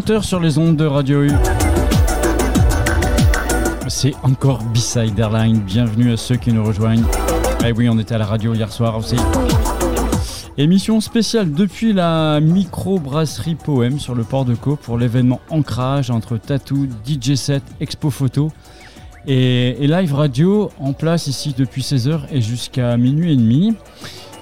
[0.00, 1.30] est 20h sur les ondes de Radio U.
[3.88, 5.60] C'est encore B-Side Airline.
[5.60, 7.04] Bienvenue à ceux qui nous rejoignent.
[7.66, 9.16] Eh oui, on était à la radio hier soir aussi.
[10.56, 16.36] Émission spéciale depuis la micro-brasserie Poème sur le port de Caux pour l'événement Ancrage entre
[16.36, 18.50] Tattoo, DJ set, Expo Photo
[19.26, 23.74] et, et live radio en place ici depuis 16h et jusqu'à minuit et demi.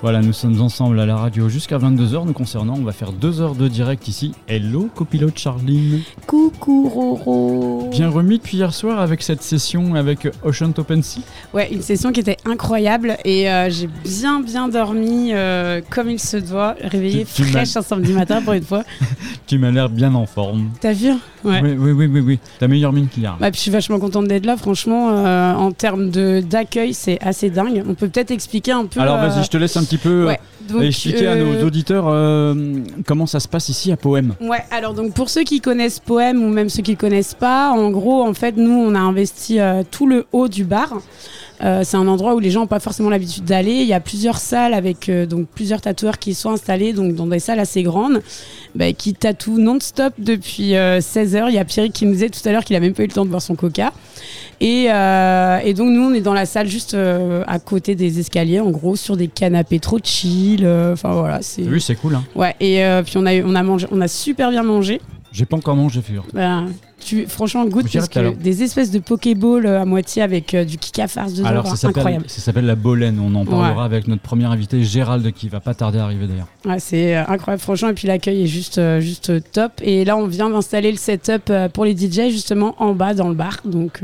[0.01, 2.75] Voilà, nous sommes ensemble à la radio jusqu'à 22h nous concernant.
[2.75, 4.33] On va faire deux heures de direct ici.
[4.47, 6.03] Hello, copilote Charline.
[6.25, 7.89] Coucou Roro.
[7.91, 11.23] Bien remis depuis hier soir avec cette session avec Ocean Open Sea.
[11.53, 16.21] Ouais, une session qui était incroyable et euh, j'ai bien bien dormi euh, comme il
[16.21, 18.85] se doit, réveillé fraîche un samedi matin pour une fois.
[19.49, 20.69] Tu m'as l'air bien en forme.
[20.79, 21.09] T'as vu
[21.43, 21.61] Ouais.
[21.63, 22.39] Oui, oui, oui, oui, oui.
[22.59, 23.37] Ta meilleure mine qu'hier.
[23.41, 27.49] Bah, puis je suis vachement contente d'être là, franchement, euh, en termes d'accueil, c'est assez
[27.49, 27.83] dingue.
[27.89, 29.01] On peut peut-être expliquer un peu.
[29.01, 30.41] Alors euh, vas-y, je te laisse un petit peu euh, ouais.
[30.69, 32.05] Donc, expliquer à nos auditeurs
[33.07, 34.35] comment ça se passe ici à Poème.
[34.39, 37.91] Ouais, alors donc pour ceux qui connaissent Poème ou même ceux qui connaissent pas, en
[37.91, 39.61] gros, en fait, nous, on a investi
[39.91, 40.93] tout le haut du bar.
[41.63, 43.73] Euh, c'est un endroit où les gens n'ont pas forcément l'habitude d'aller.
[43.73, 47.27] Il y a plusieurs salles avec euh, donc plusieurs tatoueurs qui sont installés donc dans
[47.27, 48.23] des salles assez grandes,
[48.75, 51.49] bah, qui tatouent non-stop depuis 16 heures.
[51.49, 53.07] Il y a Pierrick qui nous disait tout à l'heure qu'il a même pas eu
[53.07, 53.93] le temps de boire son coca.
[54.61, 58.19] Et, euh, et donc nous, on est dans la salle juste euh, à côté des
[58.19, 60.65] escaliers, en gros, sur des canapés trop chill.
[60.65, 61.63] euh, Enfin voilà, c'est.
[61.63, 62.17] Vu, c'est cool.
[62.17, 62.25] Hein.
[62.35, 62.57] Ouais.
[62.59, 65.01] Et euh, puis on a on a mangé, on a super bien mangé.
[65.31, 66.25] J'ai pas encore mangé, figure.
[66.33, 66.67] Ben,
[67.01, 70.79] tu, franchement, goûte parce que des espèces de Pokéball euh, à moitié avec euh, du
[70.79, 72.25] kika farce dedans, Alors ça incroyable.
[72.29, 73.21] ça s'appelle la Bolène.
[73.21, 76.49] On en parlera avec notre premier invité Gérald qui va pas tarder à arriver d'ailleurs.
[76.65, 77.89] Ouais, c'est euh, incroyable, franchement.
[77.89, 79.73] Et puis l'accueil est juste, euh, juste top.
[79.83, 83.35] Et là, on vient d'installer le setup pour les DJ justement en bas dans le
[83.35, 83.59] bar.
[83.65, 84.03] Donc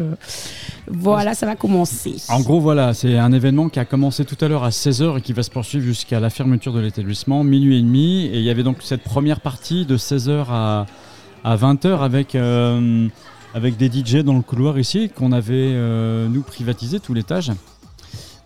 [0.87, 2.17] voilà, ça va commencer.
[2.29, 5.21] En gros, voilà, c'est un événement qui a commencé tout à l'heure à 16h et
[5.21, 8.27] qui va se poursuivre jusqu'à la fermeture de l'établissement, minuit et demi.
[8.27, 10.87] Et il y avait donc cette première partie de 16h à,
[11.45, 13.07] à 20h avec, euh,
[13.55, 17.53] avec des DJ dans le couloir ici qu'on avait, euh, nous, privatisé tout l'étage.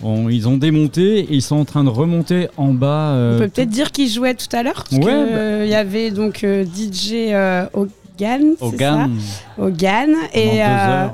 [0.01, 3.13] Bon, ils ont démonté et ils sont en train de remonter en bas.
[3.15, 4.85] euh, on peut peut-être dire qui jouait tout à l'heure.
[4.89, 7.33] parce Ouais, que, bah- Il y avait donc DJ
[7.73, 9.11] Hogan, ça Hogan.
[9.57, 11.13] pendant Et deux euh, heures.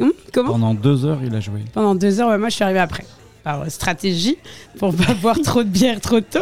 [0.00, 1.60] hum, comment Pendant deux heures, il a joué.
[1.72, 3.04] Pendant deux heures, ouais, moi je suis arrivée après.
[3.44, 4.38] Par stratégie,
[4.78, 6.40] pour pas boire trop de bière trop tôt.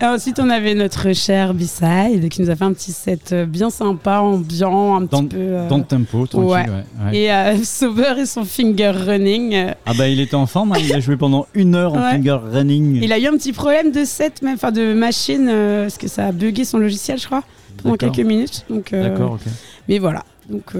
[0.00, 3.46] Et ensuite, on avait notre cher B-Side qui nous a fait un petit set euh,
[3.46, 5.36] bien sympa, ambiant, un Dans- petit peu.
[5.40, 6.50] euh, Dans le tempo, tranquille.
[6.50, 6.66] ouais.
[6.68, 7.16] ouais, ouais.
[7.16, 7.54] Et euh,
[8.18, 9.54] et son finger running.
[9.54, 12.02] euh, Ah bah il était en forme, hein, il a joué pendant une heure en
[12.10, 13.00] finger running.
[13.02, 16.06] il a eu un petit problème de set, même, enfin de machine, euh, parce que
[16.08, 17.44] ça a bugué son logiciel, je crois,
[17.82, 18.66] pendant quelques minutes.
[18.92, 19.40] D'accord, ok.
[19.88, 20.22] Mais voilà.
[20.50, 20.74] Donc,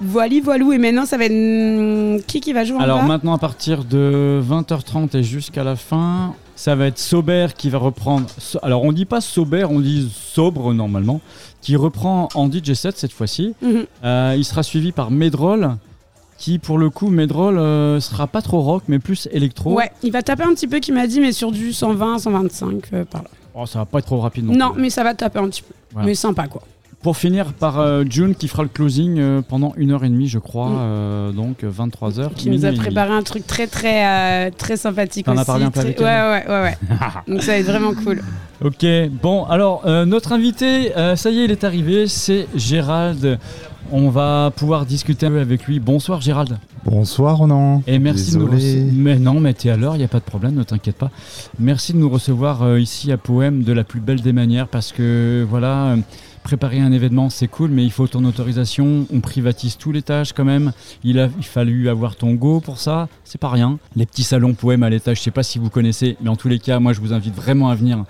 [0.00, 0.72] voilà, voilou.
[0.72, 1.32] Et maintenant, ça va être.
[1.32, 5.64] hmm, Qui qui va jouer en Alors bas maintenant à partir de 20h30 et jusqu'à
[5.64, 8.26] la fin, ça va être Sauber qui va reprendre.
[8.62, 11.20] Alors on dit pas Sauber, on dit Sobre normalement,
[11.60, 13.54] qui reprend en DJ set cette fois-ci.
[13.62, 13.86] Mhm.
[14.04, 15.76] Euh, il sera suivi par Medroll,
[16.38, 19.74] qui pour le coup Medroll euh, sera pas trop rock mais plus électro.
[19.74, 22.84] Ouais, il va taper un petit peu, qui m'a dit, mais sur du 120, 125,
[22.92, 23.28] euh, par là.
[23.54, 24.54] Oh, ça va pas être trop rapide non.
[24.54, 25.74] Non, mais ça va taper un petit peu.
[25.92, 26.06] Voilà.
[26.06, 26.62] Mais sympa, quoi.
[27.02, 30.28] Pour finir par euh, June qui fera le closing euh, pendant une heure et demie
[30.28, 30.76] je crois, Mm.
[30.80, 32.34] euh, donc 23h.
[32.34, 35.44] Qui nous a préparé un truc très, très, euh, très sympathique as aussi.
[35.46, 36.76] parlé un peu très- avec ouais, ouais, ouais, ouais.
[37.32, 38.20] Donc ça va être vraiment cool.
[38.62, 38.84] Ok,
[39.22, 43.38] bon, alors euh, notre invité, euh, ça y est, il est arrivé, c'est Gérald.
[43.92, 45.80] On va pouvoir discuter un peu avec lui.
[45.80, 46.58] Bonsoir Gérald.
[46.84, 47.82] Bonsoir Ronan.
[47.86, 48.48] Et merci de nous
[48.92, 51.10] Mais non, mais t'es à l'heure, il n'y a pas de problème, ne t'inquiète pas.
[51.58, 54.92] Merci de nous recevoir euh, ici à Poème de la plus belle des manières parce
[54.92, 55.96] que voilà, euh,
[56.42, 59.06] préparer un événement c'est cool, mais il faut ton autorisation.
[59.12, 60.72] On privatise tout l'étage quand même.
[61.04, 63.78] Il a il fallu avoir ton go pour ça, c'est pas rien.
[63.96, 66.48] Les petits salons Poème à l'étage, je sais pas si vous connaissez, mais en tous
[66.48, 68.04] les cas, moi je vous invite vraiment à venir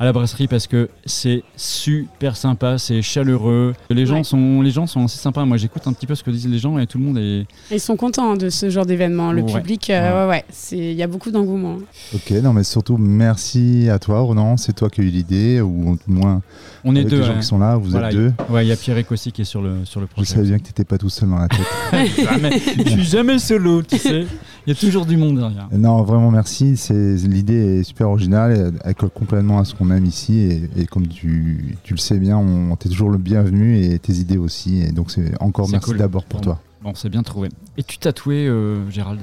[0.00, 3.74] à la brasserie parce que c'est super sympa, c'est chaleureux.
[3.90, 4.24] Les gens Ouais.
[4.24, 5.44] sont les gens sont assez sympas.
[5.44, 7.46] Moi j'écoute un petit peu ce que disent les gens et tout le monde est
[7.70, 9.32] Ils sont contents hein, de ce genre d'événement.
[9.32, 9.52] Le Ouais.
[9.52, 11.76] public, euh, ouais, ouais, c'est- il y a beaucoup d'engouement.
[12.14, 15.92] Ok, non mais surtout merci à toi Ronan, c'est toi qui as eu l'idée, ou
[15.92, 16.42] au moins
[16.88, 17.18] on est avec deux.
[17.20, 17.38] les gens hein.
[17.40, 18.32] qui sont là, vous Voilà, êtes deux.
[18.50, 20.34] Ouais, il y a Pierrick aussi qui est sur le, sur le Je projet.
[20.34, 21.60] savais bien que t'étais pas tout seul dans la tête.
[22.24, 24.26] jamais, je suis jamais solo, tu sais.
[24.66, 25.68] Il y a toujours du monde derrière.
[25.72, 30.04] non, vraiment merci, c'est l'idée est super originale, elle, colle complètement à ce qu'on aime
[30.04, 33.98] ici, et, et comme tu, tu le sais bien, on, t'es toujours le bienvenu, et
[33.98, 35.96] tes idées aussi, et donc c'est encore merci cool.
[35.98, 36.44] d'abord pour Bon.
[36.44, 36.60] toi.
[36.82, 37.48] Bon, c'est bien trouvé.
[37.78, 39.20] Et tu tatoué, euh, Gérald?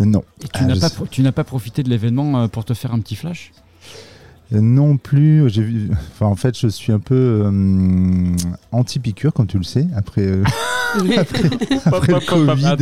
[0.00, 0.94] Euh, Non, Et tu Ah, n'as je pas, sais.
[0.96, 3.52] pro- tu n'as pas profité de l'événement euh, pour te faire un petit flash?
[3.54, 3.60] Euh,
[4.52, 5.90] Non plus, j'ai vu.
[6.12, 7.14] Enfin, en fait, je suis un peu
[7.44, 8.32] euh,
[8.72, 10.42] anti-piqûre, comme tu le sais, après, euh,
[11.84, 12.76] après le Covid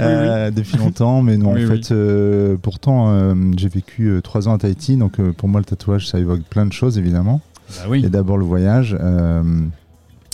[0.00, 1.20] euh, depuis longtemps.
[1.22, 1.82] Mais non, Oui, en oui.
[1.82, 5.60] fait, euh, pourtant, euh, j'ai vécu euh, trois ans à Tahiti, donc euh, pour moi,
[5.60, 7.40] le tatouage, ça évoque plein de choses, évidemment.
[7.76, 8.02] Bah oui.
[8.04, 8.96] Et d'abord le voyage.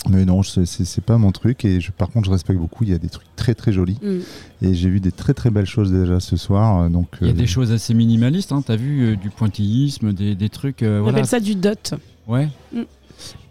[0.09, 1.63] Mais non, c'est- pas mon truc.
[1.65, 2.83] Et je- par contre, je respecte beaucoup.
[2.83, 3.97] Il y a des trucs très très jolis.
[4.01, 4.65] Mm.
[4.65, 6.81] Et j'ai vu des très très belles choses déjà ce soir.
[6.83, 8.61] euh, Donc, Il y a euh, des choses assez minimalistes, hein.
[8.65, 10.83] t'as vu euh, du pointillisme, des, des trucs.
[10.83, 11.17] euh, On voilà.
[11.19, 11.93] appelle ça du dot.
[12.27, 12.49] Ouais.
[12.73, 12.81] Mm.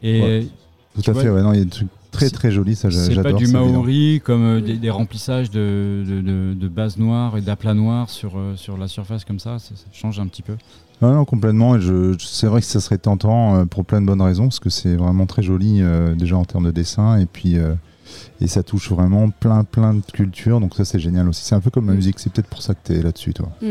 [0.03, 0.47] Et Ouais.
[0.95, 1.31] Tout Tu à vois, fait.
[1.31, 2.77] Ouais, non, il y a des trucs très très jolis.
[2.77, 3.33] Ça, j'a- c'est j'adore.
[3.33, 3.67] pas du évident.
[3.67, 4.65] maori comme euh, Mm.
[4.65, 8.77] des, des remplissages de, de, de- de bases noires et d'aplats noirs sur, euh, sur
[8.77, 10.57] la surface comme ça, ça, ça change un petit peu.
[11.03, 11.79] Non, non, complètement.
[11.81, 14.61] Je, je- c'est vrai que ça serait tentant euh, pour plein de bonnes raisons, parce
[14.61, 17.75] que c'est vraiment très joli euh, déjà en termes de dessin, et puis euh,
[18.41, 20.61] et ça touche vraiment plein plein de cultures.
[20.61, 21.43] Donc ça, c'est génial aussi.
[21.45, 21.97] C'est un peu comme la Mm.
[21.97, 22.19] musique.
[22.21, 23.49] C'est peut-être pour ça que t'es là-dessus, toi.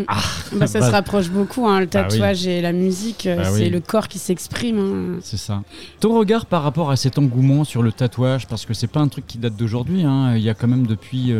[0.57, 2.09] Bah, ça Bah- se rapproche beaucoup, hein, le Bah oui.
[2.09, 3.69] tatouage et la musique, Bah c'est oui.
[3.69, 4.79] le corps qui s'exprime.
[4.79, 5.19] hein.
[5.21, 5.61] C'est ça.
[6.01, 9.07] Ton regard par rapport à cet engouement sur le tatouage, parce que c'est pas un
[9.07, 10.35] truc qui date d'aujourd'hui, hein.
[10.35, 11.33] il y a quand même depuis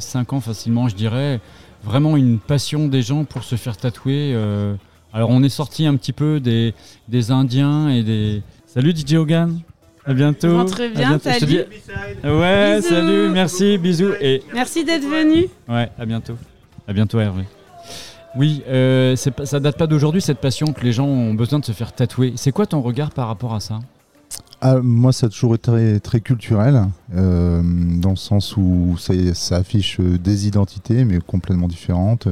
[0.00, 1.40] 5 ans facilement, je dirais,
[1.84, 4.32] vraiment une passion des gens pour se faire tatouer.
[4.34, 4.74] euh.
[5.12, 6.74] Alors on est sorti un petit peu des,
[7.08, 8.42] des Indiens et des...
[8.66, 9.60] Salut DJ Hogan
[10.06, 10.64] à bientôt.
[10.64, 11.24] Bien, bientôt.
[11.30, 11.46] Salut.
[11.46, 12.88] dis- Ouais, Bisous.
[12.88, 15.46] salut, merci, bisous et Merci d'être venu.
[15.68, 16.36] Ouais, à bientôt.
[16.88, 17.44] À bientôt, Hervé.
[18.34, 21.64] Oui, euh, pas, ça date pas d'aujourd'hui cette passion que les gens ont besoin de
[21.66, 22.32] se faire tatouer.
[22.36, 23.80] C'est quoi ton regard par rapport à ça?
[24.62, 26.82] Ah, moi, ça a toujours été très, très culturel,
[27.14, 32.26] euh, dans le sens où ça, ça affiche des identités, mais complètement différentes.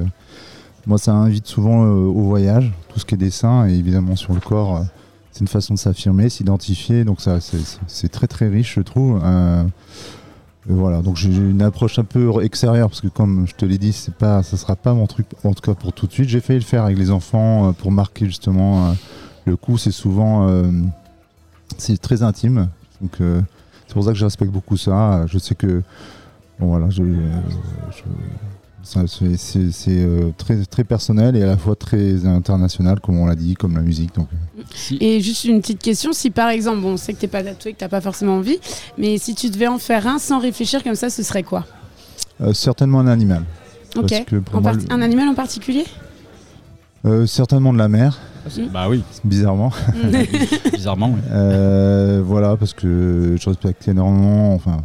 [0.89, 4.33] Moi, ça invite souvent euh, au voyage, tout ce qui est dessin, et évidemment sur
[4.33, 4.83] le corps, euh,
[5.31, 7.05] c'est une façon de s'affirmer, s'identifier.
[7.05, 9.21] Donc ça, c'est- très très riche, je trouve.
[9.23, 9.65] Euh,
[10.67, 13.93] voilà, donc j'ai une approche un peu extérieure parce que comme je te l'ai dit,
[13.93, 16.29] c'est pas, ça sera pas mon truc, en tout cas pour tout de suite.
[16.29, 18.95] J'ai failli le faire avec les enfants pour marquer justement
[19.47, 19.79] le coup.
[19.79, 20.47] C'est souvent
[21.79, 22.69] c'est très intime.
[23.01, 23.13] Donc
[23.87, 25.25] c'est pour ça que je respecte beaucoup ça.
[25.27, 25.83] Je sais que
[26.59, 27.03] voilà, je,
[28.89, 33.55] c'est euh, très très personnel et à la fois très international comme on l'a dit,
[33.55, 34.15] comme la musique.
[34.15, 37.29] Donc euh, Et juste une petite question, si par exemple, bon, on sait que t'es
[37.29, 38.59] pas tatoué, que t'as pas forcément envie,
[38.97, 41.67] mais si tu devais en faire un sans réfléchir comme ça, ce serait quoi?
[42.41, 43.45] Euh, certainement un animal.
[43.97, 44.09] Ok.
[44.09, 45.85] Parce que pour En moi, parti- le- Un animal en particulier?
[47.05, 48.19] Euh, certainement de la mer,
[48.73, 49.71] Bah oui, bizarrement.
[50.73, 51.11] bizarrement.
[51.15, 51.21] oui.
[51.31, 54.55] Euh, voilà, parce que je respecte énormément.
[54.55, 54.79] Enfin,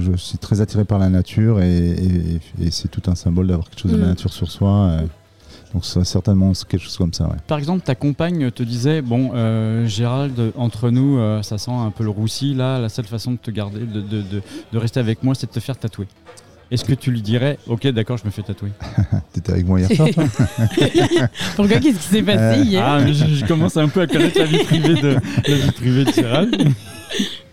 [0.00, 3.46] je, je suis très attiré par la nature et, et- et c'est tout un symbole
[3.48, 4.08] d'avoir quelque chose de la Mm.
[4.10, 4.70] nature sur soi.
[4.70, 5.00] euh.
[5.74, 7.24] donc, ça, certainement, c'est quelque chose comme ça.
[7.24, 7.36] Ouais.
[7.46, 11.90] Par exemple, ta compagne te disait Bon, euh, Gérald, entre nous, euh, ça sent un
[11.90, 12.52] peu le roussi.
[12.54, 15.46] Là, la seule façon de te garder, de, de- de- de rester avec moi, c'est
[15.46, 16.06] de te faire tatouer.
[16.70, 18.70] Est-ce que tu lui dirais Ok, d'accord, je me fais tatouer?
[19.34, 20.24] T'étais avec moi hier soir, toi?
[21.56, 22.82] Pourquoi Qu'est-ce qui s'est passé hier?
[22.82, 25.16] Ah, mais je, je commence un peu à connaître la vie privée de,
[25.48, 26.56] la vie privée de Gérald.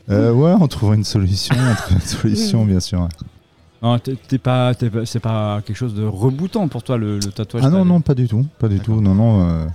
[0.09, 1.55] Euh, Ouais, on trouvera une solution.
[1.55, 3.01] On trouvera une solution, bien sûr.
[3.01, 3.07] ouais.
[3.81, 7.15] Non, t'es t'es pas, t'es pas- c'est pas quelque chose de rebootant pour toi le,
[7.15, 7.63] le tatouage.
[7.65, 8.45] Ah non, non, pas du tout.
[8.59, 8.95] Pas du D'accord.
[8.95, 9.01] tout.
[9.01, 9.41] Non, non.
[9.49, 9.65] euh,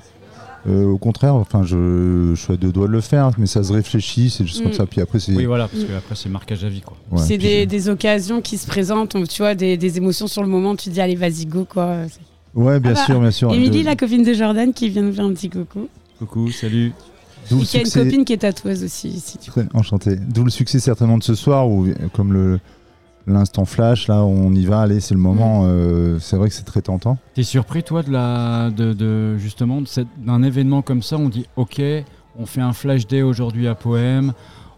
[0.67, 3.63] euh, au contraire, enfin, je, je suis à deux doigts de le faire, mais ça
[3.63, 4.65] se réfléchit, c'est juste Mm.
[4.65, 4.87] comme ça.
[4.87, 5.33] Puis après, c'est.
[5.35, 6.97] Oui, voilà, parce que après c'est marquage à vie, quoi.
[7.13, 10.43] ouais, c'est puis des, des occasions qui se présentent, tu vois, des, des émotions sur
[10.43, 11.97] le moment, tu te dis allez vas-y go quoi.
[12.55, 13.53] Ouais, bien Ah bah, sûr, bien sûr.
[13.55, 15.89] Émilie, De- la copine de Jordan, qui vient nous faire un petit coucou.
[16.19, 16.93] Coucou, salut.
[17.51, 20.17] D'où Et qui a une copine qui est tatoueuse aussi, si tu Très enchanté.
[20.17, 22.59] D'où le succès certainement de ce soir où, comme le
[23.27, 25.63] l'instant flash, là, on y va, allez, c'est le moment.
[25.63, 25.67] Mm.
[25.69, 27.17] euh, c'est vrai que c'est très tentant.
[27.35, 31.29] T'es surpris toi de la, de, de- justement de cette- d'un événement comme ça On
[31.31, 31.81] dit ok,
[32.39, 34.33] on fait un flash day aujourd'hui à Poème.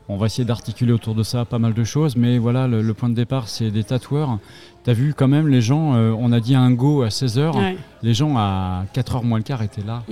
[0.08, 2.94] On va essayer d'articuler autour de ça pas mal de choses, mais voilà, le, le
[2.94, 4.38] point de départ, c'est des tatoueurs.
[4.84, 7.76] T'as vu quand même les gens, euh, on a dit un go à 16h, Ouais.
[8.04, 10.04] les gens à 4h moins le quart étaient là.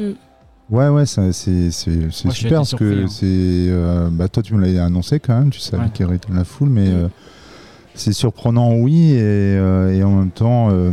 [0.70, 3.08] Ouais, ouais, ça- c'est c'est- c'est Moi, j'ai super parce surpris, que hein.
[3.08, 3.24] c'est.
[3.26, 5.90] euh, bah, toi, tu me l'avais annoncé quand même, tu savais Ouais.
[5.92, 7.08] qu'il y aurait de la foule, mais euh,
[7.94, 10.90] c'est surprenant, oui, et, euh, et en même temps, euh,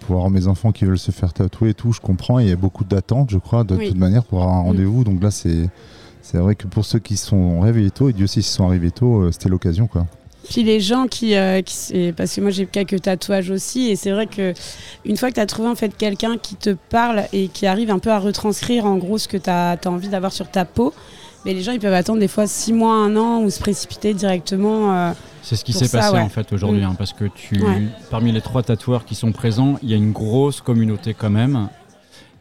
[0.00, 2.52] pour avoir mes enfants qui veulent se faire tatouer et tout, je comprends, il y
[2.52, 3.88] a beaucoup d'attentes, je crois, de Oui.
[3.88, 4.66] toute manière, pour avoir un Mm.
[4.66, 5.04] rendez-vous.
[5.04, 5.68] Donc là, c'est.
[6.20, 8.90] C'est vrai que pour ceux qui sont réveillés tôt, et Dieu sait s'ils sont arrivés
[8.90, 10.06] tôt, euh, c'était l'occasion, quoi.
[10.50, 14.10] Puis les gens qui, euh, qui parce que moi j'ai quelques tatouages aussi et c'est
[14.12, 14.54] vrai que
[15.04, 17.90] une fois que tu as trouvé en fait quelqu'un qui te parle et qui arrive
[17.90, 20.94] un peu à retranscrire en gros ce que tu as, envie d'avoir sur ta peau,
[21.44, 24.14] mais les gens ils peuvent attendre des fois six mois, un an ou se précipiter
[24.14, 24.94] directement.
[24.94, 25.12] euh,
[25.42, 26.20] C'est ce qui s'est passé ouais.
[26.20, 26.84] en fait aujourd'hui, Mm.
[26.90, 27.82] hein, parce que tu, Ouais.
[28.10, 31.68] parmi les trois tatoueurs qui sont présents, il y a une grosse communauté quand même.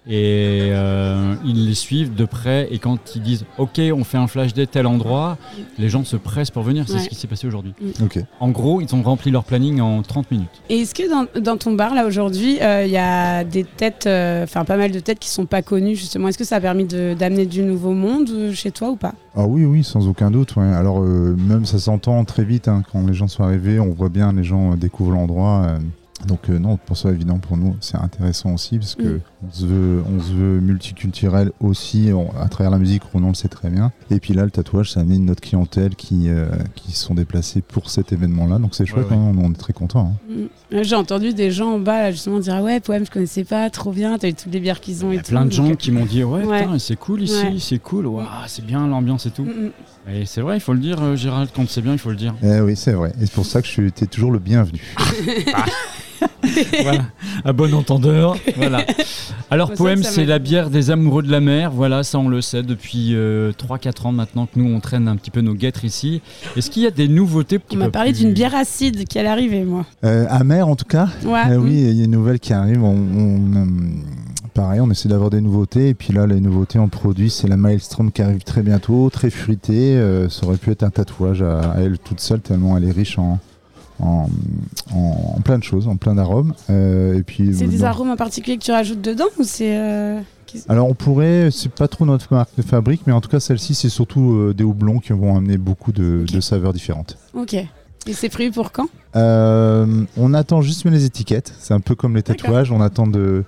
[0.09, 2.67] Et euh, ils les suivent de près.
[2.71, 5.37] Et quand ils disent OK, on fait un flash day tel endroit,
[5.77, 6.85] les gens se pressent pour venir.
[6.87, 6.99] C'est Ouais.
[7.01, 7.73] ce qui s'est passé aujourd'hui.
[8.01, 8.19] Ok.
[8.39, 10.49] En gros, ils ont rempli leur planning en 30 minutes.
[10.69, 14.05] Et est-ce que dans, dans ton bar là aujourd'hui euh, il y a des têtes,
[14.07, 16.29] euh, enfin pas mal de têtes qui sont pas connues justement?
[16.29, 19.13] Est-ce que ça a permis d'amener du nouveau monde chez toi ou pas?
[19.35, 20.55] Ah oui, oui, sans aucun doute.
[20.55, 20.65] ouais.
[20.73, 24.09] Alors, euh, même ça s'entend très vite hein, quand les gens sont arrivés, on voit
[24.09, 25.63] bien, les gens découvrent l'endroit.
[25.67, 25.77] euh,
[26.27, 29.19] Donc euh, non, pour ça évident pour nous, c'est intéressant aussi parce que Mm.
[29.45, 33.03] On se veut, on se veut multiculturel aussi on- à travers la musique.
[33.03, 33.91] Ronan le sait très bien.
[34.09, 37.89] Et puis là, le tatouage, ça amène notre clientèle qui euh, qui sont déplacés pour
[37.91, 38.57] cet événement-là.
[38.57, 39.15] Donc c'est chouette, ouais.
[39.15, 40.13] hein, on est très content.
[40.29, 40.81] Mm.
[40.83, 43.69] J'ai entendu des gens en bas là, justement dire ah ouais poème je connaissais pas
[43.69, 45.49] trop bien t'as eu toutes les bières qu'ils ont Il y a tout plein de
[45.55, 46.43] donc, gens qui m'ont dit ouais,
[46.79, 47.55] c'est cool ici, Ouais.
[47.59, 49.43] c'est cool, Waouh, c'est bien l'ambiance et tout.
[49.43, 49.71] mm, mm.
[50.13, 52.15] Et c'est vrai, il faut le dire, euh, Gérald, quand c'est bien, il faut le
[52.15, 52.33] dire.
[52.41, 53.11] Eh oui, c'est vrai.
[53.21, 54.79] Et c'est pour ça que je suis t'es toujours le bienvenu.
[56.83, 57.05] voilà,
[57.45, 58.35] à bon entendeur.
[58.55, 58.85] Voilà.
[59.49, 61.71] Alors, Poème, c'est la bière des amoureux de la mer.
[61.71, 65.31] Voilà, ça, on le sait depuis 3-4 ans maintenant que nous, on traîne un petit
[65.31, 66.21] peu nos guêtres ici.
[66.55, 69.63] Est-ce qu'il y a des nouveautés on m'a parlé d'une bière acide qui allait arriver
[69.63, 71.07] moi Euh, amer en tout cas.
[71.25, 71.63] ouais Eh mm.
[71.63, 72.83] oui, il y a une nouvelle qui arrive.
[72.83, 73.65] On, on, euh,
[74.53, 75.89] pareil, on essaie d'avoir des nouveautés.
[75.89, 79.29] Et puis là, les nouveautés en produit, c'est la Maelstrom qui arrive très bientôt, très
[79.29, 79.95] fruitée.
[79.95, 82.91] Euh, ça aurait pu être un tatouage à, à elle toute seule, tellement elle est
[82.91, 83.39] riche en,
[83.99, 84.27] en,
[84.93, 86.53] en- en plein de choses, en plein d'arômes.
[86.69, 90.19] Euh, et puis, c'est des arômes en particulier que tu rajoutes dedans ou c'est euh,
[90.69, 93.75] Alors on pourrait, c'est pas trop notre marque de fabrique, mais en tout cas celle-ci,
[93.75, 97.17] c'est surtout euh, des houblons qui vont amener beaucoup de, de saveurs différentes.
[97.33, 97.55] ok
[98.09, 98.87] et c'est prévu pour quand?
[99.13, 101.53] On attend juste les étiquettes.
[101.59, 102.71] C'est un peu comme les tatouages.
[102.71, 103.43] On attend de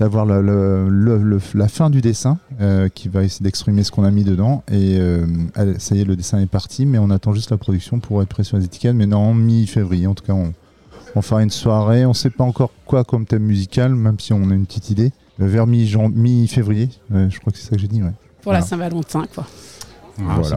[0.00, 3.92] d'avoir le- le- le- le- la fin du dessin euh, qui va essayer d'exprimer ce
[3.92, 4.64] qu'on a mis dedans.
[4.70, 7.58] Et euh, allez, ça y est, le dessin est parti, mais on attend juste la
[7.58, 8.94] production pour être prêt sur les étiquettes.
[8.96, 10.52] Mais non, mi-février, en tout cas, on,
[11.14, 12.06] on fera une soirée.
[12.06, 15.12] On sait pas encore quoi comme thème musical, même si on a une petite idée.
[15.40, 18.02] Euh, Vers mi-février, Euh, je crois que c'est ça que j'ai dit.
[18.02, 18.10] Ouais.
[18.42, 18.62] pour la.
[18.62, 19.46] Saint-Valentin quoi
[20.18, 20.56] Ah, Voilà.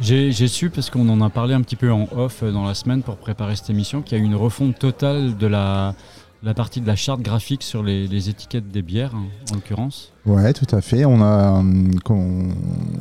[0.00, 3.02] J'ai su, parce qu'on en a parlé un petit peu en off dans la semaine
[3.02, 5.94] pour préparer cette émission, qu'il y a eu une refonte totale de la,
[6.42, 10.12] la partie de la charte graphique sur les, étiquettes des bières, hein, en l'occurrence.
[10.24, 11.04] Ouais, tout à fait.
[11.04, 11.62] On a,
[12.04, 12.48] qu'on-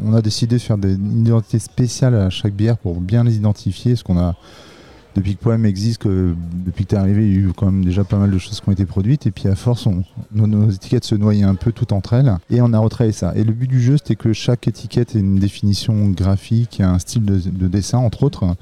[0.04, 3.36] on a décidé de faire des, une identité spéciale à chaque bière pour bien les
[3.36, 3.96] identifier.
[5.18, 7.84] Depuis que Poème existe, depuis que tu es arrivé, il y a eu quand même
[7.84, 9.26] déjà pas mal de choses qui ont été produites.
[9.26, 9.88] Et puis à force,
[10.32, 12.38] nos, étiquettes se noyaient un peu toutes entre elles.
[12.52, 13.34] Et on a retravaillé ça.
[13.36, 17.26] Et le but du jeu, c'était que chaque étiquette ait une définition graphique, un style
[17.26, 18.56] de, de dessin, entre autres.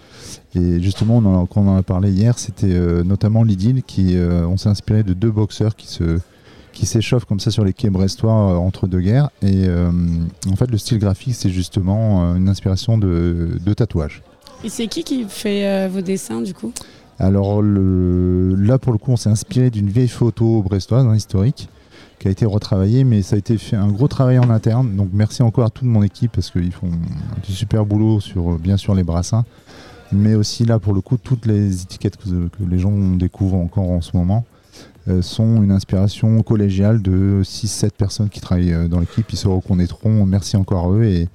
[0.55, 4.47] Et justement, on en on en a parlé hier, c'était euh, notamment l'idylle qui, euh,
[4.47, 8.55] on s'est inspiré de deux boxeurs qui s'échauffent comme ça sur les quais brestois euh,
[8.55, 9.29] entre deux guerres.
[9.41, 14.23] Et en fait, le style graphique, c'est justement une inspiration de, de tatouage.
[14.65, 16.73] Et c'est qui qui fait euh, vos dessins du coup?
[17.19, 21.69] Alors là, pour le coup, on s'est inspiré d'une vieille photo brestoise, hein, historique,
[22.19, 24.95] qui a été retravaillée, mais ça a été fait un gros travail en interne.
[24.95, 26.89] Donc merci encore à toute mon équipe parce qu'ils font
[27.45, 29.45] du super boulot sur, euh, bien sûr, les brassins,
[30.11, 32.29] mais aussi là, pour le coup, toutes les étiquettes que,
[32.67, 34.43] les gens découvrent encore en ce moment
[35.07, 39.31] euh, sont une inspiration collégiale de 6-7 personnes qui travaillent dans l'équipe.
[39.31, 40.25] Ils se reconnaîtront.
[40.25, 41.29] Merci encore à eux et,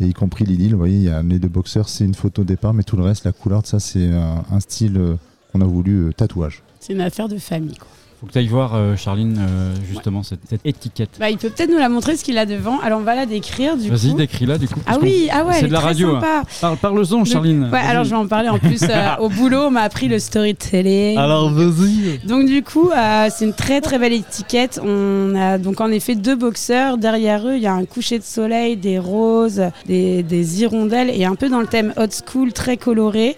[0.00, 0.70] et y compris Lily.
[0.70, 2.96] Vous voyez, il y a les deux boxeurs, c'est une photo de départ, mais tout
[2.96, 5.14] le reste, la couleur ça, c'est un, style euh,
[5.52, 6.62] qu'on a voulu euh, tatouage.
[6.80, 7.76] c'est une affaire de famille
[8.20, 11.08] Faut que tu ailles voir, euh, Charline, euh, justement, cette, cette étiquette.
[11.18, 13.24] bah il peut peut-être nous la montrer ce qu'il a devant alors on va la
[13.24, 14.78] décrire du Vas-y, coup décris-la, du coup.
[14.86, 16.42] ah oui ah ouais c'est de la radio, hein.
[16.60, 17.64] Parle- Parle-en, Charline.
[17.64, 17.86] Ouais, Vas-y.
[17.86, 21.16] alors je vais en parler en plus euh, au boulot, on m'a appris le storytelling.
[21.16, 22.18] Alors, vas-y.
[22.26, 24.78] Donc du coup, euh, c'est une très très belle étiquette.
[24.84, 26.98] On a donc en effet deux boxeurs.
[26.98, 31.24] Derrière eux, il y a un coucher de soleil, des roses, des, des hirondelles et
[31.24, 33.36] un peu dans le thème hot school, très coloré.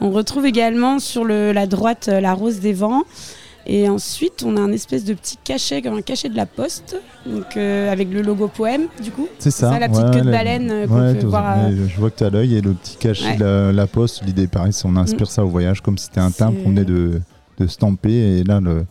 [0.00, 3.04] On retrouve également sur le, la droite la rose des vents.
[3.66, 6.96] Et ensuite, on a un espèce de petit cachet, comme un cachet de la poste,
[7.24, 9.26] donc euh, avec le logo poème, du coup.
[9.38, 9.70] C'est ça.
[9.72, 12.24] ça, la petite queue de baleine, euh, qu'on peut voir, ouais, je vois que tu
[12.24, 13.36] as l'œil et le petit cachet Ouais.
[13.36, 14.22] de la, la poste.
[14.26, 16.84] L'idée, pareil, c'est on inspire ça au voyage comme si c'était un timbre qu'on venait
[16.84, 17.20] de,
[17.58, 18.38] de stamper.
[18.40, 18.84] Et là, le,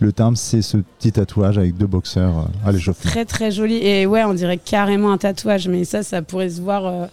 [0.00, 3.10] le timbre, c'est ce petit tatouage avec deux boxeurs euh, à l'échauffement.
[3.10, 3.76] Très très joli.
[3.76, 6.84] Et ouais, on dirait carrément un tatouage, mais ça, ça pourrait se voir.
[6.86, 7.06] euh,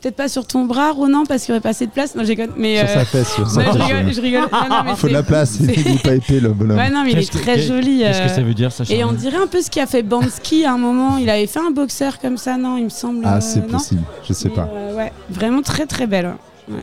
[0.00, 2.14] Peut-être pas sur ton bras, Ronan, parce qu'il n'y aurait pas assez de place.
[2.14, 4.40] Non, j'ai Mais, Sur euh, sa fesse, sur sa non, je fesse, rigole, je rigole.
[4.50, 6.78] Non, non, mais Il faut de la place, il n'est pas épais le bonhomme.
[6.78, 7.98] Ouais, non, mais il est très joli.
[7.98, 10.02] Qu'est-ce que euh, ça veut dire, ça, Et on dirait un peu ce qu'a fait
[10.02, 11.18] Bansky à un moment.
[11.18, 13.22] Il avait fait un boxeur comme ça, non Il me semble.
[13.26, 14.68] Ah, euh, c'est possible, je sais Mais, pas.
[14.74, 16.32] euh, ouais, vraiment très très belle.
[16.70, 16.76] ouais.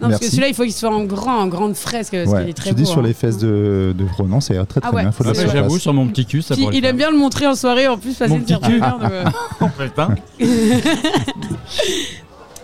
[0.00, 2.40] Non, parce que celui-là, il faut qu'il soit en grand, en grande fresque, parce Ouais.
[2.40, 2.88] qu'il est très Je dis beau.
[2.88, 3.02] sur hein.
[3.04, 5.12] les fesses de, de Ronan, ira très très Ah ouais, bien.
[5.12, 5.60] Faut de la c'est- surface.
[5.60, 7.98] J'avoue, sur mon petit cul, ça Puis il aime bien le montrer en soirée, en
[7.98, 8.98] plus, passer Mon le petit dire.
[9.60, 10.14] En fait, hein.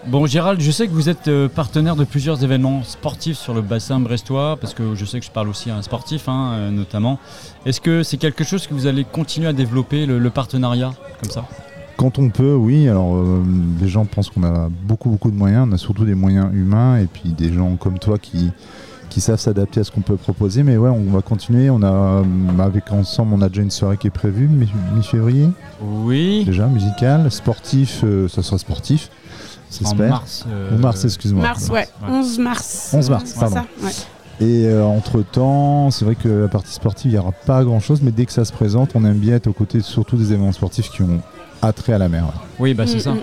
[0.06, 3.60] Bon, Gérald, je sais que vous êtes euh, partenaire de plusieurs événements sportifs sur le
[3.60, 6.70] bassin brestois, parce que je sais que je parle aussi à un sportif, hein, euh,
[6.70, 7.18] notamment.
[7.66, 11.30] Est-ce que c'est quelque chose que vous allez continuer à développer, le, le partenariat, comme
[11.30, 11.44] ça?
[11.98, 12.88] Quand on peut, oui.
[12.88, 13.42] Alors, euh,
[13.80, 15.66] les gens pensent qu'on a beaucoup, beaucoup de moyens.
[15.68, 18.50] On a surtout des moyens humains et puis des gens comme toi qui,
[19.10, 20.62] qui savent s'adapter à ce qu'on peut proposer.
[20.62, 21.70] Mais ouais, on va continuer.
[21.70, 22.22] On a, euh,
[22.60, 25.48] avec Ensemble, on a déjà une soirée qui est prévue, mi- mi-février,
[25.82, 26.44] Oui.
[26.46, 27.30] déjà, musicale.
[27.32, 29.10] Sportif, euh, ça sera sportif.
[29.84, 30.46] En mars.
[30.48, 31.42] euh, Ou mars, excuse-moi.
[31.42, 31.86] Mars, ouais.
[32.08, 32.90] 11 mars.
[32.94, 33.56] 11 mars, pardon.
[33.56, 33.92] ça, ouais.
[34.40, 38.12] Et euh, entre-temps, c'est vrai que la partie sportive, il n'y aura pas grand-chose, mais
[38.12, 40.90] dès que ça se présente, on aime bien être aux côtés surtout des événements sportifs
[40.90, 41.20] qui ont
[41.62, 42.24] attrait à la mer.
[42.24, 42.30] ouais.
[42.60, 43.12] Oui, bah c'est Mm, ça.
[43.12, 43.18] mm.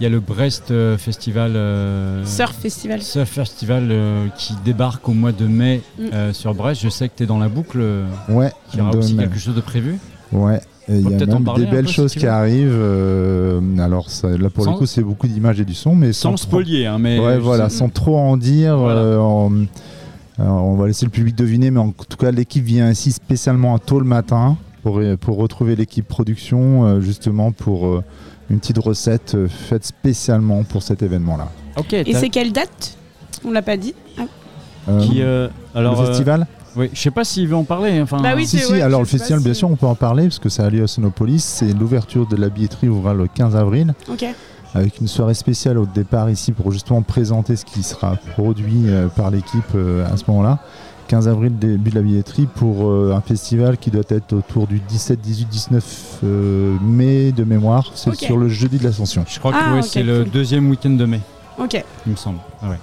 [0.00, 1.52] Il y a le Brest euh, Festival.
[1.54, 3.02] euh, Surf Festival.
[3.02, 6.02] Surf Festival euh, qui débarque au mois de mai Mm.
[6.12, 6.82] euh, sur Brest.
[6.82, 7.80] Je sais que tu es dans la boucle.
[8.28, 9.98] Ouais, qu'il y aura aussi quelque chose de prévu.
[10.32, 12.68] Ouais, il y a même des belles peu, choses qui arrivent.
[12.72, 16.12] euh, alors ça- là pour Sans- le coup c'est beaucoup d'images et du son, mais
[16.12, 17.18] Sans sans, spolier, hein, mais.
[17.20, 18.76] ouais, voilà, sais- sans trop en dire.
[18.78, 19.00] Voilà.
[19.00, 19.52] euh, en-
[20.38, 23.74] alors, on va laisser le public deviner, mais en tout cas l'équipe vient ici spécialement
[23.76, 28.02] à tôt le matin pour, pour retrouver l'équipe production, euh, justement pour euh,
[28.50, 31.48] une petite recette euh, faite spécialement pour cet événement-là.
[31.76, 32.96] Ok, Et c'est quelle date?
[33.44, 33.94] On l'a pas dit.
[34.18, 34.22] Ah.
[34.88, 36.46] Euh, qui, euh, alors, le euh, festival?
[36.76, 38.00] oui, je sais pas s'il veut en parler.
[38.00, 39.86] Enfin, Bah oui, Si, c'est- si, ouais, alors le festival, si- bien sûr, on peut
[39.86, 41.40] en parler parce que ça a lieu à Sonopolis.
[41.44, 43.94] C'est l'ouverture de la billetterie ouvrira le 15 avril.
[44.10, 44.24] Ok.
[44.74, 49.06] avec une soirée spéciale au départ ici pour justement présenter ce qui sera produit euh,
[49.08, 50.60] par l'équipe euh, à ce moment-là.
[51.12, 54.78] 15 avril, début de la billetterie pour euh, un festival qui doit être autour du
[54.80, 57.92] 17, 18, 19 euh, mai de mémoire.
[57.94, 59.22] C'est sur le jeudi de l'Ascension.
[59.28, 61.20] Je crois que Ah, ouais, ok, c'est le deuxième week-end de mai,
[61.58, 61.84] Ok.
[62.06, 62.38] il me semble.
[62.62, 62.78] Ah ouais.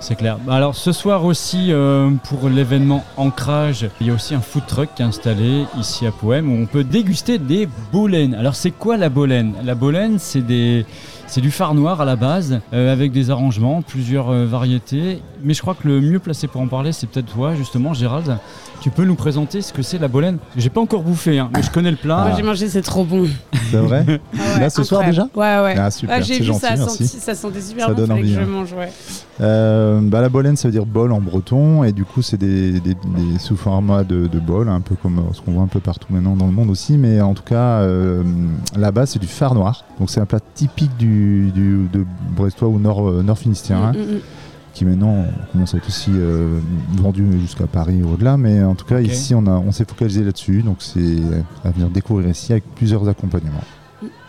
[0.00, 0.36] C'est clair.
[0.46, 4.66] Bah Alors ce soir aussi, euh, pour l'événement Ancrage, il y a aussi un food
[4.66, 8.34] truck qui est installé ici à Poème où on peut déguster des bolènes.
[8.34, 10.84] Alors c'est quoi la bolène La bolène, c'est des...
[11.28, 15.20] C'est du phare noir à la base, euh, avec des arrangements, plusieurs euh, variétés.
[15.42, 18.38] Mais je crois que le mieux placé pour en parler, c'est peut-être toi, justement, Gérald.
[18.80, 21.62] Tu peux nous présenter ce que c'est la bolène J'ai pas encore bouffé, hein, mais
[21.62, 22.24] je connais le plat.
[22.28, 23.26] Moi j'ai mangé, c'est trop bon.
[23.70, 24.04] C'est vrai?
[24.38, 25.30] Ah ouais, Là, ce soir, incroyable.
[25.34, 25.78] Ouais, ouais.
[25.78, 28.06] Ah, super, Ah, j'ai c'est vu, gentil, ça, senti, ça sentait super Ça bon, donne
[28.08, 28.46] fallait envie, que je hein.
[28.46, 28.92] mange, ouais.
[29.40, 32.72] Euh, bah, la bolène, ça veut dire bol en breton, et du coup, c'est des,
[32.80, 35.68] des- des sous formats de, de bol, un peu comme euh, ce qu'on voit un
[35.68, 38.22] peu partout maintenant dans le monde aussi, mais en tout cas, euh,
[38.76, 39.84] là-bas, c'est du phare noir.
[39.98, 42.04] Donc, c'est un plat typique du, du- de
[42.36, 44.20] Brestois ou Nord, euh, Nord Finistérien, Mm, mm, mm.
[44.76, 46.58] Qui maintenant commence à être aussi euh,
[46.98, 50.22] vendu jusqu'à Paris et au-delà, mais en tout cas, ici, on, a- on s'est focalisé
[50.22, 51.16] là-dessus, donc c'est
[51.64, 53.64] à venir découvrir ici avec plusieurs accompagnements,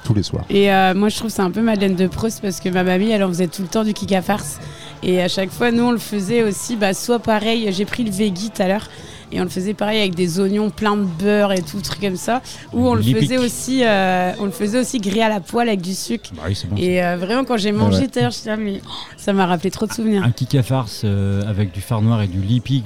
[0.05, 0.45] tous les soirs.
[0.49, 2.83] Et euh, moi, je trouve que c'est un peu Madeleine de Proust parce que ma
[2.85, 4.59] mamie, elle en faisait tout le temps du kika farce.
[5.03, 8.11] Et à chaque fois, nous, on le faisait aussi, bah, soit pareil, j'ai pris le
[8.11, 8.87] veggie tout à l'heure,
[9.31, 12.15] et on le faisait pareil avec des oignons plein de beurre et tout, truc comme
[12.15, 12.41] ça.
[12.73, 13.23] Ou on le Lipique.
[13.23, 16.29] faisait aussi, euh, on le faisait aussi grillé à la poêle avec du sucre.
[16.35, 16.75] Bah oui, c'est bon.
[16.77, 18.07] Et euh, vraiment, quand j'ai mangé ouais.
[18.07, 20.23] tout à l'heure, j'étais là, mais oh, ça m'a rappelé trop de souvenirs.
[20.23, 22.85] Un kika farce euh, avec du phare noir et du lipig,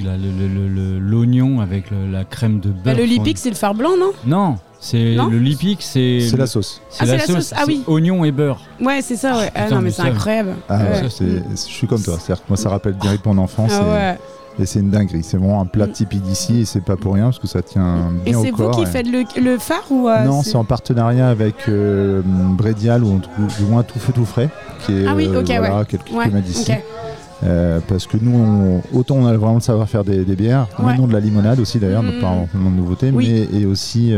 [1.00, 2.96] l'oignon avec le- la crème de Bah, beurre.
[2.98, 4.12] le lipic, c'est le phare blanc, non?
[4.26, 6.82] Non, c'est le lipig, c'est C'est la sauce.
[7.00, 7.54] Ah, c'est la sauce.
[7.56, 7.84] Ah c'est oui.
[7.88, 8.62] oignon et beurre.
[8.80, 9.50] Ouais, c'est ça, ouais.
[9.50, 10.56] Ah, Ah, putain, non, mais mais c'est incroyable.
[10.70, 11.02] Ah Ouais.
[11.04, 13.72] ouais, c'est- je suis comme toi, c'est-à-dire que moi ça rappelle direct mon enfance.
[13.74, 14.18] Ah et- ouais.
[14.60, 17.26] Et c'est une dinguerie, c'est vraiment un plat typique d'ici et c'est pas pour rien
[17.26, 18.72] parce que ça tient Et bien au c'est vous corps.
[18.76, 23.04] qui et- faites le, le phare ou euh, non, c'est en partenariat avec euh, Brédial
[23.04, 23.20] ou
[23.58, 24.50] du moins Tout Feu Tout Frais,
[24.86, 25.86] qui est Ah oui, euh, ok, voilà, ouais.
[25.86, 26.72] quelqu'un Ouais, qui m'a dit ici.
[26.72, 26.82] ok.
[27.44, 30.96] Euh, parce que nous, on- autant on a vraiment le savoir-faire des, des bières, Ouais.
[30.96, 32.22] non de la limonade aussi d'ailleurs, donc Mhm.
[32.22, 33.48] pas vraiment de nouveauté, Oui.
[33.52, 34.14] mais et aussi,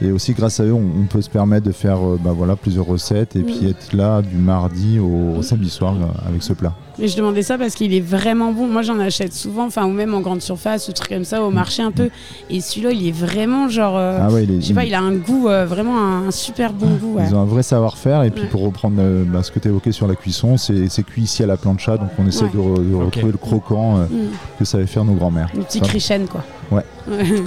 [0.00, 2.54] et aussi grâce à eux, on, on peut se permettre de faire euh, bah, voilà,
[2.56, 6.52] plusieurs recettes et puis être là du mardi au, au samedi soir euh, avec ce
[6.52, 6.72] plat.
[7.00, 8.66] Mais je demandais ça parce qu'il est vraiment bon.
[8.66, 11.50] Moi, j'en achète souvent, enfin, ou même en grande surface ou trucs comme ça, au
[11.50, 12.08] marché un peu.
[12.50, 13.96] Et celui-là, il est vraiment genre.
[13.96, 16.26] euh, Ah ouais, il est- je sais pas, il a un goût, euh, vraiment un,
[16.26, 17.14] un super bon goût.
[17.18, 17.24] ouais.
[17.28, 18.48] Ils ont un vrai savoir-faire et puis Ouais.
[18.48, 21.46] pour reprendre euh, bah, ce que tu évoquais sur la cuisson, c'est cuit ici à
[21.46, 22.50] la plancha, donc on essaie Ouais.
[22.52, 23.04] de, re- de Ok.
[23.06, 24.28] retrouver le croquant euh, Mm.
[24.58, 25.50] que savaient faire nos grands-mères.
[25.54, 26.42] Une petite Ça- crichène, quoi.
[26.72, 26.84] Ouais.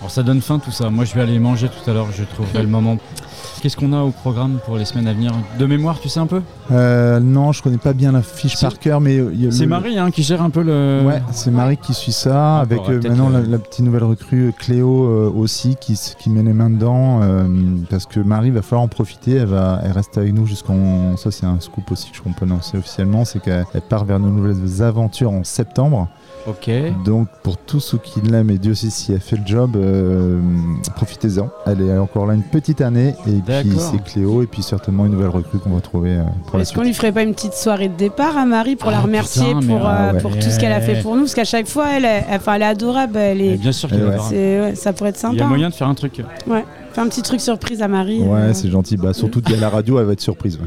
[0.00, 0.90] Alors ça donne faim tout ça.
[0.90, 2.96] Moi je vais aller manger tout à l'heure, je trouverai le moment.
[3.60, 6.28] Qu'est-ce qu'on a au programme pour les semaines à venir De mémoire, tu sais un
[6.28, 9.68] peu Euh, non, je connais pas bien la fiche par cœur, mais a C'est le-
[9.68, 11.02] Marie hein, qui gère un peu le.
[11.04, 14.48] Ouais, c'est Marie qui suit ça, Ah, avec euh, maintenant la, la petite nouvelle recrue
[14.48, 17.48] euh, Cléo euh, aussi qui, qui met les mains dedans, euh,
[17.90, 21.16] parce que Marie va falloir en profiter, elle, va, elle reste avec nous jusqu'en...
[21.16, 24.20] Ça c'est un scoop aussi que je peux annoncer officiellement, c'est qu'elle elle part vers
[24.20, 26.06] nos nouvelles aventures en septembre.
[26.46, 26.70] Ok.
[27.04, 30.40] Donc pour tous ceux qui l'aiment et Dieu sait si elle fait le job, euh,
[30.96, 31.50] profitez-en.
[31.66, 35.12] Elle est encore là une petite année et puis c'est Cléo et puis certainement une
[35.12, 37.52] nouvelle recrue qu'on va trouver euh, pour la Est-ce qu'on lui ferait pas une petite
[37.54, 40.20] soirée de départ à Marie pour la Ah, remercier putain, mais pour, ah euh, ouais.
[40.20, 41.22] pour tout ce qu'elle a fait pour nous?
[41.22, 43.16] Parce qu'à chaque fois, elle est, enfin, elle est adorable.
[43.18, 43.98] Elle est, bien sûr ouais.
[44.28, 45.36] c'est- ouais, ça pourrait être Il sympa.
[45.36, 45.48] y a hein.
[45.48, 46.22] moyen de faire un truc.
[46.44, 48.20] Faire un petit truc surprise à Marie.
[48.22, 48.54] Ouais, euh.
[48.54, 48.96] c'est gentil.
[48.96, 50.58] Bah, surtout qu'à la radio, elle va être surprise.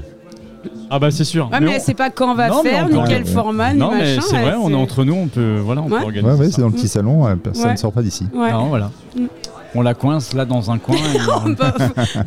[0.90, 1.50] Ah bah c'est sûr.
[1.52, 3.24] Ouais, mais on- elle sait pas quand on va Non, mais faire, on ni quel
[3.24, 3.30] ouais.
[3.30, 4.22] format, ni Non mais machin.
[4.22, 6.00] c'est vrai, on est c'est- entre nous, on peut voilà, on Ouais.
[6.00, 6.34] peut organiser.
[6.34, 7.72] Ouais, ouais, c'est dans le petit salon, euh, personne Ouais.
[7.74, 8.28] ne sort pas d'ici.
[8.34, 8.52] Ouais.
[8.52, 8.92] Non, voilà.
[9.74, 11.18] On la coince là dans un coin et,
[11.58, 11.74] Bah,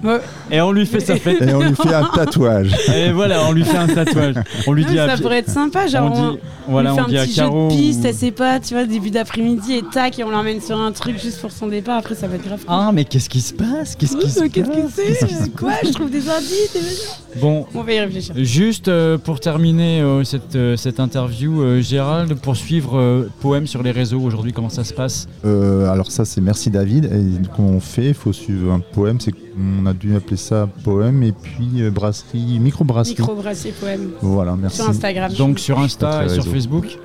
[0.02, 0.18] bah,
[0.50, 1.42] et on lui fait sa fête.
[1.42, 2.74] Et on lui fait un tatouage.
[2.94, 4.34] Et voilà, on lui fait un tatouage.
[4.66, 6.96] On lui non, dit à ça pourrait être sympa, genre on on, dit voilà, on
[6.96, 7.70] lui on fait dit un à petit Caro.
[7.70, 10.30] jeu de piste, ou- elle sait pas, tu vois, début d'après-midi et tac, et on
[10.30, 11.98] l'emmène sur un truc juste pour son départ.
[11.98, 12.60] Après, ça va être grave.
[12.66, 13.94] Ah mais qu'est-ce qui se passe?
[13.96, 15.54] Qu'est-ce qui se mais Qu'est-ce que passe c'est?
[15.54, 15.72] Quoi?
[15.84, 17.40] Je trouve des indices, des.
[17.40, 18.32] Bon, On va y réfléchir.
[18.38, 23.66] juste euh, pour terminer euh, cette, euh, cette interview, euh, Gérald, pour suivre euh, Poème
[23.66, 25.26] sur les réseaux aujourd'hui, comment ça se passe?
[25.44, 27.06] Euh, alors ça c'est merci David.
[27.06, 29.20] Et qu'on fait, il faut suivre un poème.
[29.20, 33.16] C'est on a dû appeler ça poème et puis euh, brasserie, micro brasserie.
[33.20, 34.78] Micro brassé poème Voilà, merci.
[34.78, 35.32] sur Instagram.
[35.34, 36.52] Donc sur Insta Sur et sur.
[36.52, 36.98] Facebook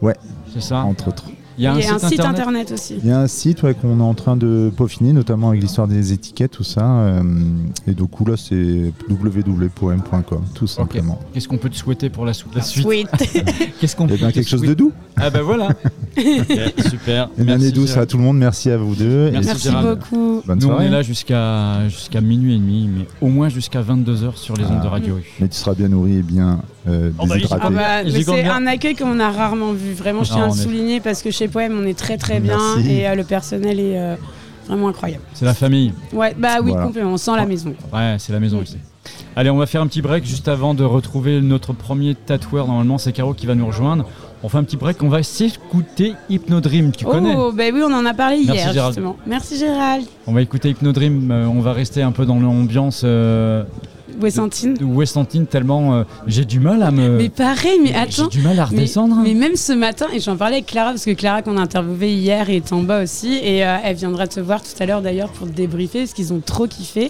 [0.00, 0.14] Ouais.
[0.52, 1.24] C'est ça Entre autres.
[1.58, 2.94] Il y a un, Il y a un site, internet, internet aussi.
[3.02, 5.88] Il y a un site ouais, qu'on est en train de peaufiner, notamment avec l'histoire
[5.88, 6.86] des étiquettes, tout ça.
[7.00, 7.22] euh,
[7.86, 11.18] et du coup là c'est www.poem.com, tout simplement.
[11.32, 13.08] Qu'est-ce qu'on peut te souhaiter pour la, sou- la suite Sweet.
[13.80, 14.92] Qu'est-ce qu'on Et peut bien te quelque chose de doux.
[15.16, 15.68] Ah bah voilà
[16.16, 16.58] Ok,
[16.90, 18.38] Super Une Merci, année douce à tout le monde.
[18.38, 19.30] Merci à vous deux.
[19.30, 19.98] Merci, et Merci Gérald.
[19.98, 20.42] beaucoup.
[20.46, 24.36] bonne Nous on est là jusqu'à jusqu'à minuit et demi, mais au moins jusqu'à 22h
[24.36, 24.90] sur les ondes de Ah.
[24.90, 25.22] Radio U.
[25.40, 27.34] Mais tu seras bien nourri et bien euh, Oh bah.
[27.50, 29.92] Ah bah, mais compte c'est un accueil qu'on a rarement vu.
[29.92, 32.16] Vraiment, je tiens Ah, à le est- souligner parce que chez Poème, on est très
[32.16, 32.90] très bien Merci.
[32.92, 34.16] et euh, le personnel est euh,
[34.66, 35.22] vraiment incroyable.
[35.34, 35.92] C'est la famille.
[36.12, 36.86] Ouais, bah oui, Voilà.
[36.86, 37.12] complètement.
[37.12, 37.74] On sent la maison.
[37.92, 38.64] Ouais, c'est la maison Oui.
[38.64, 38.78] ici.
[39.36, 42.66] Allez, on va faire un petit break juste avant de retrouver notre premier tatoueur.
[42.66, 44.04] Normalement, c'est Caro qui va nous rejoindre.
[44.42, 46.92] On fait un petit break, on va s'écouter Hypnodream.
[46.92, 47.34] Tu connais?
[47.36, 48.94] Oh, bah oui, on en a parlé Merci, hier Gérald.
[48.94, 49.16] justement.
[49.26, 50.04] Merci Gérald.
[50.26, 51.30] On va écouter Hypnodream.
[51.30, 53.02] euh, on va rester un peu dans l'ambiance
[54.20, 54.74] Wessantine.
[54.74, 57.16] de Westantine tellement euh, j'ai du mal à me.
[57.16, 58.26] Mais pareil, mais J'ai attends.
[58.28, 59.16] du mal à redescendre.
[59.16, 59.22] hein.
[59.24, 62.12] mais même ce matin, et j'en parlais avec Clara, parce que Clara qu'on a interviewé
[62.12, 65.30] hier est en bas aussi, et euh, elle viendra te voir tout à l'heure d'ailleurs
[65.30, 67.04] pour te débriefer, parce qu'ils ont trop kiffé.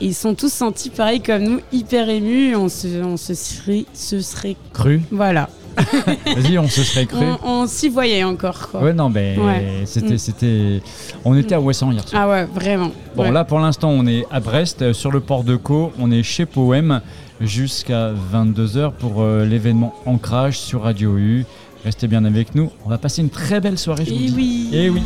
[0.00, 3.84] Et ils sont tous sentis pareil comme nous, hyper émus, on se, on se serait,
[3.94, 4.56] se serait...
[4.72, 5.00] Cru.
[5.10, 5.48] Voilà,
[6.36, 7.24] Vas-y, on se serait cru.
[7.44, 8.68] on, on s'y voyait encore.
[8.70, 8.82] Quoi.
[8.82, 9.82] Ouais, non, mais Ouais.
[9.86, 10.18] c'était, Mm.
[10.18, 10.82] c'était.
[11.24, 12.22] On était à Ouessant hier soir.
[12.24, 12.90] Ah ouais, vraiment.
[13.16, 13.30] Bon, Ouais.
[13.32, 15.92] là pour l'instant, on est à Brest, euh, sur le port de Caux.
[15.98, 17.00] On est chez Poème
[17.40, 21.44] jusqu'à 22h pour euh, l'événement Ancrage sur Radio U.
[21.84, 22.70] Restez bien avec nous.
[22.86, 24.32] On va passer une très belle soirée, je vous dis.
[24.34, 24.68] oui.
[24.72, 25.02] Eh oui.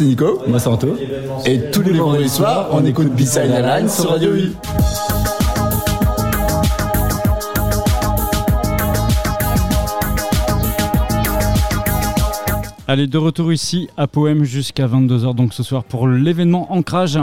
[0.00, 0.40] C'est Nico.
[0.48, 0.96] Moi, c'est Anto.
[1.44, 4.52] Et tous les vendredis soirs, on écoute B-Side Airlines sur Radio U.
[12.88, 17.18] Allez, de retour ici à Poème jusqu'à 22h, donc ce soir pour l'événement Ancrage,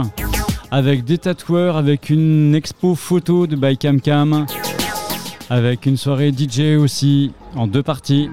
[0.70, 4.46] avec des tatoueurs, avec une expo photo de by Cam Cam,
[5.50, 8.30] avec une soirée DJ aussi, en deux parties,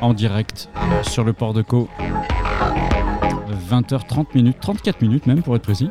[0.00, 0.68] en direct
[1.02, 1.88] sur le port de Co.
[3.70, 5.90] 20h30 minutes, 34 minutes même pour être précis.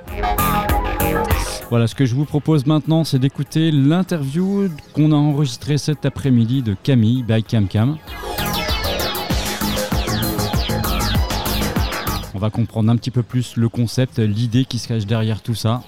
[1.70, 6.62] Voilà, ce que je vous propose maintenant, c'est d'écouter l'interview qu'on a enregistrée cet après-midi
[6.62, 7.98] de Camille by Cam Cam.
[12.34, 15.56] On va comprendre un petit peu plus le concept, l'idée qui se cache derrière tout
[15.56, 15.82] ça.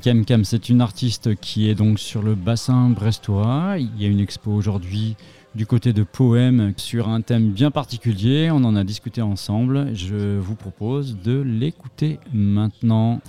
[0.00, 3.76] Cam Cam, c'est une artiste qui est donc sur le bassin brestois.
[3.78, 5.16] Il y a une expo aujourd'hui
[5.54, 8.50] du côté de Poème sur un thème bien particulier.
[8.50, 9.94] On en a discuté ensemble.
[9.94, 13.20] Je vous propose de l'écouter maintenant.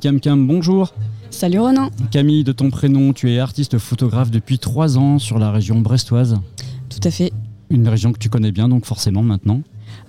[0.00, 0.94] Cam Cam, bonjour.
[1.30, 1.90] Salut Ronan.
[2.10, 6.36] Camille, de ton prénom, tu es artiste photographe depuis trois ans sur la région brestoise.
[6.88, 7.32] Tout à fait.
[7.68, 9.62] Une région que tu connais bien, donc forcément maintenant.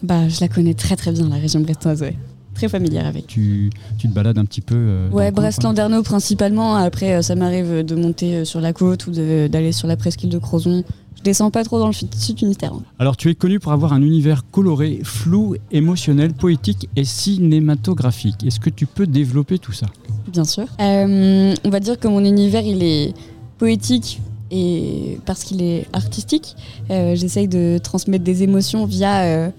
[0.04, 2.16] Bah, je la connais très très bien, la région brestoise, ouais
[2.58, 3.28] très familière avec.
[3.28, 6.76] Tu, tu te balades un petit peu euh, Ouais, Brest-Landerneau principalement.
[6.76, 10.32] Après, euh, ça m'arrive de monter euh, sur la côte ou d'aller sur la presqu'île
[10.32, 10.84] de Crozon.
[11.18, 12.74] Je descends pas trop dans le sud unitaire.
[12.74, 12.82] Hein.
[12.98, 18.44] Alors, tu es connu pour avoir un univers coloré, flou, émotionnel, poétique et cinématographique.
[18.44, 19.86] Est-ce que tu peux développer tout ça?
[20.32, 20.66] Bien sûr.
[20.80, 23.14] on va dire que mon univers, il est
[23.60, 26.56] poétique et parce qu'il est artistique.
[26.90, 29.52] J'essaye de transmettre des émotions via,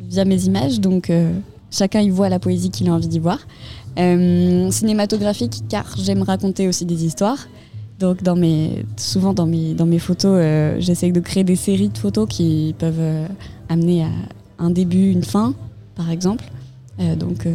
[0.00, 0.80] via mes images.
[0.80, 1.10] Donc,
[1.72, 3.38] Chacun y voit la poésie qu'il a envie d'y voir.
[3.98, 7.48] Euh, cinématographique, car j'aime raconter aussi des histoires.
[7.98, 11.88] Donc dans mes, souvent dans mes, dans mes photos, euh, j'essaye de créer des séries
[11.88, 13.26] de photos qui peuvent euh,
[13.68, 14.10] amener à
[14.58, 15.54] un début, une fin,
[15.96, 16.44] par exemple.
[17.18, 17.48] donc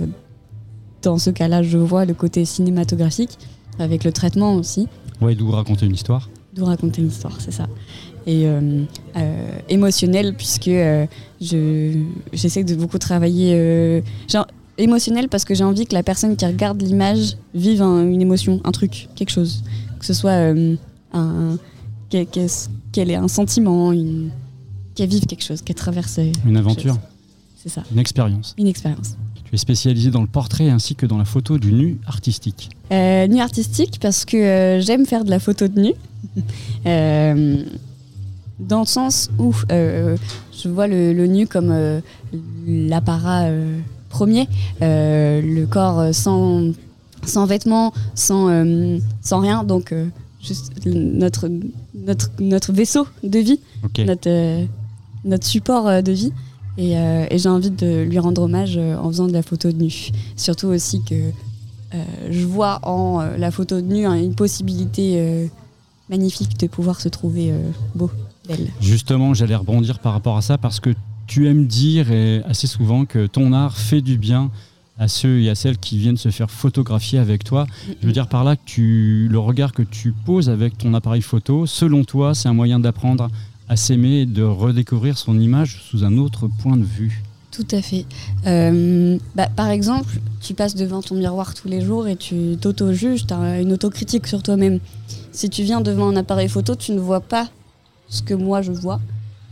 [1.02, 3.38] dans ce cas-là, je vois le côté cinématographique,
[3.80, 4.88] avec le traitement aussi.
[5.22, 6.30] Ouais, d'où raconter une histoire.
[6.54, 7.68] D'où raconter une histoire, c'est ça
[8.28, 8.84] et euh,
[9.16, 11.08] euh, émotionnel puisque euh,
[11.42, 12.04] je
[12.34, 14.46] j'essaie de beaucoup travailler genre
[14.78, 18.72] émotionnel parce que j'ai envie que la personne qui regarde l'image vive une émotion, un
[18.72, 19.64] truc, quelque chose,
[19.98, 20.54] que ce soit
[21.14, 21.58] un
[22.10, 23.92] qu'elle ait un sentiment,
[24.96, 26.98] qu'elle vive quelque chose, qu'elle traverse une aventure.
[27.56, 27.84] C'est ça.
[27.92, 28.56] Une expérience.
[28.58, 29.18] Une expérience.
[29.46, 32.70] Tu es spécialisé dans le portrait ainsi que dans la photo du nu artistique.
[32.92, 35.94] nu artistique parce que j'aime faire de la photo de nu
[38.60, 40.18] dans le sens où euh,
[40.52, 42.02] je vois le, nu comme euh,
[42.68, 43.80] l'apparat euh,
[44.10, 44.48] premier,
[44.82, 46.72] le corps sans,
[47.24, 48.50] sans vêtements, sans,
[49.22, 49.94] sans rien, donc
[50.42, 51.50] juste notre,
[51.94, 53.60] notre, notre vaisseau de vie,
[54.00, 54.66] notre,
[55.26, 56.32] notre support de vie.
[56.80, 60.10] Et, et j'ai envie de lui rendre hommage en faisant de la photo de nu.
[60.36, 61.32] Surtout aussi que
[62.30, 65.50] je vois en la photo de nu une possibilité
[66.10, 67.54] magnifique de pouvoir se trouver
[67.94, 68.10] beau.
[68.82, 70.94] Justement, j'allais rebondir par rapport à ça parce que
[71.28, 72.08] tu aimes dire
[72.46, 74.50] assez souvent que ton art fait du bien
[75.00, 77.68] à ceux et à celles qui viennent se faire photographier avec toi.
[78.02, 81.22] Je veux dire par là que tu, le regard que tu poses avec ton appareil
[81.22, 83.30] photo, selon toi, c'est un moyen d'apprendre
[83.70, 87.24] à s'aimer et de redécouvrir son image sous un autre point de vue.
[87.52, 88.06] Tout à fait.
[88.46, 93.26] Euh, bah, par exemple, tu passes devant ton miroir tous les jours et tu t'auto-juges,
[93.26, 94.80] tu as une autocritique sur toi-même.
[95.32, 97.50] Si tu viens devant un appareil photo, tu ne vois pas
[98.10, 99.00] ce que moi je vois.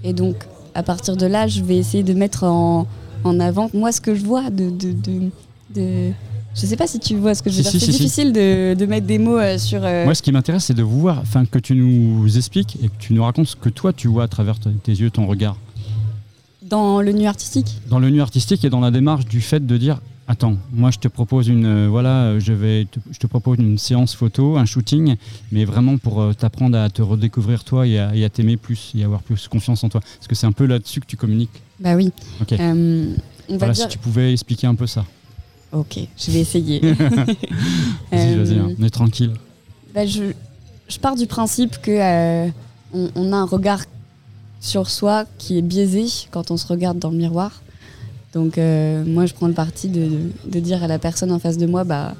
[0.03, 0.35] Et donc,
[0.73, 2.87] à partir de là, je vais essayer de mettre en,
[3.23, 5.31] en avant moi ce que je vois de, de, de,
[5.73, 6.11] de...
[6.53, 7.71] Je sais pas si tu vois ce que je veux dire.
[7.71, 9.81] c'est difficile de, de, mettre des mots euh, sur.
[9.83, 12.87] Euh, moi, ce qui m'intéresse, c'est de vous voir, enfin, que tu nous expliques et
[12.87, 15.57] que tu nous racontes ce que toi tu vois à travers tes yeux, ton regard.
[16.61, 17.79] Dans le nu artistique?
[17.89, 20.97] Dans le nu artistique et dans la démarche du fait de dire Attends, moi je
[20.97, 24.65] te propose une euh, voilà, euh, je vais je te propose une séance photo, un
[24.65, 25.17] shooting,
[25.51, 29.21] mais vraiment pour euh, t'apprendre à te redécouvrir toi et à, t'aimer plus et avoir
[29.21, 30.01] plus confiance en toi.
[30.01, 31.61] Parce que c'est un peu là-dessus que tu communiques.
[31.79, 32.11] Bah oui.
[32.41, 32.55] Ok.
[32.59, 33.83] on va dire...
[33.83, 35.05] si tu pouvais expliquer un peu ça.
[35.71, 36.79] Ok, je vais essayer.
[38.11, 39.33] vas-y, vas-y, hein, on est tranquille.
[39.93, 40.23] Bah, je,
[40.87, 42.49] je, pars du principe que
[42.93, 43.83] on, on a un regard
[44.59, 47.61] sur soi qui est biaisé quand on se regarde dans le miroir.
[48.35, 51.65] Donc euh, moi, je prends le parti de, dire à la personne en face de
[51.65, 52.13] moi, bah,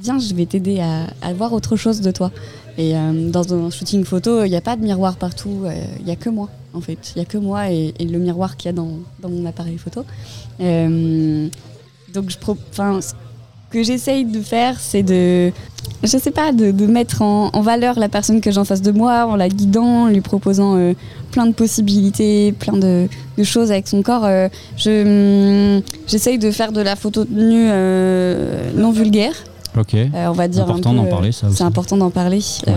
[0.00, 2.30] viens, je vais t'aider à, à voir autre chose de toi.
[2.78, 6.06] Et euh, dans un shooting photo, il n'y a pas de miroir partout, euh, il
[6.06, 7.12] n'y a que moi en fait.
[7.14, 9.76] Il n'y a que moi et, le miroir qu'il y a dans, dans mon appareil
[9.76, 10.04] photo.
[10.60, 11.48] Euh,
[12.14, 13.12] donc je ce
[13.70, 15.52] que j'essaye de faire, c'est de,
[16.02, 18.82] je sais pas, de, de mettre en, en valeur la personne que j'ai en face
[18.82, 20.94] de moi, en la guidant, en lui proposant euh,
[21.30, 24.24] plein de possibilités, plein de, de choses avec son corps.
[24.24, 29.34] Euh, je, hum, j'essaye de faire de la photo de nu euh, non vulgaire.
[29.78, 29.94] Ok.
[30.14, 31.56] On va dire Important d'en parler, ça aussi.
[31.58, 32.40] C'est important d'en parler.
[32.66, 32.72] Ouais.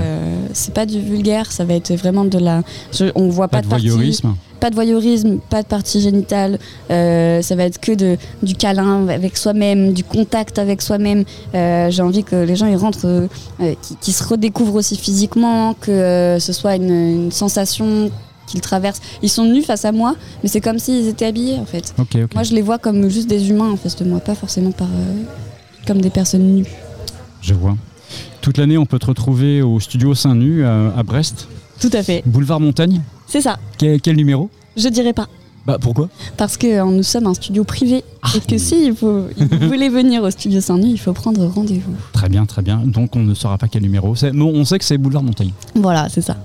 [0.54, 2.62] C'est pas du vulgaire, ça va être vraiment de la.
[2.92, 4.36] je- on voit pas, Pas de partie- voyeurisme.
[4.64, 6.58] Pas de voyeurisme, pas de partie génitale.
[6.90, 11.26] Euh, ça va être que de, du câlin avec soi-même, du contact avec soi-même.
[11.54, 13.28] Euh, J'ai envie que les gens ils rentrent, euh,
[13.82, 18.10] qui, qui se redécouvrent aussi physiquement, que euh, ce soit une, une sensation
[18.48, 19.02] qu'ils traversent.
[19.22, 21.94] Ils sont nus face à moi, mais c'est comme s'ils étaient habillés en fait.
[22.34, 24.88] Moi je les vois comme juste des humains en face de moi, pas forcément par,
[25.86, 26.72] comme des personnes nues.
[27.42, 27.76] Je vois.
[28.40, 31.50] Toute l'année, on peut te retrouver au studio Saint-Nu à Brest,
[31.90, 32.24] Tout à fait.
[32.26, 33.02] boulevard Montagne.
[33.28, 33.58] C'est ça.
[33.78, 34.50] Quel, quel numéro?
[34.78, 35.28] Je dirais pas.
[35.66, 36.10] Bah pourquoi?
[36.38, 38.04] Parce que euh, nous sommes un studio privé
[38.36, 41.94] et que si il faut, vous voulez venir au studio Saint-Denis, il faut prendre rendez-vous.
[42.14, 42.82] Très bien, très bien.
[42.86, 44.14] Donc on ne saura pas quel numéro.
[44.34, 45.52] Bon, on sait que c'est boulevard Montagne.
[45.76, 46.36] Voilà, c'est ça.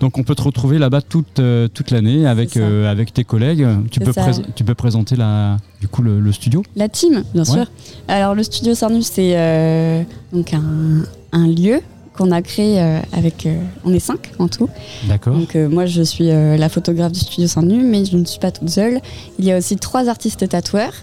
[0.00, 3.66] Donc on peut te retrouver là-bas toute, euh, toute l'année avec, euh, avec tes collègues.
[3.90, 4.12] Tu peux,
[4.54, 6.62] tu présenter la, du coup le, le studio?
[6.76, 7.48] La team, bien Ouais.
[7.52, 7.66] sûr.
[8.08, 11.02] Alors le studio Saint-Denis, c'est donc un,
[11.32, 11.80] un lieu
[12.16, 13.46] qu'on a créé euh, avec.
[13.46, 14.68] euh, on est cinq en tout.
[15.08, 15.34] D'accord.
[15.36, 18.50] Donc euh, moi, je suis la photographe du studio Saint-Denis, mais je ne suis pas
[18.50, 19.00] toute seule.
[19.38, 20.94] Il y a aussi trois artistes tatoueurs.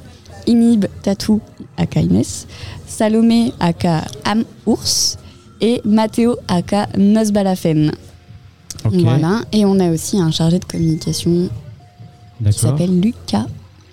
[0.47, 1.41] Inib Tatou
[1.77, 2.47] aka Inès,
[2.87, 5.17] Salomé aka Am Ours
[5.61, 7.91] et Mathéo aka Nosbalafen.
[8.85, 8.93] Ok.
[8.95, 9.41] Voilà.
[9.51, 11.49] Et on a aussi un chargé de communication
[12.43, 13.45] qui s'appelle Lucas.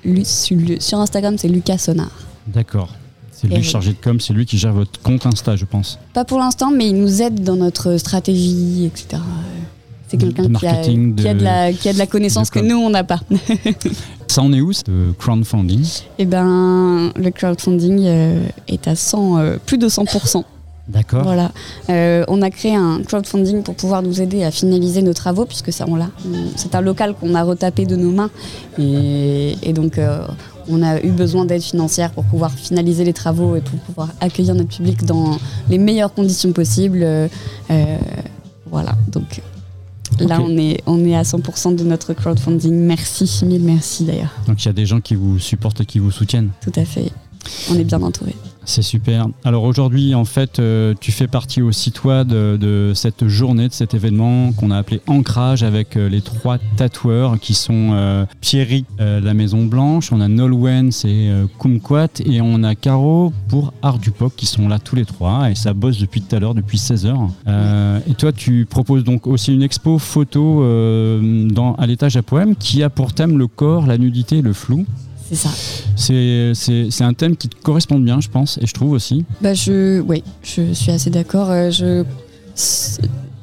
[0.05, 2.11] Lu- sur Instagram, c'est Lucas Sonar.
[2.47, 2.91] D'accord.
[3.39, 5.99] C'est lui chargé de com, c'est lui qui gère votre compte Insta, je pense.
[6.15, 9.23] Pas pour l'instant, mais il nous aide dans notre stratégie, etc.
[10.09, 12.91] C'est quelqu'un qui a, de- la, qui a de la connaissance de que nous, on
[12.91, 13.21] n'a pas.
[14.29, 15.85] Ça en est où, ce crowdfunding?
[16.19, 20.45] Eh ben, le crowdfunding euh, est à 100, euh, plus de 100%.
[20.89, 21.25] D'accord.
[21.25, 21.51] Voilà.
[21.91, 25.73] Euh, on a créé un crowdfunding pour pouvoir nous aider à finaliser nos travaux, puisque
[25.73, 26.09] ça, on l'a.
[26.55, 28.31] C'est un local qu'on a retapé de nos mains.
[28.79, 30.21] Et, et donc, euh,
[30.69, 34.55] on a eu besoin d'aide financière pour pouvoir finaliser les travaux et pour pouvoir accueillir
[34.55, 35.39] notre public dans
[35.69, 37.01] les meilleures conditions possibles.
[37.03, 37.29] Euh,
[37.71, 37.99] euh,
[38.71, 38.97] voilà.
[39.13, 39.41] Donc,
[40.21, 40.47] là, Ok.
[40.49, 42.73] on est, on est à 100% de notre crowdfunding.
[42.75, 44.33] Merci, mille merci d'ailleurs.
[44.47, 46.51] Donc il y a des gens qui vous supportent et qui vous soutiennent.
[46.63, 47.11] Tout à fait.
[47.71, 48.35] On est bien entouré.
[48.67, 49.29] C'est super.
[49.45, 53.95] Alors aujourd'hui, en fait, euh, tu fais partie aussi, toi, de, cette journée, de cet
[53.95, 59.35] événement qu'on a appelé Ancrage avec euh, les trois tatoueurs qui sont euh, Pierry, la
[59.35, 64.33] Maison Blanche, on a Nolwenn, c'est Kumquat, et on a Caro pour Art du Pop
[64.37, 67.07] qui sont là tous les trois et ça bosse depuis tout à l'heure, depuis 16
[67.07, 67.29] heures.
[68.09, 72.91] Et toi, tu proposes donc aussi une expo photo à l'étage à poème qui a
[72.91, 74.85] pour thème le corps, la nudité et le flou.
[75.29, 75.51] C'est ça.
[75.97, 79.25] C'est un thème qui te correspond bien, je pense, et je trouve aussi.
[79.41, 81.51] Bah je, oui, je suis assez d'accord.
[81.51, 82.05] Euh, Je,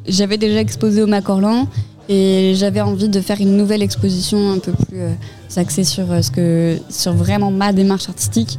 [0.07, 1.67] j'avais déjà exposé au Macorlan
[2.09, 5.13] et j'avais envie de faire une nouvelle exposition un peu plus euh,
[5.55, 8.57] axée sur euh, ce que, sur vraiment ma démarche artistique.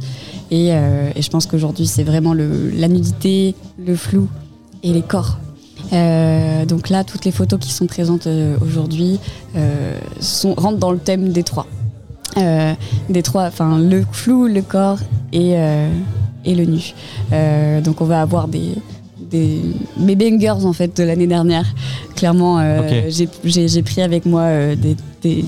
[0.51, 3.55] Et, euh, et je pense qu'aujourd'hui c'est vraiment le, la nudité,
[3.85, 4.27] le flou
[4.83, 5.39] et les corps.
[5.91, 8.27] Donc là, toutes les photos qui sont présentes
[8.59, 9.19] aujourd'hui
[10.19, 11.67] sont rentrent dans le thème des trois.
[12.37, 12.73] Euh,
[13.09, 14.99] des trois, enfin le flou, le corps
[15.31, 15.89] et, euh,
[16.43, 16.93] et le nu.
[17.31, 18.71] Euh, donc on va avoir des,
[19.31, 19.61] des
[19.97, 21.65] mes bangers en fait de l'année dernière.
[22.15, 22.59] Clairement,
[23.09, 25.45] j'ai- pris avec moi des, des-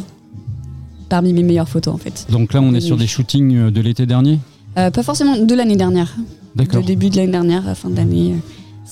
[1.09, 2.25] parmi mes meilleures photos en fait.
[2.29, 4.39] Donc là, on est sur des shootings de l'été dernier?
[4.75, 6.15] Pas forcément de l'année dernière,
[6.55, 6.83] de D'accord.
[6.83, 8.35] début de l'année dernière à fin d'année.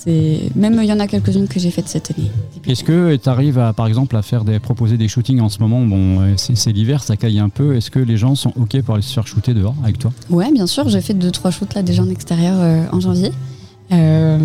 [0.05, 2.29] Même il y en a quelques-unes que j'ai faites cette année.
[2.67, 5.59] Est-ce que tu arrives à, par exemple, à faire des, proposer des shootings en ce
[5.59, 5.81] moment?
[5.85, 7.75] Bon, euh, c'est l'hiver, ça caille un peu.
[7.75, 10.11] Est-ce que les gens sont OK pour aller se faire shooter dehors avec toi?
[10.29, 13.31] Ouais, bien sûr, j'ai fait deux trois shoots là déjà en extérieur euh, en janvier.
[13.91, 14.37] Euh,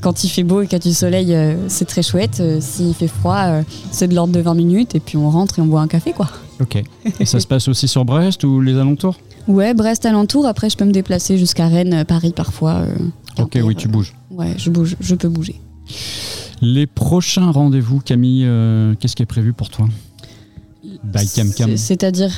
[0.00, 2.42] quand il fait beau et qu'il y a du soleil, euh, c'est très chouette.
[2.60, 5.66] S'il fait froid, c'est de l'ordre de 20 minutes et puis on rentre et on
[5.66, 6.28] boit un café quoi.
[6.60, 6.82] OK.
[7.20, 9.16] Et ça se passe aussi sur Brest ou les alentours?
[9.48, 10.46] Ouais, Brest alentour.
[10.46, 12.82] Après, je peux me déplacer jusqu'à Rennes, Paris parfois.
[13.38, 14.14] OK, oui, tu euh, bouges.
[14.30, 15.60] Ouais, je bouge, je peux bouger.
[16.60, 19.88] Les prochains rendez-vous, Camille, euh, qu'est-ce qui est prévu pour toi?
[21.04, 21.70] By Cam Cam.
[21.70, 22.30] C'est- C'est-à-dire,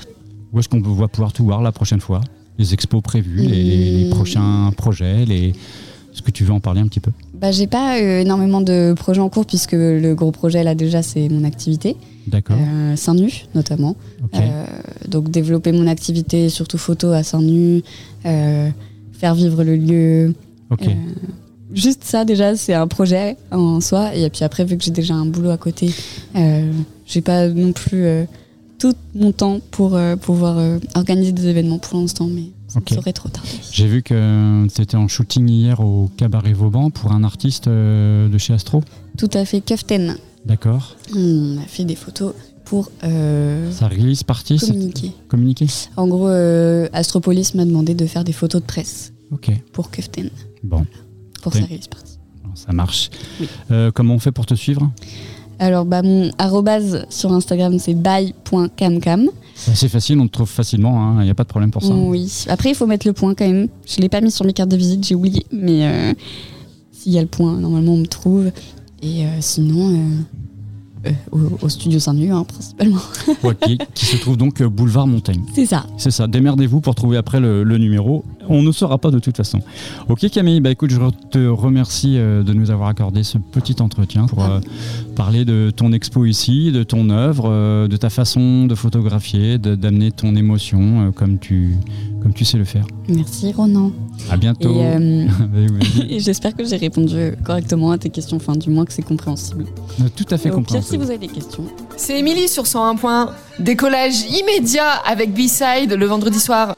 [0.52, 2.20] Où est-ce qu'on va pouvoir tout voir la prochaine fois?
[2.58, 5.48] Les expos prévues, les, les- les prochains projets, les...
[5.48, 7.10] est-ce que tu veux en parler un petit peu?
[7.34, 11.02] Bah, j'ai pas euh, énormément de projets en cours puisque le gros projet là déjà
[11.02, 11.96] c'est mon activité,
[12.28, 12.56] D'accord.
[12.60, 13.96] euh, Saint-Nu notamment.
[14.22, 14.30] OK.
[14.40, 14.64] Euh,
[15.08, 17.82] donc développer mon activité, surtout photo à Saint-Nu,
[18.24, 18.70] euh,
[19.12, 20.34] faire vivre le lieu,
[20.74, 20.86] Ok.
[20.88, 20.92] Euh,
[21.72, 24.14] juste ça déjà, c'est un projet en soi.
[24.14, 25.90] Et puis après, vu que j'ai déjà un boulot à côté,
[26.36, 26.70] euh,
[27.06, 28.24] j'ai pas non plus euh,
[28.78, 30.58] tout mon temps pour pouvoir
[30.94, 32.90] organiser des événements pour l'instant, mais ça Ok.
[32.90, 33.44] me saurait trop tard.
[33.72, 38.36] J'ai vu que tu étais en shooting hier au Cabaret Vauban pour un artiste de
[38.38, 38.82] chez Astro.
[39.16, 40.16] Tout à fait, Kuften.
[40.44, 40.96] D'accord.
[41.16, 45.12] On a fait des photos pour euh, Ça release partie c'est- communiquer.
[45.28, 45.66] Communiquer
[45.96, 49.50] En gros, euh, Astropolis m'a demandé de faire des photos de presse Ok.
[49.72, 50.28] pour Kuften,
[50.64, 50.84] Bon,
[51.42, 52.18] pour sa release party.
[52.54, 53.10] ça marche.
[53.40, 53.48] Oui.
[53.70, 54.90] Euh, comment on fait pour te suivre?
[55.60, 59.28] Alors, bah, mon arrobase sur Instagram, c'est by.camcam.
[59.54, 61.94] C'est facile, on te trouve facilement, il n'y a pas de problème pour ça.
[61.94, 62.28] Oui.
[62.48, 63.68] Après, il faut mettre le point quand même.
[63.86, 65.46] Je l'ai pas mis sur mes cartes de visite, j'ai oublié.
[65.52, 66.12] Mais euh,
[66.90, 68.50] s'il y a le point, normalement, on me trouve.
[69.00, 70.24] Et euh, sinon,
[71.06, 72.98] euh, au, au studio Saint-Denis, hein, principalement.
[73.44, 75.42] Ouais, qui, qui se trouve donc boulevard Montaigne.
[75.54, 75.86] C'est ça.
[75.98, 78.24] C'est ça, démerdez-vous pour trouver après le, le numéro.
[78.48, 79.60] On ne saura pas de toute façon.
[80.08, 80.98] Ok Camille, bah écoute, je
[81.30, 84.60] te remercie euh, de nous avoir accordé ce petit entretien pour euh,
[85.16, 89.74] parler de ton expo ici, de ton œuvre, euh, de ta façon de photographier, de-
[89.74, 91.76] d'amener ton émotion euh, comme, tu,
[92.22, 92.86] comme tu sais le faire.
[93.08, 93.92] Merci, Ronan.
[94.30, 94.78] À bientôt.
[94.80, 95.26] euh,
[96.08, 98.36] et j'espère que j'ai répondu correctement à tes questions.
[98.36, 99.64] Enfin, du moins que c'est compréhensible.
[100.16, 101.04] Tout à fait pire, si compréhensible.
[101.04, 101.64] vous avez des questions,
[101.96, 103.30] C'est Émilie sur 101 points.
[103.58, 106.74] Décollage immédiat avec B-Side le vendredi soir.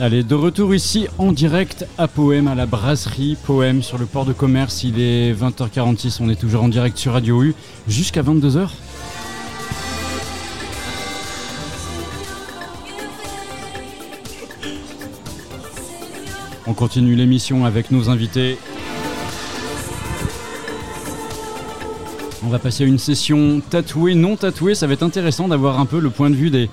[0.00, 4.24] Allez, de retour ici en direct à Poème, à la brasserie Poème sur le port
[4.24, 4.82] de commerce.
[4.82, 7.54] Il est 20h46, on est toujours en direct sur Radio U
[7.86, 8.70] jusqu'à 22h.
[16.66, 18.58] On continue l'émission avec nos invités.
[22.44, 24.74] On va passer à une session tatouée, non tatouée.
[24.74, 26.68] Ça va être intéressant d'avoir un peu le point de vue des,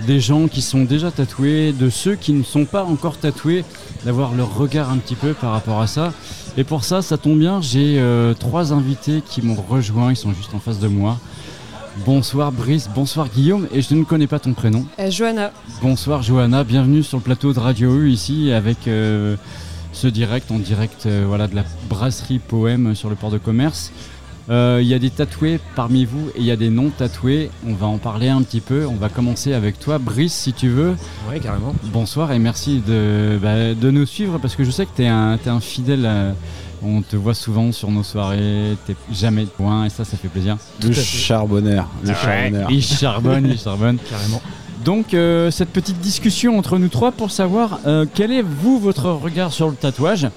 [0.00, 3.64] des gens qui sont déjà tatoués, de ceux qui ne sont pas encore tatoués,
[4.04, 6.12] d'avoir leur regard un petit peu par rapport à ça.
[6.56, 10.32] Et pour ça, ça tombe bien, j'ai euh, trois invités qui m'ont rejoint, ils sont
[10.32, 11.18] juste en face de moi.
[12.04, 14.84] Bonsoir Brice, bonsoir Guillaume, et je ne connais pas ton prénom.
[14.98, 15.50] Euh, Johanna.
[15.80, 19.36] Bonsoir Johanna, bienvenue sur le plateau de Radio U ici avec euh,
[19.92, 23.92] ce direct en direct voilà, de la brasserie Poème sur le port de commerce.
[24.48, 27.50] Euh, Il y a des tatoués parmi vous et il y a des non tatoués.
[27.66, 28.86] On va en parler un petit peu.
[28.86, 30.94] On va commencer avec toi, Brice, si tu veux.
[31.28, 31.74] Ouais, carrément.
[31.92, 35.08] Bonsoir et merci de, bah, de nous suivre parce que je sais que tu es,
[35.08, 36.04] un t'es un fidèle.
[36.04, 36.32] euh,
[36.82, 40.58] on te voit souvent sur nos soirées, t'es jamais loin et ça, ça fait plaisir.
[40.80, 41.88] Tout Le charbonneur.
[42.04, 42.70] Le charbonneur.
[42.70, 43.98] Il charbonne, il charbonne.
[44.10, 44.42] Carrément.
[44.84, 49.10] Donc euh, cette petite discussion entre nous trois pour savoir euh, quel est vous votre
[49.10, 50.28] regard sur le tatouage?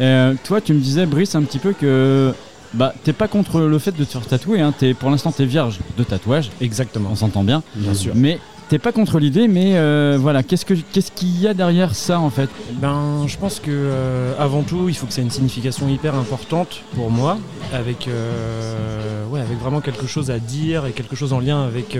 [0.00, 2.32] Euh, toi tu me disais Brice un petit peu que
[2.74, 4.74] bah t'es pas contre le fait de te faire tatouer, hein.
[4.98, 7.10] Pour l'instant t'es vierge de tatouage, Exactement.
[7.12, 7.62] on s'entend bien.
[7.74, 8.12] Bien sûr.
[8.14, 8.38] Mais
[8.68, 12.20] t'es pas contre l'idée, mais euh, voilà, qu'est-ce que qu'est-ce qu'il y a derrière ça
[12.20, 12.50] en fait?
[12.74, 16.14] Ben, je pense que euh, avant tout, il faut que ça ait une signification hyper
[16.14, 17.38] importante pour moi,
[17.72, 21.96] avec, euh, ouais, avec vraiment quelque chose à dire et quelque chose en lien avec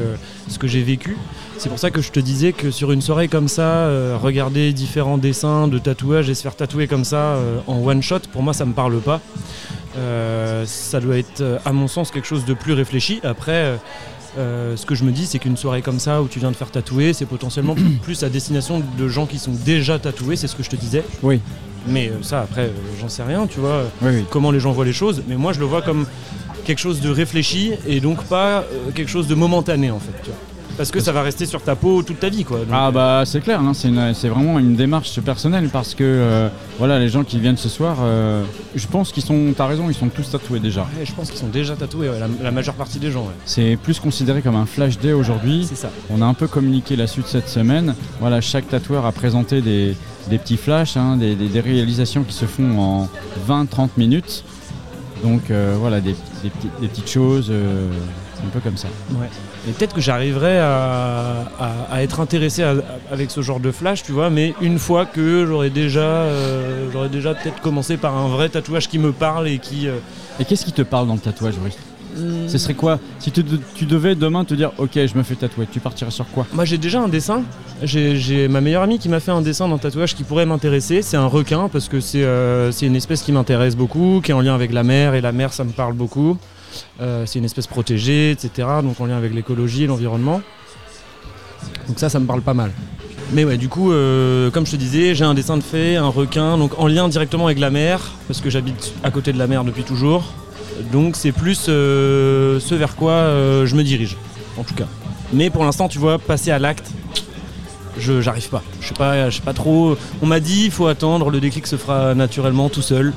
[0.49, 1.17] ce que j'ai vécu.
[1.57, 3.89] C'est pour ça que je te disais que sur une soirée comme ça,
[4.19, 8.43] regarder différents dessins de tatouages et se faire tatouer comme ça en one shot, pour
[8.43, 9.21] moi, ça me parle pas.
[9.99, 13.21] Euh, ça doit être, euh, à mon sens, quelque chose de plus réfléchi.
[13.25, 13.77] Après.
[14.39, 16.57] euh, ce que je me dis, c'est qu'une soirée comme ça où tu viens de
[16.57, 20.55] faire tatouer, c'est potentiellement plus à destination de gens qui sont déjà tatoués, c'est ce
[20.55, 21.03] que je te disais.
[21.23, 21.41] Oui.
[21.89, 22.71] Mais ça, après,
[23.01, 24.25] j'en sais rien, tu vois, Oui, oui.
[24.31, 25.23] comment les gens voient les choses.
[25.27, 26.07] Mais moi, je le vois comme
[26.65, 30.13] quelque chose de réfléchi et donc pas quelque chose de momentané, en fait.
[30.23, 30.39] tu vois.
[30.79, 32.59] Parce que ça va rester sur ta peau toute ta vie, quoi.
[32.61, 36.49] Donc, Ah bah c'est clair, hein, c'est vraiment une démarche personnelle parce que euh,
[36.79, 38.43] voilà les gens qui viennent ce soir, euh,
[38.75, 40.83] je pense qu'ils sont, t'as raison, ils sont tous tatoués déjà.
[40.83, 43.23] ouais, je pense qu'ils sont déjà tatoués, ouais, la, la majeure partie des gens.
[43.25, 43.35] ouais.
[43.45, 45.67] C'est plus considéré comme un flash day aujourd'hui.
[45.69, 45.91] C'est ça.
[46.11, 47.95] On a un peu communiqué la suite cette semaine.
[48.21, 49.97] Voilà, chaque tatoueur a présenté des,
[50.31, 53.09] des petits flashs, hein, des, des- des réalisations qui se font en
[53.49, 54.45] 20-30 minutes.
[55.25, 56.15] Donc euh, voilà, des,
[56.45, 57.89] des petits- des petites choses, euh,
[58.47, 58.87] un peu comme ça.
[59.11, 59.27] Ouais.
[59.69, 62.75] Et peut-être que j'arriverai à, à- à être intéressé à-
[63.13, 67.09] avec ce genre de flash, tu vois, mais une fois que j'aurais déjà, euh, j'aurais
[67.11, 69.87] déjà peut-être commencé par un vrai tatouage qui me parle et qui.
[69.89, 69.99] euh,
[70.41, 71.77] Et qu'est-ce qui te parle dans le tatouage, Brice
[72.49, 72.99] Ce serait quoi?
[73.19, 73.45] Si tu,
[73.75, 76.47] tu devais demain te dire, ok, je me fais tatouer, tu partirais sur quoi?
[76.53, 77.43] Moi j'ai déjà un dessin.
[77.83, 81.03] J'ai ma meilleure amie qui m'a fait un dessin d'un tatouage qui pourrait m'intéresser.
[81.03, 84.35] C'est un requin parce que c'est euh, c'est une espèce qui m'intéresse beaucoup, qui est
[84.35, 86.37] en lien avec la mer et la mer ça me parle beaucoup.
[87.01, 88.69] Euh, c'est une espèce protégée, etc.
[88.83, 90.41] Donc en lien avec l'écologie et l'environnement.
[91.87, 92.71] Donc ça, ça me parle pas mal.
[93.33, 96.09] Mais ouais, du coup, euh, comme je te disais, j'ai un dessin de fée, un
[96.09, 99.47] requin, donc en lien directement avec la mer, parce que j'habite à côté de la
[99.47, 100.33] mer depuis toujours.
[100.93, 103.25] Donc c'est plus euh, ce vers quoi
[103.65, 104.17] je me dirige,
[104.57, 104.87] en tout cas.
[105.33, 106.91] Mais pour l'instant, tu vois, passer à l'acte,
[107.99, 108.63] je j'arrive pas.
[108.81, 109.97] Je sais pas, je sais pas trop.
[110.23, 113.13] On m'a dit, il faut attendre, le déclic se fera naturellement tout seul.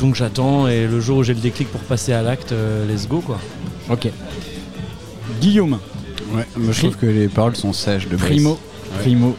[0.00, 3.06] Donc j'attends et le jour où j'ai le déclic pour passer à l'acte, euh, let's
[3.06, 3.38] go quoi.
[3.90, 4.08] Ok.
[5.40, 5.78] Guillaume,
[6.34, 8.16] Ouais, moi je trouve que les paroles sont sages de.
[8.16, 8.50] Primo,
[8.92, 8.98] Ouais.
[9.02, 9.36] Primo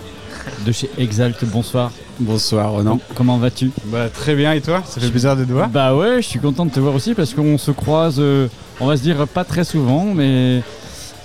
[0.66, 1.92] de chez Exalt, bonsoir.
[2.20, 3.00] Bonsoir Renan.
[3.16, 3.72] Comment vas-tu?
[3.86, 4.84] Bah très bien et toi?
[4.86, 7.14] Ça fait plaisir de te voir Bah ouais, je suis content de te voir aussi
[7.16, 8.48] parce qu'on se croise, euh,
[8.80, 10.62] on va se dire pas très souvent, mais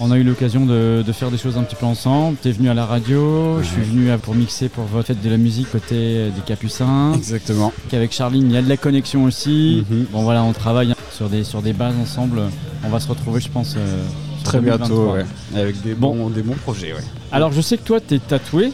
[0.01, 2.37] on a eu l'occasion de, de faire des choses un petit peu ensemble.
[2.43, 5.31] T'es venu à la radio, je suis venu à- pour mixer pour votre fête de
[5.31, 7.13] la musique côté euh, des Capucins.
[7.15, 7.73] Exactement.
[7.89, 9.85] Qu'avec Charline, il y a de la connexion aussi.
[9.91, 10.07] Mhm.
[10.13, 12.43] Bon voilà, on travaille sur des, sur des bases ensemble.
[12.85, 14.03] On va se retrouver, je pense, euh,
[14.45, 14.89] Très 2023.
[14.89, 15.61] bientôt, ouais.
[15.61, 16.15] Avec des Bon.
[16.15, 17.01] bons, des bons projets, ouais.
[17.33, 18.73] Alors je sais que toi, t'es tatoué.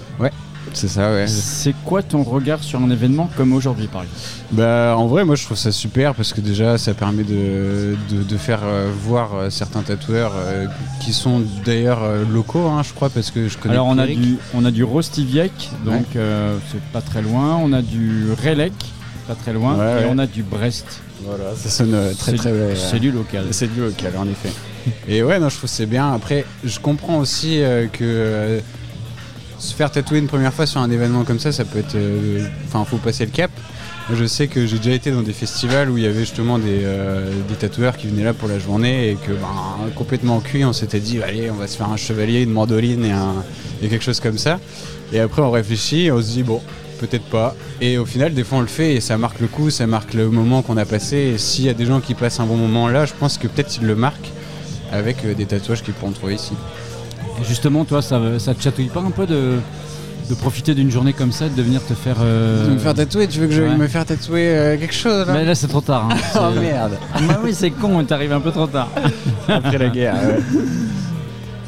[0.74, 1.26] C'est ça, ouais.
[1.26, 4.20] C'est quoi ton regard sur un événement comme aujourd'hui, par exemple?
[4.52, 8.22] Bah en vrai moi je trouve ça super parce que déjà ça permet de, de,
[8.22, 10.66] de faire euh, voir euh, certains tatoueurs euh,
[11.00, 14.06] qui sont d'ailleurs euh, locaux hein, je crois parce que je connais Alors on a
[14.06, 17.56] du on a du Rostiviec, donc euh, c'est pas très loin.
[17.62, 18.72] On a du Relec,
[19.26, 20.10] pas très loin, Ouais, et ouais.
[20.10, 21.00] on a du Brest.
[21.24, 23.44] Voilà, ça sonne euh, très C'est- très C'est du local.
[23.52, 24.50] C'est du local en effet.
[25.08, 26.12] Et ouais, non, je trouve que c'est bien.
[26.12, 28.60] Après, je comprends aussi euh, que euh,
[29.62, 31.94] se faire tatouer une première fois sur un événement comme ça, ça peut être.
[31.94, 33.50] euh, Enfin, faut passer le cap.
[34.12, 36.80] Je sais que j'ai déjà été dans des festivals où il y avait justement des,
[36.82, 40.72] euh, des tatoueurs qui venaient là pour la journée et que ben, complètement cuit, on
[40.72, 43.34] s'était dit allez, on va se faire un chevalier, une mandoline et, un,
[43.80, 44.58] et quelque chose comme ça.
[45.12, 46.60] Et après, on réfléchit on se dit bon,
[46.98, 47.54] peut-être pas.
[47.80, 50.14] Et au final, des fois, on le fait et ça marque le coup, ça marque
[50.14, 51.16] le moment qu'on a passé.
[51.34, 53.46] Et s'il y a des gens qui passent un bon moment là, je pense que
[53.46, 54.30] peut-être ils le marquent
[54.90, 56.52] avec euh, des tatouages qu'ils pourront trouver ici.
[57.46, 59.58] Justement, toi, ça, ça te chatouille pas un peu de,
[60.30, 62.16] de profiter d'une journée comme ça, de venir te faire.
[62.22, 63.76] euh, De me faire tatouer, tu veux que je ouais.
[63.76, 66.08] me faire tatouer euh, quelque chose là Mais là, c'est trop tard.
[66.10, 66.16] hein.
[66.36, 66.92] Oh C'est- merde
[67.28, 68.88] bah oui, c'est con, t'arrives un peu trop tard.
[69.48, 70.60] Après la guerre, ouais.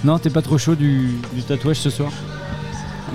[0.04, 2.10] Non, t'es pas trop chaud du, du tatouage ce soir?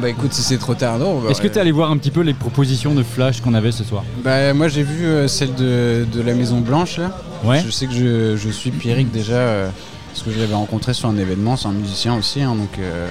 [0.02, 1.20] Bah écoute, si c'est trop tard, non.
[1.20, 3.72] bah, Est-ce que t'es allé voir un petit peu les propositions de flash qu'on avait
[3.74, 4.04] ce soir?
[4.24, 7.12] Bah moi j'ai vu euh, celle de, de la Maison Blanche là.
[7.44, 7.62] Ouais.
[7.66, 9.70] Je sais que je, je suis Pierrick déjà euh,
[10.10, 13.08] parce que je l'avais rencontré sur un événement, c'est un musicien aussi, hein, donc euh,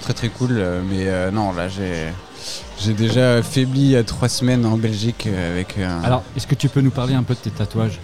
[0.00, 0.50] très très cool.
[0.52, 2.08] euh, mais euh, non, là j'ai
[2.82, 5.76] j'ai déjà faibli il y a trois semaines en Belgique avec.
[5.78, 7.98] euh, Alors, est-ce que tu peux nous parler un peu de tes tatouages?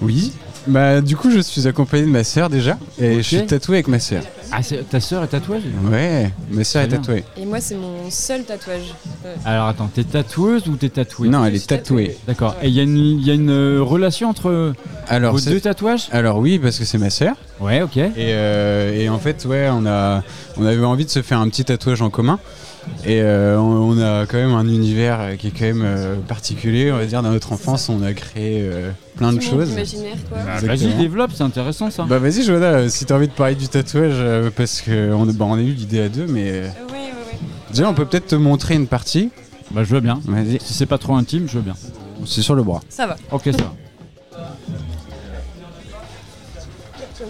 [0.00, 0.32] Oui.
[0.66, 3.88] Bah du coup je suis accompagné de ma sœur déjà et je suis tatoué avec
[3.88, 4.22] ma sœur.
[4.52, 7.24] Ah, c'est- ta sœur est tatoueuse Ouais, ma sœur est tatouée.
[7.36, 8.94] Et moi, c'est mon seul tatouage.
[9.26, 12.06] Euh, Alors attends, t'es tatoueuse ou t'es tatouée Non, elle est tatouée.
[12.08, 12.18] tatouée.
[12.26, 12.56] D'accord.
[12.62, 14.72] Et il y a une, il y a une euh, relation entre
[15.06, 16.08] Alors vos deux tatouages?
[16.12, 17.36] Alors oui parce que c'est ma sœur.
[17.60, 17.96] Ouais, ok.
[17.98, 20.22] Et, euh, et en fait, ouais, on, a,
[20.56, 22.38] on avait envie de se faire un petit tatouage en commun.
[23.04, 26.90] Et euh, on, on a quand même un univers qui est quand même euh, particulier,
[26.92, 27.88] on va dire, dans notre enfance.
[27.88, 29.70] On a créé euh, plein de choses.
[29.72, 30.38] imaginaire, quoi.
[30.44, 30.60] Bah.
[30.66, 32.04] Vas-y, développe, c'est intéressant ça.
[32.04, 35.54] Bah vas-y, Joanna, si t'as envie de parler du tatouage, euh, parce qu'on bah, on
[35.54, 37.38] a eu l'idée à deux, mais ouais, ouais, ouais.
[37.70, 39.30] déjà, on peut peut-être te montrer une partie.
[39.70, 40.20] Bah, je veux bien.
[40.24, 41.74] Vas-y, Si c'est pas trop intime, je veux bien.
[42.26, 42.80] c'est sur le bras.
[42.88, 43.16] Ça va.
[43.30, 43.74] Ok, ça va.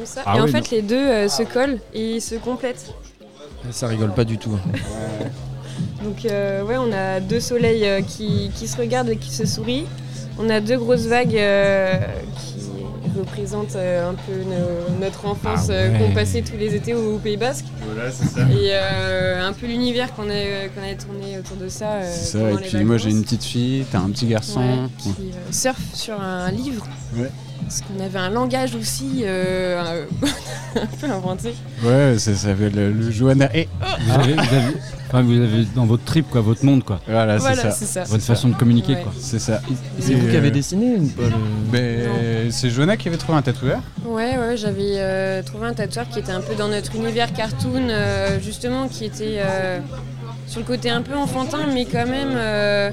[0.05, 0.23] Ça.
[0.25, 2.95] Ah et en fait, les deux euh, se collent et ils se complètent.
[3.71, 4.57] Ça rigole pas du tout.
[6.05, 9.47] Donc, euh, ouais, on a deux soleils euh, qui, qui se regardent et qui se
[9.47, 9.87] sourient.
[10.39, 11.95] On a deux grosses vagues euh,
[12.37, 15.99] qui représentent euh, un peu no- notre enfance Ah euh, ouais.
[15.99, 17.65] qu'on passait tous les étés au, au Pays Basque.
[17.93, 18.43] Voilà, c'est ça.
[18.43, 21.95] Et euh, un peu l'univers qu'on a, qu'on a tourné autour de ça.
[21.95, 24.61] euh, C'est ça, et puis moi j'ai une petite fille, t'as un petit garçon.
[24.61, 26.87] Ouais, qui euh, surfe sur un livre.
[27.17, 27.31] Ouais.
[27.63, 29.83] Parce qu'on avait un langage aussi euh,
[30.77, 31.55] un peu inventé.
[31.85, 33.55] Ouais, ça s'appelle le, le Joanna.
[33.55, 33.69] Et
[34.07, 34.77] Vous avez, vous avez-
[35.09, 37.01] enfin, vous avez dans votre trip, quoi, votre monde, quoi.
[37.07, 37.71] voilà, c'est voilà, ça.
[37.73, 38.05] c'est ça.
[38.05, 39.03] Votre façon de communiquer, Ouais.
[39.03, 39.13] quoi.
[39.21, 39.61] C'est ça.
[39.99, 43.37] C'est vous qui avez euh, dessiné ou pas le- Ben, c'est Joanna qui avait trouvé
[43.39, 43.81] un tatoueur.
[44.07, 47.89] Ouais, ouais, j'avais euh, trouvé un tatoueur qui était un peu dans notre univers cartoon,
[47.91, 49.79] euh, justement, qui était euh,
[50.47, 52.91] sur le côté un peu enfantin, mais quand même euh,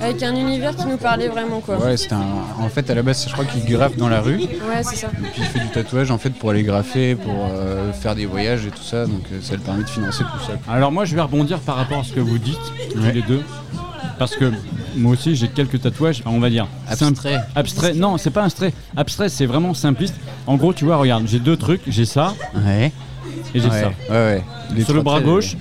[0.00, 1.76] avec un univers qui nous parlait vraiment, quoi.
[1.78, 2.24] Ouais, c'était un...
[2.60, 4.36] En fait, à la base, je crois qu'il graffe dans la rue.
[4.38, 5.08] Ouais, c'est ça.
[5.08, 8.26] Et puis il fait du tatouage en fait pour aller graffer, pour euh, faire des
[8.26, 9.06] voyages et tout ça.
[9.06, 10.52] Donc euh, ça le permet de financer tout ça.
[10.72, 12.58] Alors moi je vais rebondir par rapport à ce que vous dites,
[12.92, 13.12] tous Ouais.
[13.12, 13.42] les deux.
[14.18, 14.52] Parce que
[14.96, 16.66] moi aussi j'ai quelques tatouages, on va dire.
[16.88, 17.06] Abstrait.
[17.34, 17.94] simple- Abstrait.
[17.94, 18.72] Non, c'est pas abstrait.
[18.96, 20.14] Abstrait, c'est vraiment simpliste.
[20.46, 22.92] En gros, tu vois, regarde, j'ai deux trucs, j'ai ça Ouais.
[23.54, 23.80] et j'ai ouais.
[23.82, 23.88] ça.
[24.12, 24.44] Ouais, ouais.
[24.76, 25.56] Les Sur le bras gauche,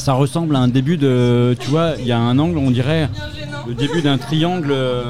[0.00, 1.56] ça ressemble à un début de.
[1.60, 3.08] Tu vois, il y a un angle, on dirait
[3.66, 4.70] le début d'un triangle.
[4.72, 5.04] euh,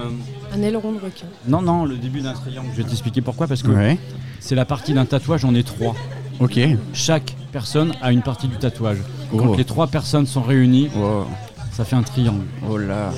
[0.55, 1.27] Un aileron de requin.
[1.49, 2.69] Non, non, le début d'un triangle.
[2.77, 3.47] Je vais t'expliquer pourquoi.
[3.47, 3.99] Parce que Ouais.
[4.41, 5.95] c'est la partie d'un tatouage, j'en ai trois.
[6.41, 6.59] Ok.
[6.93, 8.99] Chaque personne a une partie du tatouage.
[9.33, 9.37] Oh.
[9.39, 11.27] Quand les trois personnes sont réunies, Wow.
[11.73, 12.45] ça fait un triangle.
[12.69, 13.13] Oh là.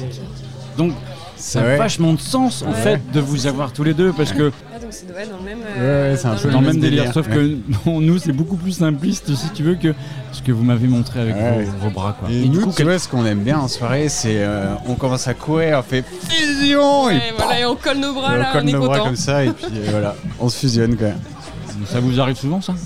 [0.76, 0.92] Donc
[1.36, 2.74] ça a vachement de sens en Ouais.
[2.74, 4.52] fait de vous avoir tous les deux parce que
[4.92, 5.58] donc c'est ouais, dans le même.
[5.58, 7.04] Ouais, ouais, c'est un peu dans le même même délire.
[7.04, 9.94] délire, Sauf que bon, nous c'est beaucoup plus simpliste si tu veux que
[10.32, 11.64] ce que vous m'avez montré avec Ouais.
[11.80, 12.30] vos, vos bras quoi.
[12.30, 14.74] Et, Et du nous, coup, tu vois, ce qu'on aime bien en soirée, c'est euh,
[14.86, 18.38] on commence à courir, on fait fusion et voilà, et on colle nos bras et
[18.38, 20.58] là, on colle on est nos bras comme ça et puis euh, voilà, on se
[20.58, 21.08] fusionne quoi.
[21.86, 22.74] ça vous arrive souvent ça?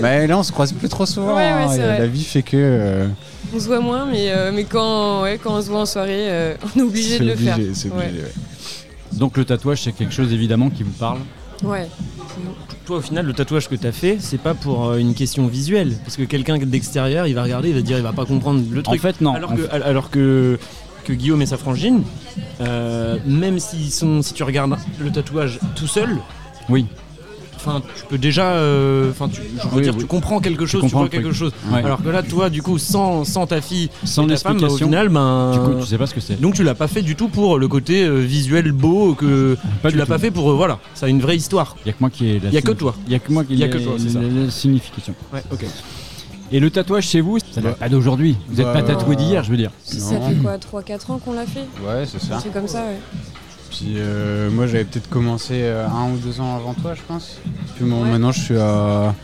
[0.00, 1.36] Bah là, on se croise plus trop souvent.
[1.36, 1.98] Ouais, ouais, hein.
[1.98, 2.56] La vie fait que.
[2.56, 3.06] euh,
[3.54, 6.28] On se voit moins, mais, euh, mais quand, ouais, quand on se voit en soirée,
[6.30, 7.58] euh, on est obligé de le obligé, faire.
[7.74, 8.06] C'est Ouais.
[8.06, 8.32] obligé, ouais.
[9.14, 11.18] Donc le tatouage c'est quelque chose évidemment qui vous parle.
[11.62, 11.88] Ouais.
[12.86, 15.94] Toi, au final, le tatouage que t'as fait, c'est pas pour euh, une question visuelle.
[16.04, 18.80] Parce que quelqu'un d'extérieur, il va regarder, il va dire, il va pas comprendre le
[18.80, 19.00] En truc.
[19.00, 19.34] fait non.
[19.34, 20.58] alors, En que, fait- alors que,
[21.04, 22.02] que Guillaume et sa frangine,
[22.60, 26.16] euh, même s'ils sont, si tu regardes le tatouage tout seul,
[26.68, 26.86] Oui.
[27.64, 30.00] Enfin, tu peux déjà, euh, enfin, tu, je veux Oui, dire, oui.
[30.00, 31.34] tu comprends quelque chose, tu, comprends vois quelque truc.
[31.36, 31.52] chose.
[31.70, 31.82] Ouais.
[31.84, 34.60] Alors que là, toi, du coup, sans, sans ta fille, Sans ta femme, bah, au
[34.62, 36.40] l'explication, final, ben, du coup tu sais pas ce que c'est.
[36.40, 39.90] donc tu l'as pas fait du tout pour le côté euh, visuel beau que Pas
[39.90, 41.76] tu l'as pas fait pour euh, voilà, ça a une vraie histoire.
[41.84, 42.94] Il y a que moi qui ai la Y a que toi.
[43.06, 44.20] Il y a que moi qui Y a ai que toi, c'est ça.
[44.20, 45.14] la- signification.
[45.32, 45.64] Ouais, ok.
[46.54, 47.72] Et le tatouage chez vous, ça date Bah.
[47.80, 48.36] pas d'aujourd'hui.
[48.48, 49.70] Vous n'êtes Bah, pas tatoué d'hier, je veux dire.
[49.84, 50.28] Ça Non.
[50.28, 51.60] fait quoi 3-4 ans qu'on l'a fait?
[51.82, 52.40] Ouais, c'est ça.
[52.42, 52.98] C'est comme ça, ouais.
[53.72, 57.38] Puis euh, moi, j'avais peut-être commencé euh, un ou deux ans avant toi, je pense.
[57.76, 58.10] Puis bon, Ouais.
[58.10, 59.14] maintenant, je suis à.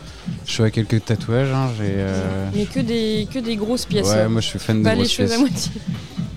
[0.45, 1.51] Je suis à quelques tatouages.
[1.53, 1.85] hein, J'ai.
[1.97, 4.07] euh, Mais que des, que des grosses pièces.
[4.07, 4.29] Ouais, hein.
[4.29, 5.69] moi, je suis fan des grosses choses pièces.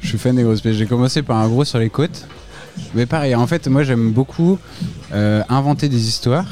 [0.01, 0.77] Je suis fan des grosses pièces.
[0.77, 2.27] J'ai commencé par un gros sur les côtes.
[2.95, 4.59] Mais pareil, en fait, moi j'aime beaucoup
[5.13, 6.47] euh, inventer des histoires.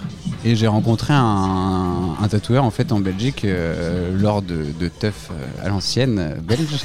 [0.45, 5.31] Et j'ai rencontré un, un tatoueur en fait en Belgique euh, lors de, de teuf
[5.63, 6.85] à l'ancienne belge.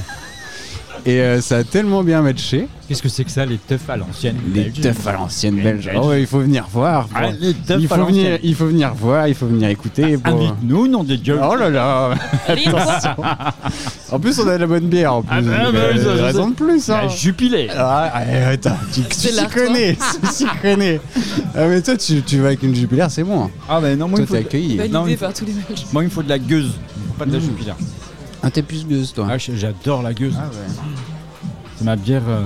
[1.07, 2.67] Et euh, ça a tellement bien matché.
[2.87, 5.89] Qu'est-ce que c'est que ça, les teufs à l'ancienne Les belge teufs à l'ancienne belge.
[5.95, 7.07] Oh ouais, il faut venir voir.
[7.13, 10.17] Ah, les teufs il, à faut venir, il faut venir voir, il faut venir écouter.
[10.17, 11.37] pour- Invite-nous, nom de Dieu.
[11.43, 12.11] Oh là là
[12.47, 13.15] Attention.
[14.11, 15.35] En plus, on a de la bonne bière en plus.
[15.37, 16.89] Ah bah, bah, oui, ça, raison de plus.
[16.89, 16.99] Hein.
[17.03, 17.67] Ah, Jupiler.
[17.75, 18.11] Ah,
[18.51, 19.01] attends, tu
[19.35, 19.63] l'artois.
[19.65, 19.97] connais,
[20.37, 20.99] tu connais.
[21.55, 23.43] Ah, mais toi, tu, tu vas avec une jupilaire, c'est bon.
[23.45, 23.51] hein.
[23.69, 24.45] Ah bah non, moi, Toi, il faut t'es de...
[24.47, 24.77] accueilli.
[24.77, 25.85] Validé Non, il faut- par tous les Belges.
[25.93, 26.71] moi il me faut de la gueuse,
[27.19, 27.41] pas de la Mmh.
[28.45, 29.27] Ah, t'es plus gueuse, toi.
[29.29, 30.35] Ah, j'adore la gueuse.
[30.39, 30.49] Ah
[31.77, 32.43] C'est ma bière, euh,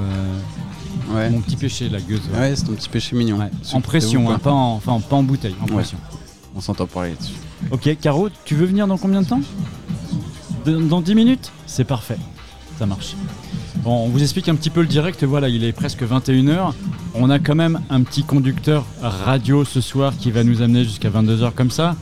[1.13, 1.29] ouais.
[1.29, 2.21] Mon petit péché, la gueuse.
[2.33, 2.39] ouais.
[2.39, 3.37] ouais c'est ton petit péché mignon.
[3.73, 5.97] En pression, hein, pas, en, enfin, pas en bouteille, en pression.
[6.55, 7.33] On s'entend parler là-dessus.
[7.71, 9.41] Ok, Caro, tu veux venir dans combien de temps?
[10.65, 11.51] De- Dans 10 minutes?
[11.67, 12.17] C'est parfait,
[12.79, 13.15] ça marche.
[13.83, 16.73] Bon, on vous explique un petit peu le direct, voilà, il est presque 21h.
[17.13, 21.09] On a quand même un petit conducteur radio ce soir qui va nous amener jusqu'à
[21.09, 21.95] 22h comme ça,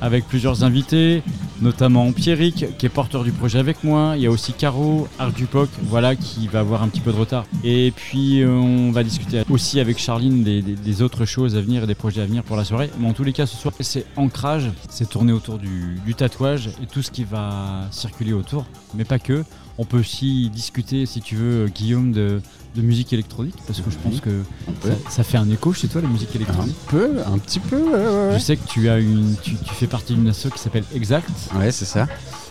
[0.00, 1.22] avec plusieurs invités,
[1.60, 4.14] notamment Pierrick qui est porteur du projet avec moi.
[4.16, 7.18] Il y a aussi Caro, Art Dupoc, voilà, qui va avoir un petit peu de
[7.18, 7.44] retard.
[7.64, 11.86] Et puis euh, on va discuter aussi avec Charline des, autres choses à venir et
[11.86, 12.90] des projets à venir pour la soirée.
[12.98, 16.86] Mais en tous les cas, ce soir, c'est ancrage, c'est tourné autour du tatouage et
[16.86, 19.44] tout ce qui va circuler autour, mais pas que.
[19.78, 22.42] On peut aussi discuter, si tu veux, Guillaume, de,
[22.74, 24.42] de musique électronique, parce que je pense que
[24.82, 26.76] ça, ça fait un écho chez toi, la musique Un électronique.
[26.88, 29.86] peu, un petit peu, ouais, ouais, Je sais que tu as une, tu, tu fais
[29.86, 31.28] partie d'une asso qui s'appelle Exact.
[31.56, 32.06] Ouais, c'est ça.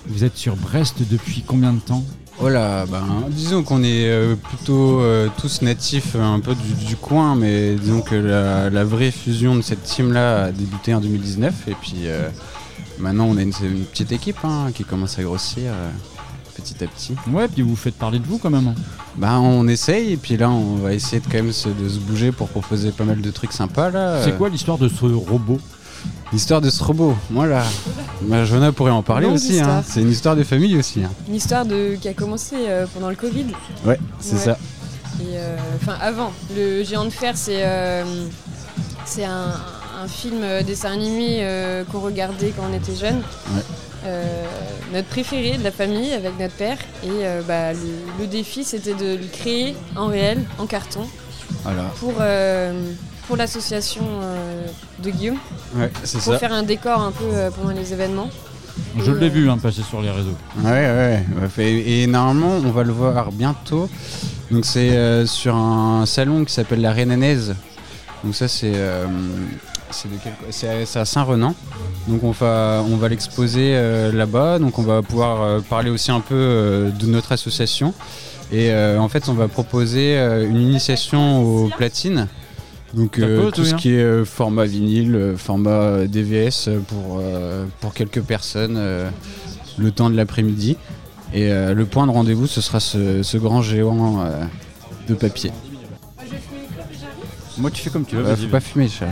[0.08, 2.04] Vous êtes sur Brest depuis combien de temps?
[2.42, 6.86] Oh là, ben, disons qu'on est euh, plutôt euh, tous natifs euh, un peu du,
[6.86, 11.02] du coin, mais disons que la, la vraie fusion de cette team-là a débuté en
[11.02, 12.08] 2019, et puis
[12.98, 15.74] maintenant on a une, petite équipe hein, qui commence à grossir
[16.74, 17.16] petit à petit.
[17.32, 18.68] Ouais, puis vous faites parler de vous quand même.
[18.68, 18.76] hein.
[19.18, 21.98] Ben, on essaye, et puis là on va essayer de quand même se, de se
[22.00, 24.24] bouger pour proposer pas mal de trucs sympas là.
[24.24, 25.60] C'est quoi l'histoire de ce robot?
[26.32, 27.64] L'histoire de ce robot Voilà.
[28.22, 29.84] Bah, Jonah pourrait en parler Longue aussi, hein.
[29.86, 31.04] c'est une histoire de famille aussi.
[31.04, 31.10] hein.
[31.28, 33.48] Une histoire de, qui a commencé euh, pendant le Covid.
[33.86, 34.40] Ouais, c'est Ouais.
[34.42, 34.58] ça.
[35.22, 36.32] Et, euh, Enfin, avant.
[36.56, 38.06] Le Géant de Fer, c'est euh,
[39.06, 39.54] c'est un,
[40.02, 43.22] un film dessin animé euh, qu'on regardait quand on était jeune.
[43.54, 43.64] Ouais.
[44.94, 46.78] Notre préféré de la famille avec notre père.
[47.04, 47.80] Et euh, bah, le,
[48.20, 51.06] le défi, c'était de le créer en réel, en carton,
[51.64, 51.84] Voilà.
[52.00, 52.74] pour, euh,
[53.28, 54.66] pour l'association euh,
[55.04, 55.38] de Guillaume,
[55.76, 56.40] Ouais, c'est pour ça.
[56.40, 58.30] faire un décor un peu euh, pendant les événements.
[58.98, 60.36] Je Et, l'ai vu hein, passer sur les réseaux.
[60.64, 61.24] Ouais, ouais.
[61.50, 63.90] Fait- Et, normalement, on va le voir bientôt.
[64.50, 67.56] Donc, c'est euh, sur un salon qui s'appelle la Rénanaise.
[68.24, 68.72] Donc, ça, c'est.
[69.92, 71.56] C'est quel- à, Saint-Renan.
[72.08, 74.60] Donc, on va, on va l'exposer euh, là-bas.
[74.60, 77.94] Donc, on va pouvoir euh, parler aussi un peu euh, de notre association.
[78.52, 82.28] Et euh, en fait, on va proposer euh, une initiation aux platines.
[82.96, 87.66] Donc euh, tout tout ce qui est euh, format vinyle, euh, format DVS pour, euh,
[87.82, 89.08] pour quelques personnes euh,
[89.78, 90.76] le temps de l'après-midi.
[91.32, 94.42] Et euh, le point de rendez-vous, ce sera ce, ce grand géant euh,
[95.08, 95.52] de papier.
[97.60, 98.26] Moi, tu fais comme tu veux.
[98.26, 99.12] Euh, faut pas fumer, chérie.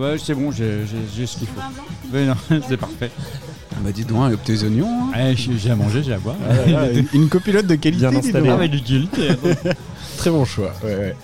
[0.00, 0.86] Ah Ouais, c'est bon, j'ai
[1.26, 1.60] ce qu'il faut.
[2.16, 2.34] Non,
[2.68, 3.10] c'est parfait.
[3.82, 4.88] Bah dis donc, avec tes oignons.
[5.14, 5.18] hein.
[5.28, 6.36] Ouais, j'ai j'ai à manger, j'ai à boire.
[7.14, 8.08] Une copilote de qualité.
[8.08, 8.48] Bien dis installée.
[8.48, 8.56] donc.
[8.56, 9.30] Ah, mais du qualité.
[9.30, 9.70] attends.
[10.18, 10.72] Très bon choix.
[10.84, 11.16] Ouais, ouais.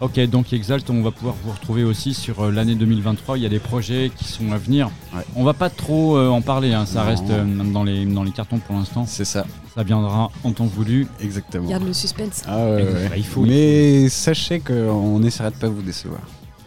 [0.00, 3.36] Ok, donc Exalt, on va pouvoir vous retrouver aussi sur euh, l'année 2023.
[3.38, 4.90] Il y a des projets qui sont à venir.
[5.14, 5.22] Ouais.
[5.36, 7.06] On va pas trop euh, en parler, hein, ça Non.
[7.06, 9.04] reste euh, dans, les, dans les cartons pour l'instant.
[9.06, 9.46] C'est ça,
[9.76, 11.06] Ça viendra en temps voulu.
[11.20, 11.68] exactement.
[11.68, 12.42] Garde le suspense.
[12.48, 13.08] Ah ouais, ouais.
[13.10, 16.20] Bah, il faut- Mais sachez qu'on essaiera de pas vous décevoir.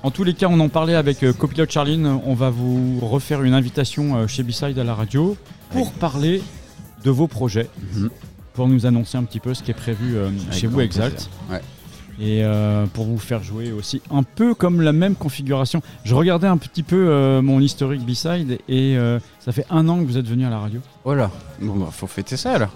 [0.05, 2.05] En tous les cas, on en parlait avec euh, Copilote Charline.
[2.25, 5.35] On va vous refaire une invitation euh, chez B-Side à la radio
[5.71, 6.43] pour parler
[7.03, 8.11] de vos projets, Mhm.
[8.53, 10.83] pour nous annoncer un petit peu ce qui est prévu euh, Avec chez vous, grand
[10.83, 11.13] Exalt.
[11.15, 11.29] plaisir.
[11.49, 11.61] Ouais.
[12.19, 15.81] Et euh, pour vous faire jouer aussi un peu comme la même configuration.
[16.03, 19.97] Je regardais un petit peu euh, mon historique B-Side et euh, ça fait un an
[20.01, 20.81] que vous êtes venu à la radio.
[21.03, 21.31] Voilà.
[21.59, 22.69] Bon bah faut fêter ça alors.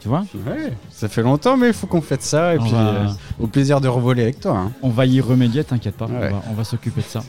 [0.00, 0.72] Tu vois Ouais.
[0.90, 3.06] Ça fait longtemps mais il faut qu'on fête ça et On puis va- euh,
[3.38, 4.56] au plaisir de revoler avec toi.
[4.56, 4.72] hein.
[4.82, 6.06] On va y remédier, t'inquiète pas.
[6.06, 6.30] Ouais.
[6.30, 7.20] On va, on va s'occuper de ça.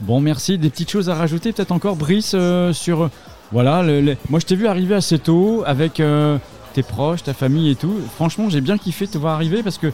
[0.00, 0.56] Bon, merci.
[0.58, 3.02] Des petites choses à rajouter, peut-être encore, Brice, euh, sur.
[3.04, 3.08] euh,
[3.52, 6.38] Voilà, le- le- moi je t'ai vu arriver assez tôt avec euh,
[6.72, 7.96] tes proches, ta famille et tout.
[8.14, 9.92] Franchement, j'ai bien kiffé te voir arriver parce que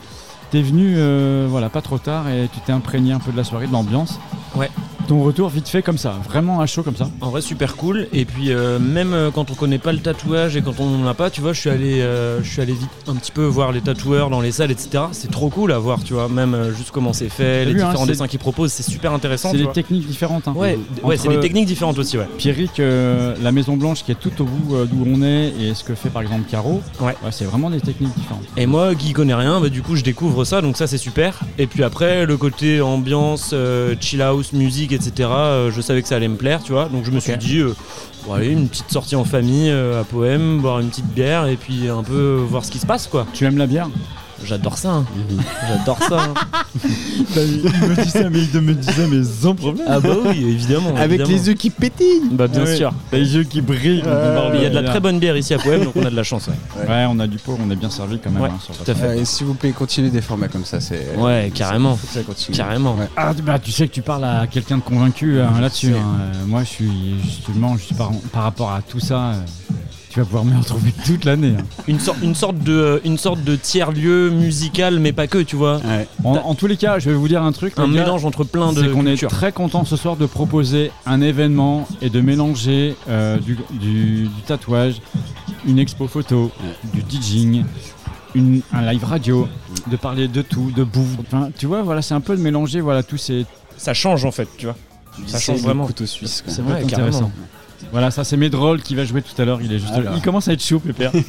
[0.51, 3.45] t'es venu, euh, voilà, pas trop tard et tu t'es imprégné un peu de la
[3.45, 4.19] soirée, de l'ambiance.
[4.55, 4.71] Ouais.
[5.09, 7.09] Ton retour vite fait comme ça, vraiment à chaud comme ça.
[7.21, 8.09] En vrai, super cool.
[8.13, 11.07] Et puis, euh, même euh, quand on connaît pas le tatouage et quand on n'en
[11.07, 12.01] a pas, tu vois, je suis allé,
[12.43, 15.05] je suis allé vite un petit peu voir les tatoueurs dans les salles, etc.
[15.13, 17.87] C'est trop cool à voir, tu vois, même juste comment c'est fait, les vu, hein,
[17.91, 19.53] différents dessins qu'ils proposent, c'est super intéressant.
[19.53, 19.73] C'est des vois.
[19.73, 20.49] techniques différentes.
[20.49, 20.55] hein.
[20.57, 22.27] Ouais, ouais, c'est des techniques différentes aussi, ouais.
[22.37, 25.95] Pierrick, la Maison Blanche qui est tout au bout d'où on est et ce que
[25.95, 27.15] fait par exemple Caro, Ouais.
[27.31, 28.43] c'est vraiment des techniques différentes.
[28.57, 31.41] Et moi, qui connais rien, bah, du coup, je découvre ça, donc ça, c'est super.
[31.59, 36.09] Et puis après, le côté ambiance, euh, chill house, musique, etc., euh, je savais que
[36.09, 36.87] ça allait me plaire, tu vois.
[36.87, 37.74] Donc je me suis dit, euh,
[38.26, 41.89] bon, allez, une petite sortie en famille à Poème, boire une petite bière et puis
[41.89, 43.26] un peu voir ce qui se passe, quoi.
[43.32, 43.89] Tu aimes la bière?
[44.45, 45.05] J'adore ça, hein.
[45.68, 46.18] j'adore ça.
[46.22, 46.34] hein.
[47.37, 49.87] Il me dit ça, mais il me dit ça, mais sans problème.
[49.89, 50.91] Ah bah oui, évidemment.
[50.97, 51.30] Avec évidemment.
[51.30, 52.28] les yeux qui pétillent.
[52.32, 52.76] Bah bien ouais.
[52.76, 52.93] sûr.
[53.11, 54.03] T'as les yeux qui brillent.
[54.55, 56.16] Il y a de la très bonne bière ici à Poème, donc on a de
[56.16, 56.49] la chance.
[56.49, 58.43] Ouais, Ouais, on a du pot, on est bien servi quand même.
[58.43, 59.18] Ouais, hein, sur tout à fait.
[59.20, 60.80] Et s'il vous plaît, continuez des formats comme ça.
[60.80, 61.99] C'est Ouais, carrément.
[62.12, 62.57] Ça continue.
[62.57, 62.95] Carrément.
[62.95, 63.09] Ouais.
[63.16, 65.95] Ah, bah, tu sais que tu parles à quelqu'un de convaincu hein, là-dessus.
[65.95, 66.18] hein.
[66.20, 69.41] Euh, moi, je suis justement, je suis par, par rapport à tout ça, euh,
[70.17, 71.53] tu vas pouvoir me retrouver toute l'année.
[71.59, 71.64] hein.
[71.87, 75.77] Une, sorte, une, sorte de, une sorte de tiers-lieu musical, mais pas que, tu vois.
[75.77, 76.09] Ouais.
[76.25, 77.75] En, en tous les cas, je vais vous dire un truc.
[77.77, 79.29] Un les gars, mélange entre plein de c'est qu'on est cultures.
[79.29, 84.43] très content ce soir de proposer un événement et de mélanger euh, du, du- du
[84.47, 85.03] tatouage,
[85.67, 86.51] une expo photo,
[86.95, 87.64] du DJing,
[88.35, 89.47] une- un live radio,
[89.91, 91.19] de parler de tout, de bouffe.
[91.21, 93.45] Enfin, tu vois, voilà, c'est un peu de mélanger voilà, tous ces.
[93.77, 94.77] Ça change en fait, tu vois.
[95.27, 95.85] Ça change le vraiment.
[95.85, 96.41] couteau suisse.
[96.43, 96.51] quoi.
[96.55, 97.31] C'est vrai, carrément.
[97.93, 99.61] Voilà, ça c'est Medroll qui va jouer tout à l'heure.
[99.62, 99.95] Il est juste.
[99.95, 100.14] Alors.
[100.16, 101.12] Il commence à être chaud, Pépère.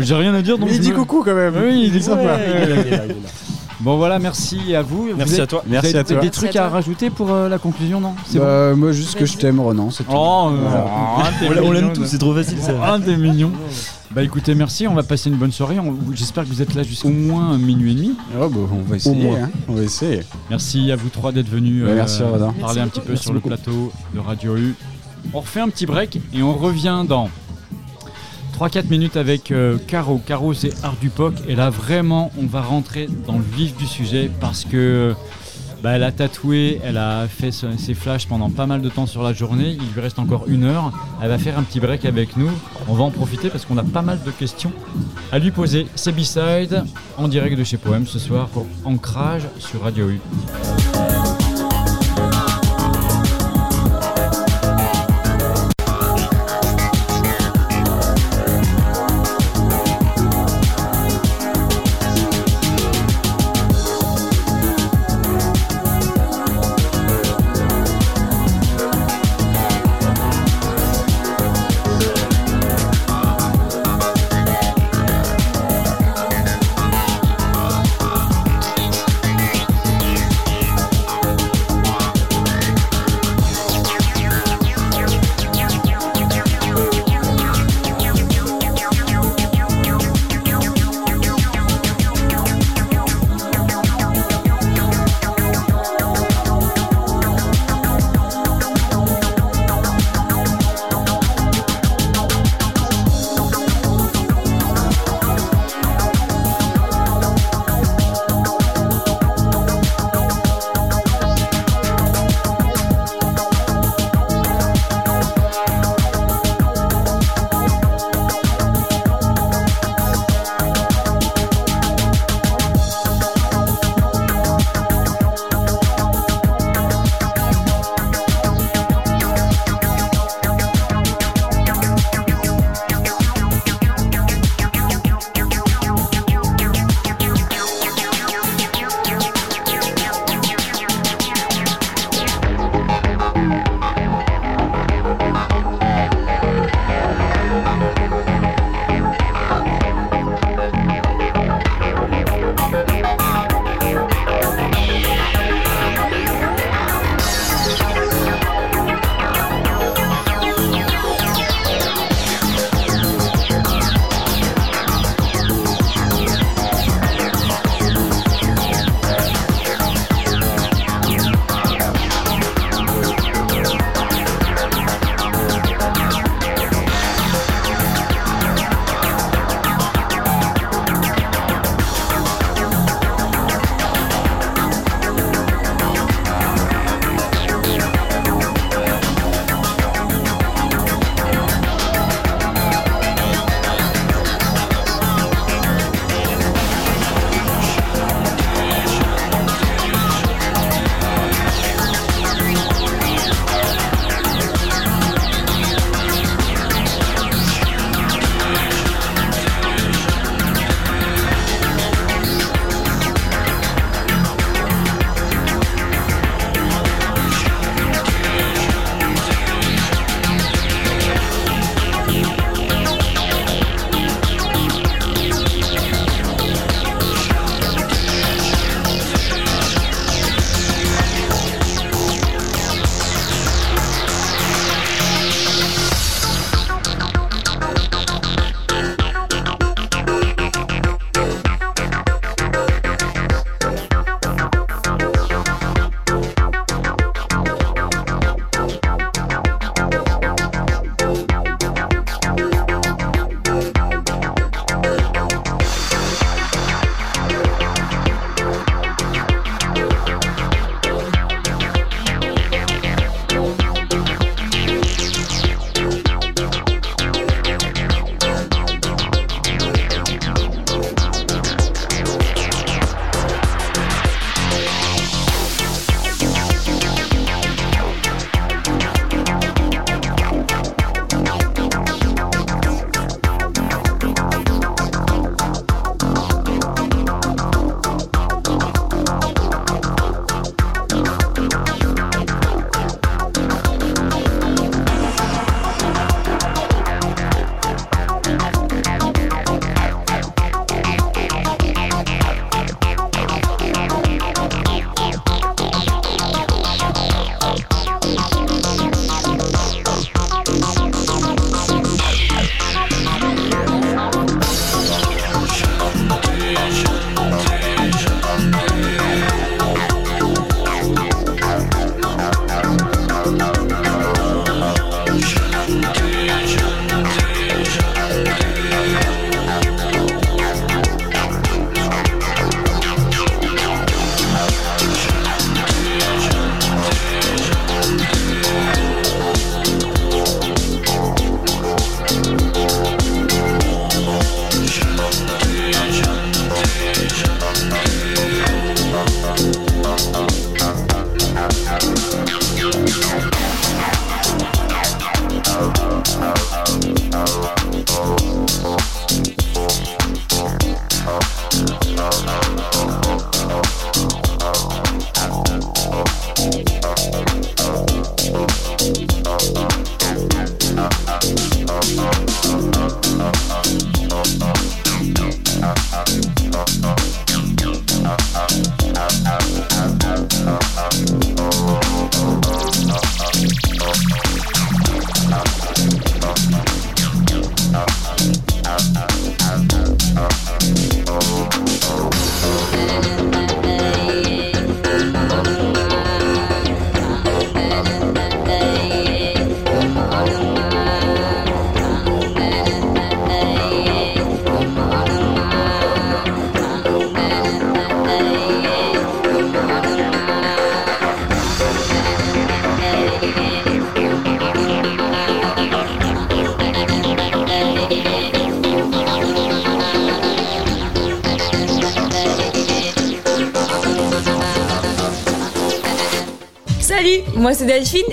[0.00, 0.58] J'ai rien à dire.
[0.58, 1.54] donc Mais il je dit me- coucou quand même.
[1.56, 2.38] Oui, il dit sympa.
[2.46, 3.14] Il est là, il là, il là.
[3.80, 5.08] Bon voilà, merci à vous.
[5.10, 5.62] Vous Merci êtes- à toi.
[5.66, 6.16] vous Merci à toi.
[6.16, 6.76] Des Merci trucs à à, toi.
[6.76, 8.14] rajouter pour euh, la conclusion, non?
[8.26, 10.10] C'est bon Bah, moi, juste que je t'aime, Renan, c'est tout.
[10.14, 11.30] Oh, Voilà.
[11.38, 12.72] t'es On l'a- on l'aime mignon, tous, c'est trop facile ça.
[12.82, 13.50] Ah, t'es mignon.
[14.14, 15.80] Bah écoutez, merci, on va passer une bonne soirée.
[15.80, 18.14] On- J'espère que vous êtes là jusqu'au moins minuit et demi.
[18.40, 19.24] Oh, bah, on va essayer.
[19.24, 19.42] moins.
[19.44, 19.50] hein.
[19.68, 20.20] On va essayer.
[20.50, 22.52] Merci à vous trois d'être venus euh, merci, Rodan.
[22.52, 24.74] parler Merci un petit peu Merci sur le plateau de Radio U.
[25.32, 27.28] On refait un petit break et on revient dans
[28.60, 30.18] 3-4 minutes avec euh, Caro.
[30.24, 31.34] Caro, c'est Art du POC.
[31.48, 35.14] Et là, vraiment, on va rentrer dans le vif du sujet parce que
[35.84, 39.22] bah, elle a tatoué, elle a fait ses flashs pendant pas mal de temps sur
[39.22, 39.76] la journée.
[39.78, 40.92] Il lui reste encore une heure.
[41.22, 42.50] Elle va faire un petit break avec nous.
[42.88, 44.72] On va en profiter parce qu'on a pas mal de questions
[45.30, 45.86] à lui poser.
[45.94, 46.84] C'est B-Side
[47.18, 50.20] en direct de chez Poème ce soir pour Ancrage sur Radio U.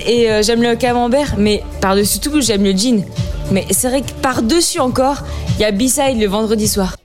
[0.05, 3.05] et euh, j'aime le camembert, mais par-dessus tout, j'aime le jean.
[3.51, 5.23] Mais c'est vrai que par-dessus encore,
[5.57, 6.95] il y a B-Side le vendredi soir.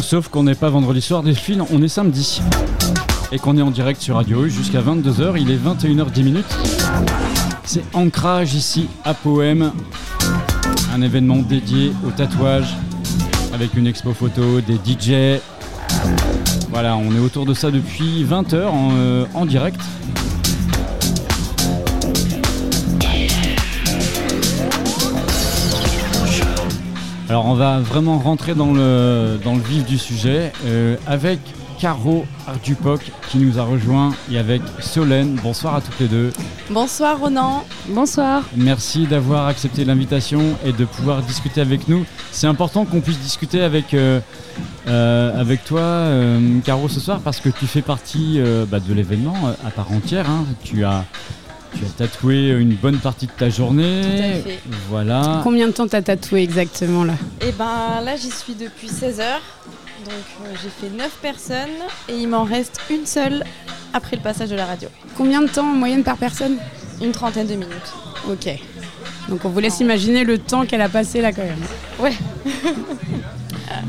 [0.00, 2.40] Sauf qu'on n'est pas vendredi soir, Delphine, on est samedi.
[3.30, 6.42] Et qu'on est en direct sur Radio U jusqu'à 22h, il est 21h10
[7.64, 9.70] C'est Ancrage ici à Poème,
[10.94, 12.74] un événement dédié au tatouage
[13.52, 15.40] avec une expo photo, des DJ.
[16.80, 19.80] Voilà, on est autour de ça depuis 20h en, euh, en direct.
[27.28, 31.40] Alors on va vraiment rentrer dans le, dans le vif du sujet euh, avec
[31.78, 35.38] Caro Ardupoc qui nous a rejoint et avec Solène.
[35.42, 36.32] Bonsoir à toutes les deux.
[36.70, 37.64] Bonsoir Ronan.
[37.88, 38.42] Bonsoir.
[38.56, 42.04] Merci d'avoir accepté l'invitation et de pouvoir discuter avec nous.
[42.32, 44.20] C'est important qu'on puisse discuter avec, euh,
[44.88, 46.08] euh, avec toi,
[46.64, 50.28] Caro, ce soir parce que tu fais partie bah, de l'événement à part entière.
[50.28, 50.44] Hein.
[50.64, 51.04] Tu as
[51.76, 54.00] tu as tatoué une bonne partie de ta journée.
[54.02, 54.58] Tout à fait.
[54.88, 55.40] Voilà.
[55.44, 57.12] Combien de temps t'as tatoué exactement là?
[57.40, 59.42] Eh ben là j'y suis depuis 16 heures.
[60.04, 61.78] Donc euh, j'ai fait 9 personnes
[62.08, 63.44] et il m'en reste une seule
[63.92, 64.88] après le passage de la radio.
[65.16, 66.58] Combien de temps en moyenne par personne?
[67.00, 67.92] Une trentaine de minutes.
[68.28, 68.48] Ok.
[69.28, 71.64] Donc on vous laisse imaginer le temps qu'elle a passé là quand même.
[71.98, 72.12] Ouais.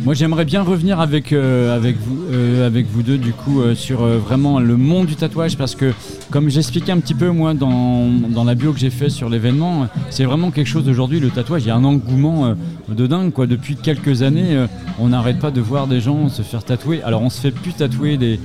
[0.04, 3.76] Moi j'aimerais bien revenir avec, euh, avec, vous, euh, avec vous deux du coup euh,
[3.76, 5.94] sur vraiment le monde du tatouage parce que
[6.30, 9.88] comme j'expliquais un petit peu moi dans, dans la bio que j'ai fait sur l'événement,
[10.10, 12.54] c'est vraiment quelque chose aujourd'hui le tatouage, il y a un engouement
[12.88, 13.48] de dingue quoi.
[13.48, 14.66] Depuis quelques années
[15.00, 17.02] on n'arrête pas de voir des gens se faire tatouer.
[17.04, 18.40] Alors on se fait plus tatouer des,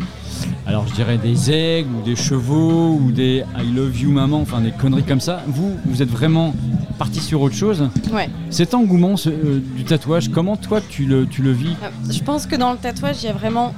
[0.67, 4.61] alors je dirais des aigles ou des chevaux ou des I love you maman, enfin
[4.61, 5.43] des conneries comme ça.
[5.47, 6.55] Vous, vous êtes vraiment
[6.99, 7.89] parti sur autre chose.
[8.13, 8.31] Ouais.
[8.51, 11.77] Cet engouement ce- euh, du tatouage, comment toi tu le, tu le vis
[12.11, 13.75] Je pense que dans le tatouage, il y a vraiment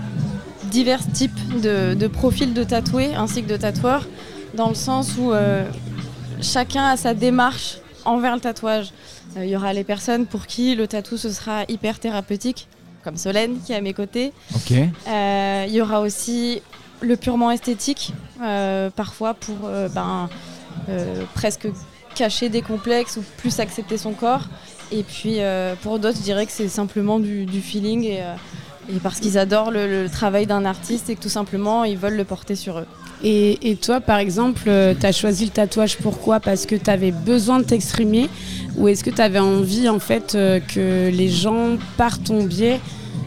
[0.71, 4.07] divers types de, de profils de tatoués ainsi que de tatoueurs,
[4.55, 5.65] dans le sens où euh,
[6.41, 8.93] chacun a sa démarche envers le tatouage.
[9.37, 12.69] Euh, Il y aura les personnes pour qui le tatou ce sera hyper thérapeutique,
[13.05, 14.33] comme Solène qui est à mes côtés.
[15.09, 16.63] Euh, Il y aura aussi
[17.01, 18.15] le purement esthétique,
[18.97, 20.29] parfois pour ben,
[21.35, 21.69] presque
[22.15, 24.49] cacher des complexes ou plus accepter son corps.
[24.93, 28.35] Et puis euh, pour d'autres, je dirais que c'est simplement du, feeling et, euh,
[28.89, 32.25] et parce qu'ils adorent le, travail d'un artiste et que tout simplement ils veulent le
[32.25, 32.87] porter sur eux.
[33.25, 36.39] Et, et toi, par exemple, tu as choisi le tatouage pourquoi?
[36.39, 38.29] Parce que tu avais besoin de t'exprimer?
[38.77, 42.81] Ou est-ce que tu avais envie, en fait, euh, que les gens, par ton biais,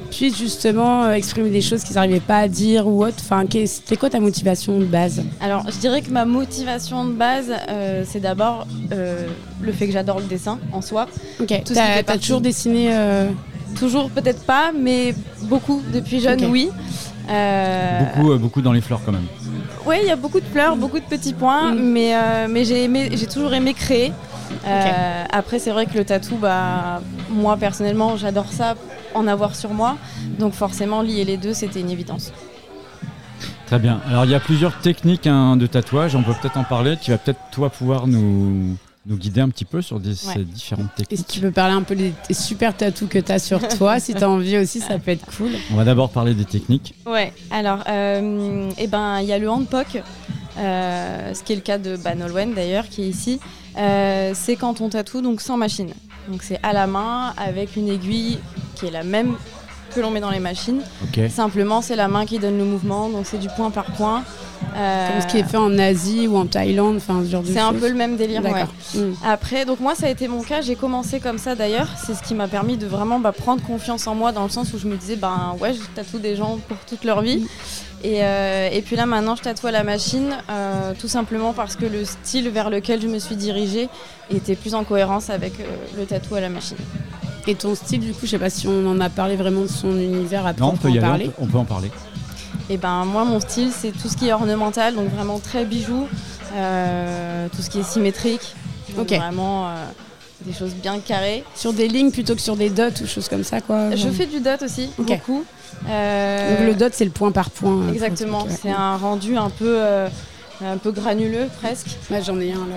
[0.09, 3.67] puissent justement euh, exprimer des choses qu'ils n'arrivaient pas à dire ou autre Enfin, qu'est-
[3.67, 5.21] c'était quoi ta motivation de base?
[5.41, 9.27] Alors, je dirais que ma motivation de base, euh, c'est d'abord euh,
[9.61, 11.07] le fait que j'adore le dessin en soi.
[11.39, 13.29] Ok, t'as fait t'as partie- toujours dessiné euh,
[13.77, 15.13] Toujours peut-être pas, mais
[15.43, 16.69] beaucoup depuis jeune, oui.
[17.29, 19.27] Euh, Beaucoup, euh, beaucoup dans les fleurs quand même.
[19.85, 22.83] Oui, il y a beaucoup de fleurs, beaucoup de petits points, mais, euh, mais j'ai
[22.85, 24.11] aimé- j'ai toujours aimé créer.
[24.65, 28.75] Euh, Après, c'est vrai que le tatou, bah, moi personnellement, j'adore ça,
[29.13, 29.97] en avoir sur moi.
[30.39, 32.31] Donc forcément, lier les deux, c'était une évidence.
[33.67, 34.01] Très bien.
[34.09, 36.97] Alors il y a plusieurs techniques hein, de tatouage, on peut peut-être en parler.
[37.01, 40.33] Tu vas peut-être toi pouvoir nous, nous guider un petit peu sur des, Ouais.
[40.33, 41.27] ces différentes Et si techniques.
[41.27, 44.23] tu peux parler un peu des, super tatous que tu as sur toi, si tu
[44.23, 45.51] as envie aussi, ça peut être cool.
[45.71, 46.95] On va d'abord parler des techniques.
[47.05, 50.01] Ouais, alors, euh, eh ben, il y a le handpoke,
[50.57, 53.39] euh, ce qui est le cas de Nolwenn d'ailleurs, qui est ici.
[53.79, 55.93] Euh, c'est quand on tatoue donc sans machine.
[56.27, 58.39] Donc c'est à la main avec une aiguille
[58.75, 59.35] qui est la même
[59.89, 60.81] que l'on met dans les machines.
[61.29, 64.23] Simplement, c'est la main qui donne le mouvement, donc c'est du point par point.
[64.75, 67.47] Euh, Comme ce qui est fait en Asie ou en Thaïlande, enfin ce genre de
[67.47, 68.65] C'est un peu le même délire, ouais.
[68.93, 69.13] Mm.
[69.25, 70.61] Après, donc moi, ça a été mon cas.
[70.61, 71.87] J'ai commencé comme ça d'ailleurs.
[71.97, 74.73] C'est ce qui m'a permis de vraiment bah, prendre confiance en moi dans le sens
[74.73, 77.47] où je me disais, ben ouais, je tatoue des gens pour toute leur vie.
[78.03, 81.75] Et, euh, et puis là, maintenant, je tatoue à la machine, euh, tout simplement parce
[81.75, 83.89] que le style vers lequel je me suis dirigée
[84.29, 85.63] était plus en cohérence avec euh,
[85.97, 86.77] le tatou à la machine.
[87.49, 89.67] Et ton style, du coup, je sais pas si on en a parlé vraiment de
[89.67, 91.31] son univers à Non, on peut y en aller, parler.
[91.39, 91.91] on peut, on peut en parler.
[92.69, 96.07] Et ben moi, mon style, c'est tout ce qui est ornemental, donc vraiment très bijoux,
[96.55, 98.53] euh, tout ce qui est symétrique,
[98.95, 99.85] donc vraiment euh,
[100.45, 101.43] des choses bien carrées.
[101.55, 103.89] Sur des lignes plutôt que sur des dots ou choses comme ça, quoi.
[103.91, 104.11] Je genre.
[104.13, 105.43] fais du dot aussi, beaucoup.
[105.89, 107.75] Euh, Donc le dot, c'est le point par point.
[107.87, 108.75] euh, Exactement, c'est ouais.
[108.77, 110.07] un rendu un peu, euh,
[110.63, 111.87] un peu granuleux presque.
[112.11, 112.75] Là, j'en ai un là.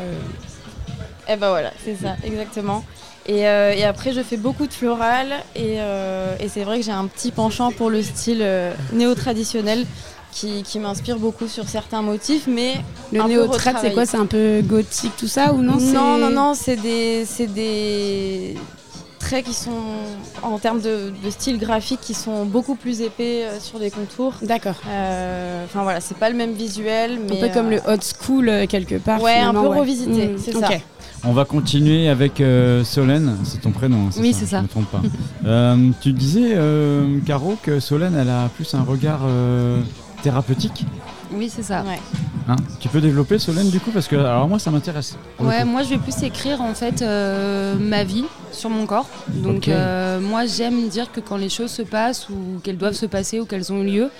[1.35, 2.83] Et ben voilà, c'est ça, exactement.
[3.27, 6.85] Et, euh, et après, je fais beaucoup de floral et, euh, et c'est vrai que
[6.85, 9.87] j'ai un petit penchant pour le style euh, néo-traditionnel
[10.33, 12.75] qui, qui m'inspire beaucoup sur certains motifs, mais
[13.13, 16.55] Le néo-trad, c'est quoi C'est un peu gothique, tout ça ou non Non, non, non,
[16.55, 17.25] c'est des,
[17.55, 18.55] des
[19.21, 19.71] traits qui sont,
[20.43, 24.35] en termes de, de style graphique, qui sont beaucoup plus épais sur les contours.
[24.43, 24.77] D'accord.
[24.85, 28.97] Enfin voilà, c'est pas le même visuel, mais un peu comme le hot school quelque
[28.97, 29.23] part.
[29.23, 29.79] Ouais, un peu ouais.
[29.79, 30.63] revisité, Mm, c'est ok.
[30.63, 30.69] ça.
[31.25, 34.07] On va continuer avec euh, Solène, c'est ton prénom.
[34.09, 34.59] hein, Oui, c'est ça.
[34.59, 35.03] Je me trompe pas.
[35.47, 39.81] Euh, tu disais, euh, Caro, que Solène, elle a plus un regard euh,
[40.23, 40.85] thérapeutique.
[41.33, 41.83] Oui, c'est ça.
[41.83, 42.01] Ouais.
[42.49, 45.17] Hein tu peux développer Solène du coup parce que alors moi ça m'intéresse.
[45.39, 49.09] Ouais, moi je vais plus écrire en fait euh, ma vie sur mon corps.
[49.29, 53.07] Donc euh, moi j'aime dire que quand les choses se passent ou qu'elles doivent se
[53.07, 54.11] passer ou qu'elles ont eu lieu,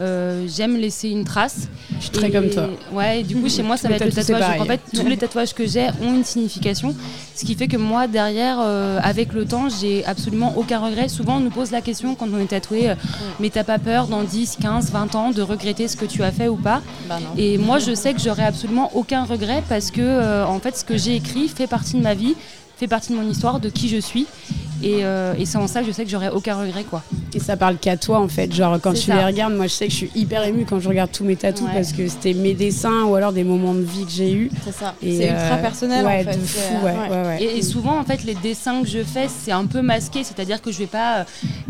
[0.00, 1.68] euh, j'aime laisser une trace.
[1.98, 2.68] Je suis très Et- comme toi.
[2.92, 4.40] Ouais, et du coup chez moi ça va être le tatouage.
[4.40, 6.94] Donc en fait tous les tatouages que j'ai ont une signification.
[7.34, 11.08] Ce qui fait que moi derrière, euh, avec le temps, j'ai absolument aucun regret.
[11.08, 12.94] Souvent on nous pose la question quand on est tatoué, euh,
[13.40, 16.32] mais t'as pas peur dans 10, 15, 20 ans de regretter ce que tu as
[16.32, 16.82] fait ou pas?
[17.08, 20.84] Bah et moi, je sais que j'aurai absolument aucun regret parce que, en fait, ce
[20.84, 22.34] que j'ai écrit fait partie de ma vie,
[22.80, 24.26] fait partie de mon histoire, de qui je suis.
[24.82, 27.02] Et, euh, et c'est en ça que je sais que j'aurai aucun regret, quoi.
[27.34, 28.50] Et ça parle qu'à toi en fait.
[28.50, 29.14] Genre quand tu ça.
[29.16, 31.36] les regardes, moi je sais que je suis hyper émue quand je regarde tous mes
[31.36, 31.74] tatous Ouais.
[31.74, 34.50] parce que c'était mes dessins ou alors des moments de vie que j'ai eu.
[34.64, 34.94] C'est ça.
[35.02, 36.38] Ultra euh, personnel ouais, en fait.
[36.38, 37.42] de fou, euh, ouais, ouais, ouais.
[37.42, 40.62] Et, et souvent, en fait, les dessins que je fais, c'est un peu masqué, c'est-à-dire
[40.62, 41.24] que je vais pas euh,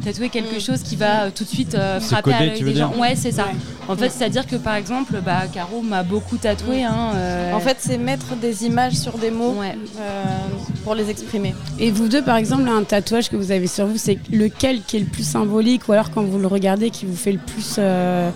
[0.05, 0.61] tatouer quelque Mm.
[0.61, 2.93] chose qui va euh, tout de suite euh, frapper codé, à l'œil des gens.
[2.97, 3.47] Ouais, c'est ça.
[3.47, 3.55] Ouais.
[3.89, 6.85] En fait, c'est-à-dire que par exemple, bah, Caro m'a beaucoup tatoué.
[6.85, 9.77] Hein, euh, En fait, c'est mettre des images sur des mots Ouais.
[9.99, 10.25] euh,
[10.85, 11.55] pour les exprimer.
[11.79, 14.97] Et vous deux, par exemple, un tatouage que vous avez sur vous, c'est lequel qui
[14.97, 17.77] est le plus symbolique ou alors quand vous le regardez qui vous fait le plus,
[17.79, 18.31] euh,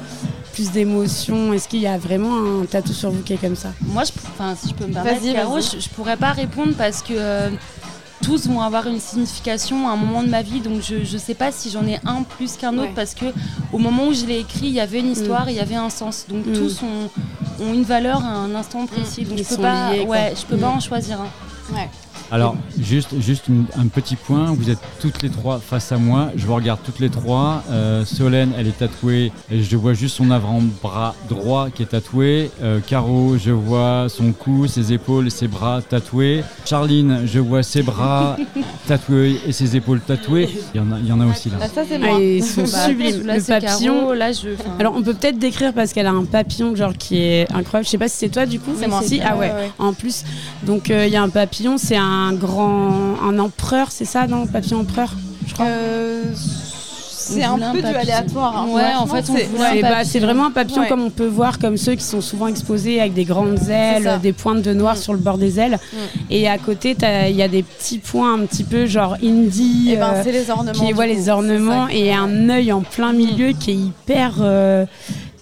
[0.52, 3.72] plus d'émotion Est-ce qu'il y a vraiment un tatou sur vous qui est comme ça?
[3.82, 7.02] Moi, je, enfin, si je peux me permettre, Caro, je, je pourrais pas répondre parce
[7.02, 7.50] que euh,
[8.22, 11.34] tous vont avoir une signification à un moment de ma vie, donc je, je sais
[11.34, 12.92] pas si j'en ai un plus qu'un autre Ouais.
[12.94, 13.26] parce que
[13.72, 15.90] au moment où je l'ai écrit, il y avait une histoire, il y avait un
[15.90, 16.24] sens.
[16.28, 16.52] Donc Mm.
[16.54, 19.24] tous ont, ont une valeur à un instant précis.
[19.24, 20.76] Donc Ils je peux pas, liés, ouais, je peux pas Mm.
[20.76, 21.74] en choisir un.
[21.74, 21.88] Ouais.
[22.34, 26.30] Alors juste, juste une- un petit point, vous êtes toutes les trois face à moi,
[26.34, 27.62] je vous regarde toutes les trois.
[27.70, 32.50] Euh, Solène, elle est tatouée, et je vois juste son avant-bras droit qui est tatoué.
[32.60, 36.42] Euh, Caro, je vois son cou, ses épaules, ses bras tatoués.
[36.64, 38.36] Charline, je vois ses bras
[38.88, 40.48] tatoués et ses épaules tatouées.
[40.74, 41.58] Il y en a, il y en a aussi là.
[41.60, 42.18] Ah, ça, c'est Ah, moi.
[42.20, 43.26] Ils sont Bah, sublimes.
[43.26, 43.94] là, le papillon.
[44.00, 44.48] Caro, là je.
[44.80, 47.84] Alors on peut peut-être décrire parce qu'elle a un papillon genre qui est incroyable.
[47.86, 48.72] Je sais pas si c'est toi du coup.
[48.76, 49.02] C'est moi.
[49.04, 49.46] Si, ah ouais.
[49.50, 49.70] Ouais, ouais.
[49.78, 50.24] En plus,
[50.64, 54.46] donc euh, il y a un papillon, c'est un grand, un empereur, c'est ça non
[54.46, 55.12] Papillon empereur,
[55.46, 55.66] je crois.
[55.66, 56.22] Euh,
[57.26, 58.54] c'est un un peu du aléatoire.
[58.54, 58.66] hein.
[58.70, 59.82] Ouais, en fait, c'est- ouais.
[59.82, 60.88] un bah, vraiment un papillon Ouais.
[60.88, 64.34] comme on peut voir, comme ceux qui sont souvent exposés avec des grandes ailes, des
[64.34, 64.98] pointes de noir Mm.
[64.98, 65.78] sur le bord des ailes.
[65.92, 65.96] Mm.
[66.30, 69.88] Et à côté, t'as- il y a des petits points un petit peu genre indie.
[69.92, 70.72] Eh ben, euh, c'est les ornements.
[70.78, 74.84] qui voit les ornements et un œil en plein milieu qui est hyper euh,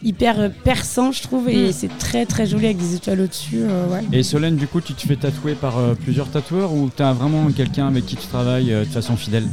[0.05, 1.73] hyper euh, perçant je trouve et Mm.
[1.73, 4.01] c'est très très joli avec des étoiles au-dessus euh, ouais.
[4.12, 7.12] Et Solène, du coup, tu te fais tatouer par euh, plusieurs tatoueurs ou tu as
[7.12, 9.45] vraiment quelqu'un avec qui tu travailles euh, de façon fidèle?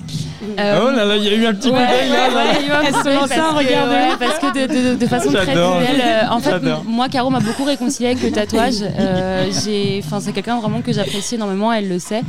[0.59, 2.34] Euh, Oh là là, il y a eu un petit Ouais, coup d'œil là, ouais,
[2.34, 2.45] là.
[2.51, 5.41] ouais, il y a eu un parce que- parce que de, de- de façon très
[5.41, 5.57] fidèle.
[5.57, 8.76] euh, en fait, moi, Caro m'a beaucoup réconcilié avec le tatouage.
[8.81, 12.21] Euh, j'ai- enfin, c'est quelqu'un vraiment que j'apprécie énormément, elle le sait.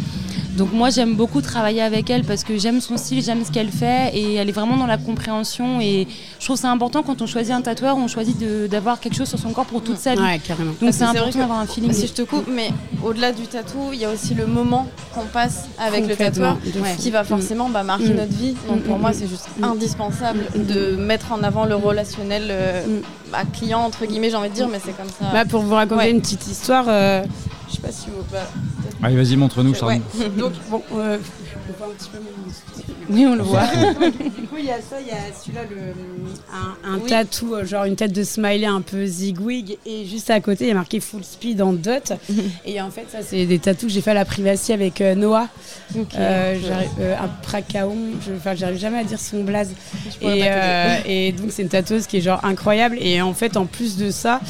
[0.56, 3.70] Donc moi j'aime beaucoup travailler avec elle parce que j'aime son style, j'aime ce qu'elle
[3.70, 6.06] fait et elle est vraiment dans la compréhension et
[6.38, 9.28] je trouve ça important quand on choisit un tatoueur, on choisit de- d'avoir quelque chose
[9.28, 10.20] sur son corps pour toute sa vie.
[10.20, 11.92] ouais carrément Donc c'est c'est important d'avoir un feeling.
[11.92, 12.70] Si je te coupe, mais
[13.04, 16.96] au-delà du tatou, il y a aussi le moment qu'on passe avec le tatoueur Ouais.
[16.98, 18.16] qui va forcément bah, marquer Mm.
[18.16, 18.54] notre vie.
[18.68, 19.64] Donc pour Mm, moi, mm, c'est juste mm.
[19.64, 20.64] indispensable Mm.
[20.66, 23.00] de mettre en avant le relationnel euh, Mm.
[23.32, 25.26] bah, client, entre guillemets, j'ai envie de dire, mais c'est comme ça.
[25.32, 26.10] Bah, pour vous raconter Ouais.
[26.10, 27.22] une petite histoire euh,
[27.68, 28.38] je sais pas si vous bah,
[29.02, 30.02] Allez, vas-y, montre-nous, Charline.
[30.18, 30.28] ouais.
[30.38, 31.16] donc bon euh,
[31.68, 33.62] on voit un petit peu mon- Oui, on le voit.
[34.10, 35.76] du coup il y a ça il y a celui-là le
[36.52, 37.08] un, un Oui.
[37.08, 40.68] tatou euh, genre une tête de smiley un peu zigwig et juste à côté il
[40.68, 42.12] y a marqué full speed en dot
[42.66, 45.14] et en fait ça c'est des tatous que j'ai fait à la privacy avec euh,
[45.14, 45.48] Noah
[45.96, 46.58] Euh,
[47.00, 47.96] euh, un pracaon,
[48.36, 49.72] enfin j'arrive jamais à dire son blaze.
[50.22, 52.96] Et, euh, et donc c'est une tatoueuse qui est genre incroyable.
[53.00, 54.40] Et en fait, en plus de ça,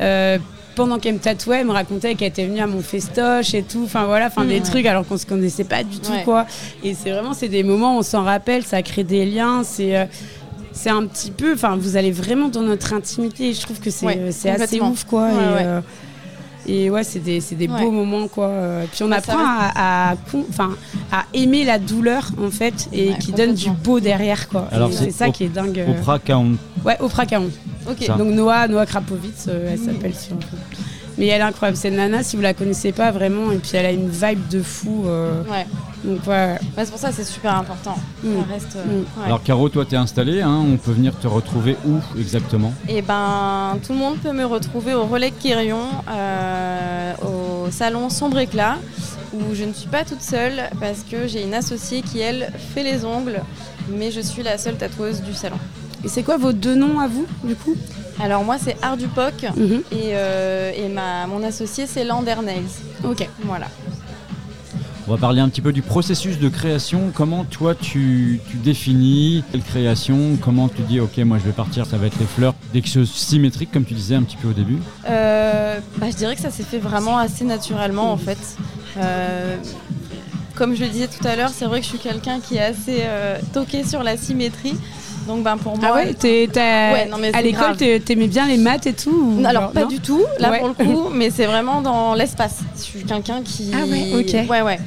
[0.00, 0.38] euh,
[0.74, 3.82] pendant qu'elle me tatouait, elle me racontait qu'elle était venue à mon festoche et tout.
[3.84, 4.64] Enfin voilà, enfin des Mm.
[4.64, 6.22] trucs alors qu'on se connaissait pas du tout Ouais.
[6.24, 6.46] quoi.
[6.82, 9.62] Et c'est vraiment c'est des moments où on s'en rappelle, ça crée des liens.
[9.64, 10.04] C'est euh,
[10.72, 13.52] c'est un petit peu, enfin vous allez vraiment dans notre intimité.
[13.54, 14.28] Je trouve que c'est Ouais, euh,
[14.60, 15.26] assez ouf quoi.
[15.26, 15.80] Ouais, et, euh,
[16.66, 17.80] et ouais, c'est des, c'est des Ouais.
[17.82, 18.46] beaux moments, quoi.
[18.48, 20.70] Euh, Puis on Bah, apprend à, à con- enfin,
[21.12, 24.68] à aimer la douleur, en fait, et Ouais, qui donne du beau derrière, quoi.
[24.72, 25.78] Alors, c'est c'est ça Op- qui est dingue.
[25.78, 25.98] euh.
[25.98, 26.56] Oprah Kaon.
[26.84, 27.50] Ouais, Oprah Kaon.
[27.90, 28.04] Ok.
[28.06, 28.14] Ça.
[28.14, 30.36] Donc Noah, Noah Krapovitz, euh, elle s'appelle sur.
[31.16, 33.86] Mais elle est incroyable, c'est nana, si vous la connaissez pas vraiment, et puis elle
[33.86, 35.04] a une vibe de fou.
[35.06, 35.64] euh, Ouais.
[36.04, 36.54] donc ouais.
[36.76, 37.96] Ouais, c'est pour ça que c'est super important.
[38.24, 38.28] Mm.
[38.34, 38.76] Ça reste.
[38.76, 38.98] euh, Mm.
[39.20, 39.26] ouais.
[39.26, 42.72] Alors, Caro, toi, t'es installée, hein, on peut venir te retrouver où exactement?
[42.88, 48.08] Et ben, tout le monde peut me retrouver au Relais de Quirion, euh, au salon
[48.10, 48.76] Sombre Éclat,
[49.32, 52.82] où je ne suis pas toute seule parce que j'ai une associée qui, elle, fait
[52.82, 53.40] les ongles,
[53.88, 55.56] mais je suis la seule tatoueuse du salon.
[56.04, 57.74] Et c'est quoi vos deux noms à vous, du coup?
[58.20, 59.82] Alors moi, c'est Art du Poc Mhm.
[59.92, 62.62] et, euh, et ma, mon associé, c'est Lander Nails.
[63.04, 63.28] Ok.
[63.44, 63.66] Voilà.
[65.06, 67.10] On va parler un petit peu du processus de création.
[67.12, 70.38] Comment toi tu, tu définis quelle création?
[70.40, 72.54] Comment tu dis ok moi je vais partir, ça va être les fleurs.
[72.72, 74.78] Dès que c'est symétrique comme tu disais un petit peu au début?
[75.06, 78.38] Euh, bah, je dirais que ça s'est fait vraiment assez naturellement en fait.
[78.96, 79.58] Euh,
[80.54, 82.62] comme je le disais tout à l'heure, c'est vrai que je suis quelqu'un qui est
[82.64, 84.74] assez euh, toqué sur la symétrie.
[85.26, 85.88] Donc ben pour moi.
[85.90, 89.36] Ah ouais, t'es- t'as- Ouais, non, mais à l'école, t'aimais bien les maths et tout
[89.38, 90.58] ou Alors pas non du tout, là Ouais.
[90.58, 92.58] pour le coup, mais c'est vraiment dans l'espace.
[92.76, 93.72] Je suis quelqu'un qui.
[93.74, 94.50] Ah ouais, ok.
[94.50, 94.78] Ouais, ouais.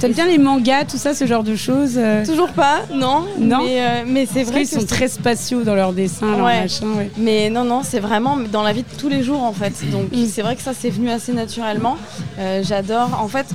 [0.00, 3.24] T'aimes bien les mangas, tout ça, ce genre de choses euh Toujours pas, non.
[3.38, 3.62] Non.
[3.64, 6.62] Mais, euh, mais c'est vrai qu'ils sont très spatiaux dans leurs dessins, leurs Ouais.
[6.62, 7.10] machins, ouais.
[7.16, 9.72] Mais non, non, c'est vraiment dans la vie de tous les jours en fait.
[9.92, 10.26] Donc Mm.
[10.26, 11.96] c'est vrai que ça c'est venu assez naturellement.
[12.40, 13.46] Euh, J'adore, en fait,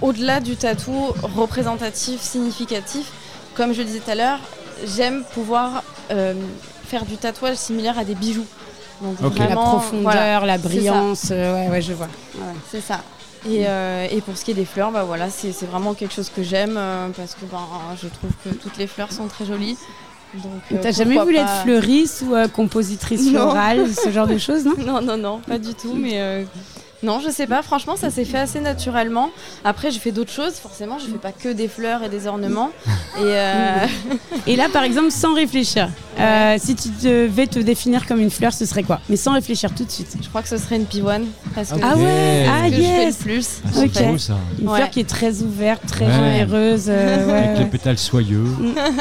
[0.00, 3.12] au-delà du tatou représentatif, significatif,
[3.54, 4.38] comme je le disais tout à l'heure,
[4.96, 6.34] j'aime pouvoir euh,
[6.86, 8.46] faire du tatouage similaire à des bijoux.
[9.02, 10.68] Donc La vraiment, profondeur, voilà, la c'est ça.
[10.68, 12.06] brillance, euh, ouais, ouais, je vois.
[12.36, 12.54] Ouais.
[12.70, 13.00] C'est ça.
[13.46, 16.14] Et, euh, et pour ce qui est des fleurs, bah voilà, c'est c'est vraiment quelque
[16.14, 17.58] chose que j'aime euh, parce que ben,
[18.00, 19.76] je trouve que toutes les fleurs sont très jolies.
[20.34, 23.50] Donc, euh, T'as jamais voulu pas- être fleuriste ou euh, compositrice Non.
[23.50, 24.74] florale, ce genre de choses, non?
[24.78, 25.94] Non, non, non, pas du tout.
[25.94, 26.44] Mais euh,
[27.04, 27.62] non, je sais pas.
[27.62, 29.30] Franchement, ça s'est fait assez naturellement.
[29.64, 30.54] Après, j'ai fait d'autres choses.
[30.54, 32.70] Forcément, je fais pas que des fleurs et des ornements.
[33.18, 33.86] Et euh,
[34.46, 35.88] Et là, par exemple, sans réfléchir,
[36.18, 39.00] euh, si tu devais te définir comme une fleur, ce serait quoi?
[39.08, 40.16] Mais sans réfléchir tout de suite.
[40.22, 41.24] je crois que ce serait une pivoine.
[41.54, 43.18] Parce que Ah ouais, ah que je fais yes.
[43.18, 43.48] le plus.
[43.64, 44.34] Ah, c'est ça.
[44.60, 44.76] Une Ouais.
[44.76, 46.12] fleur qui est très ouverte, très Ouais.
[46.12, 48.44] généreuse, euh, ouais, Avec les pétales soyeux.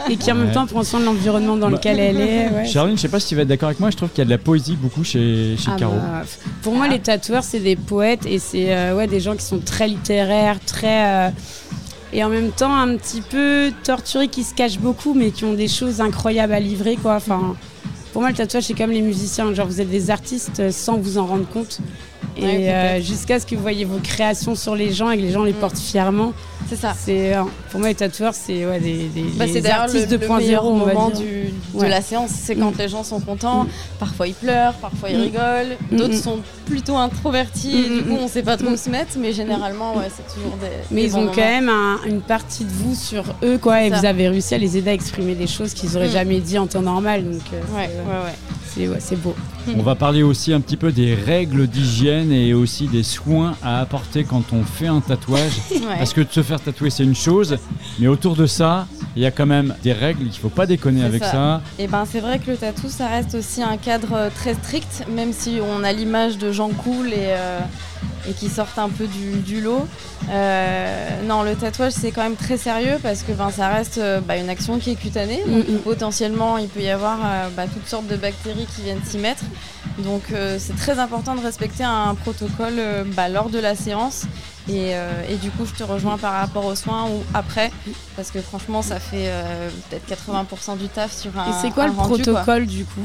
[0.10, 2.49] et qui en même temps prend soin de l'environnement dans Bah, lequel elle est.
[2.49, 2.65] ouais.
[2.72, 4.22] Charline, je sais pas si tu vas être d'accord avec moi, je trouve qu'il y
[4.22, 5.94] a de la poésie beaucoup chez, chez Ah Caro.
[5.95, 6.23] bah,
[6.61, 9.60] pour moi, les tatoueurs, c'est des poètes et c'est euh, ouais, des gens qui sont
[9.60, 11.31] très littéraires, très.
[12.14, 15.53] Et en même temps, un petit peu torturés, qui se cachent beaucoup, mais qui ont
[15.53, 17.18] des choses incroyables à livrer, quoi.
[17.19, 19.52] Pour moi, le tatouage, c'est comme les musiciens.
[19.56, 21.80] Genre, vous êtes des artistes euh, sans vous en rendre compte.
[22.38, 25.22] Et Ouais, euh, jusqu'à ce que vous voyez vos créations sur les gens et que
[25.22, 26.34] les gens les portent fièrement.
[26.69, 26.93] C'est ça.
[26.97, 30.26] C'est, euh, pour moi, les tatoueurs, c'est ouais, des, des, Bah, des artistes le, le
[30.27, 31.19] 2.0, meilleur on va moment dire.
[31.26, 32.77] du- de la séance, c'est quand Mm.
[32.80, 33.68] les gens sont contents.
[33.99, 35.22] Parfois ils pleurent, parfois ils Mm.
[35.22, 35.77] rigolent.
[35.91, 36.22] Mm, D'autres mm.
[36.22, 38.23] sont plutôt introvertis et Mm, du mm, coup mm.
[38.23, 38.73] on sait pas trop Mm.
[38.73, 39.11] où se mettre.
[39.19, 40.68] Mais généralement, ouais, c'est toujours des.
[40.89, 41.34] Mais des ils bons ont moments.
[41.35, 43.97] quand même un- une partie de vous sur eux, quoi, et Ça.
[43.99, 46.11] vous avez réussi à les aider à exprimer des choses qu'ils auraient Mm.
[46.11, 47.23] jamais dit en temps normal.
[47.26, 48.34] Donc, euh, Ouais, ouais, ouais.
[48.75, 49.35] C'est ouais, beau.
[49.77, 53.81] On va parler aussi un petit peu des règles d'hygiène et aussi des soins à
[53.81, 55.51] apporter quand on fait un tatouage.
[55.83, 55.97] Ouais.
[55.97, 57.57] Parce que de se faire tatouer, c'est une chose,
[57.99, 58.87] mais autour de ça,
[59.17, 61.31] il y a quand même des règles, il faut pas déconner avec ça.
[61.31, 61.61] ça.
[61.77, 65.03] Et ben c'est vrai que le tatou ça reste aussi un cadre euh, très strict,
[65.09, 67.59] même si on a l'image de gens cool et, euh,
[68.27, 69.85] et qui sortent un peu du, du lot.
[70.30, 74.21] Euh, non, le tatouage c'est quand même très sérieux parce que ben, ça reste euh,
[74.21, 75.43] bah, une action qui est cutanée.
[75.45, 75.77] Donc Mm, mm.
[75.80, 79.43] potentiellement il peut y avoir euh, bah, toutes sortes de bactéries qui viennent s'y mettre.
[79.99, 82.81] Donc euh, c'est très important de respecter un protocole
[83.15, 84.23] bah, lors de la séance.
[84.69, 84.91] Et,
[85.30, 87.69] et du coup, je te rejoins par rapport aux soins ou après,
[88.15, 89.30] parce que franchement, ça fait
[89.89, 91.49] peut-être 80% du taf sur un.
[91.49, 92.34] et c'est quoi un le rendu, quoi.
[92.34, 93.01] protocole du coup?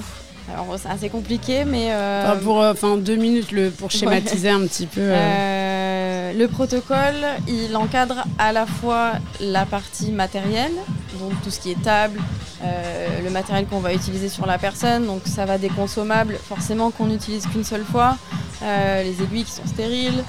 [0.52, 1.88] Alors c'est assez compliqué, mais.
[1.92, 5.00] euh, Enfin, pour, euh, enfin, deux minutes le, pour schématiser un petit peu.
[5.02, 7.14] euh, euh, le protocole,
[7.46, 10.72] il encadre à la fois la partie matérielle,
[11.20, 12.20] donc tout ce qui est table,
[12.64, 16.90] euh, le matériel qu'on va utiliser sur la personne, donc ça va des consommables forcément
[16.90, 18.16] qu'on n'utilise qu'une seule fois,
[18.62, 20.22] euh, les aiguilles qui sont stériles,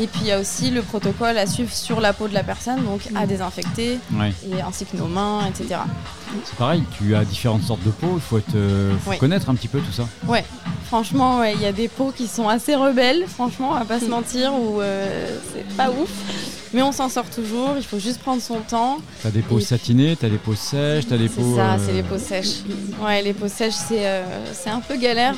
[0.00, 2.42] et puis il y a aussi le protocole à suivre sur la peau de la
[2.42, 4.32] personne, donc à désinfecter, Ouais.
[4.50, 5.80] et ainsi que nos mains, etc.
[6.44, 9.54] C'est pareil, tu as différentes sortes de peaux, il faut, être, euh, faut connaître un
[9.54, 10.06] petit peu tout ça.
[10.26, 10.44] Ouais,
[10.86, 14.06] franchement, ouais, il y a des peaux qui sont assez rebelles, franchement, à pas se
[14.06, 16.08] mentir, où euh, c'est pas ouf.
[16.74, 18.98] Mais on s'en sort toujours, il faut juste prendre son temps.
[19.22, 21.56] T'as des peaux Et- satinées, t'as des peaux sèches, t'as des C'est peaux.
[21.56, 22.56] ça, euh, c'est les peaux sèches.
[23.02, 24.22] Ouais, les peaux sèches, c'est euh,
[24.52, 25.34] c'est un peu galère.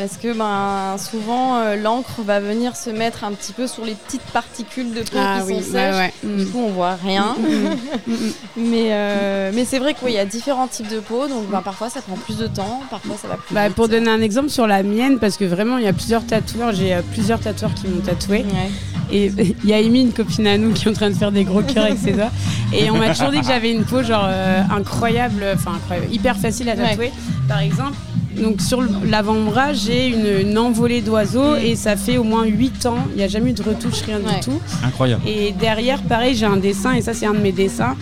[0.00, 3.92] Parce que ben, souvent, euh, l'encre va venir se mettre un petit peu sur les
[3.92, 5.94] petites particules de peau Ah qui oui, sont sèches.
[5.94, 6.12] ouais.
[6.24, 6.50] Du Mm.
[6.50, 7.36] coup, on voit rien.
[7.38, 8.16] Mm, mm.
[8.56, 11.28] mais euh, mais c'est vrai qu'il y a différents types de peau.
[11.28, 12.80] Donc ben, parfois, ça prend plus de temps.
[12.88, 13.76] Parfois, ça va plus Bah, vite.
[13.76, 16.72] pour donner un exemple sur la mienne, parce que vraiment il y a plusieurs tatoueurs,
[16.72, 18.38] j'ai euh, plusieurs tatoueurs qui m'ont tatoué.
[18.38, 18.70] Ouais.
[19.12, 19.26] Et
[19.64, 21.44] il y a Amy, une copine à nous, qui est en train de faire des
[21.44, 22.30] gros cœurs avec ses doigts.
[22.72, 24.26] Et on m'a toujours dit que j'avais une peau genre
[24.74, 27.12] incroyable, enfin incroyable, hyper facile à tatouer.
[27.48, 27.96] Par exemple,
[28.36, 32.98] donc sur l'avant-bras, j'ai une, une envolée d'oiseaux et ça fait au moins 8 ans.
[33.12, 34.34] Il n'y a jamais eu de retouche, rien Ouais.
[34.34, 34.60] du tout.
[34.84, 35.22] Incroyable.
[35.26, 37.96] Et derrière, pareil, j'ai un dessin et ça, c'est un de mes dessins.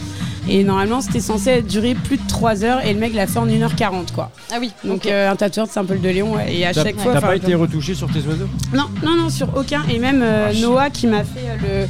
[0.51, 3.47] Et normalement, c'était censé durer plus de 3 heures et le mec l'a fait en
[3.47, 4.31] 1h40, quoi.
[4.51, 6.37] Ah oui, Donc, euh, un tatoueur de Saint-Paul de Léon.
[6.37, 6.55] ouais.
[6.55, 7.13] Et à chaque fois.
[7.13, 8.49] t'as pas été retouché sur tes oiseaux?
[8.75, 9.83] Non, non, non, sur aucun.
[9.91, 11.87] Et même euh, Noah qui m'a fait euh,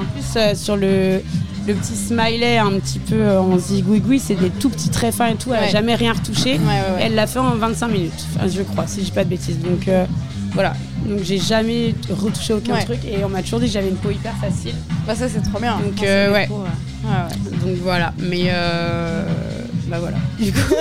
[0.00, 1.20] En plus, euh, sur le,
[1.66, 5.28] le petit smiley un petit peu euh, en zigouigoui, c'est des tout petits traits fins
[5.28, 5.50] et tout.
[5.52, 5.70] Elle a Ouais.
[5.70, 6.52] jamais rien retouché.
[6.52, 7.00] Ouais, ouais, ouais.
[7.02, 9.58] Elle l'a fait en 25 minutes, enfin, je crois, si je dis pas de bêtises.
[9.60, 10.04] Donc euh,
[10.52, 10.74] voilà.
[11.06, 14.10] Donc j'ai jamais retouché aucun truc et on m'a toujours dit que j'avais une peau
[14.10, 14.74] hyper facile.
[15.06, 15.76] Bah ça c'est trop bien.
[15.78, 16.48] Donc Quand euh, ouais.
[16.48, 18.12] Donc voilà.
[18.18, 19.24] Mais euh,
[19.92, 20.16] bah voilà.
[20.40, 20.74] Du coup,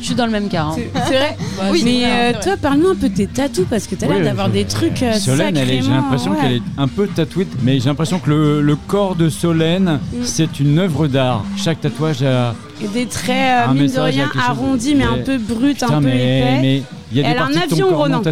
[0.00, 0.62] Je suis dans le même cas.
[0.62, 0.72] hein.
[0.76, 1.36] c'est c'est vrai.
[1.70, 4.16] Oui, mais vrai, euh, toi, parle-nous un peu de tes tatous parce que t'as l'air
[4.18, 6.38] Oui, d'avoir je- des trucs euh, Solène, j'ai l'impression ouais.
[6.40, 10.16] qu'elle est un peu tatouée, mais j'ai l'impression que le, le corps de Solène, Mm.
[10.24, 11.44] c'est une œuvre d'art.
[11.56, 12.54] Chaque tatouage a.
[12.94, 16.58] Des traits, euh, mine de rien, arrondis, mais un peu brut, un peu mais épais.
[16.62, 16.82] mais
[17.12, 18.22] il y a des Elle a un avion, Ronan.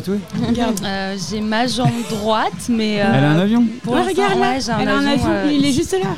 [0.84, 3.00] Euh, j'ai ma jambe droite, mais.
[3.00, 4.94] euh, Elle a un avion Pour Ouais, l'instant, regarde là, ouais, j'ai un elle a
[4.94, 6.10] un avion, avion, euh, il est juste là.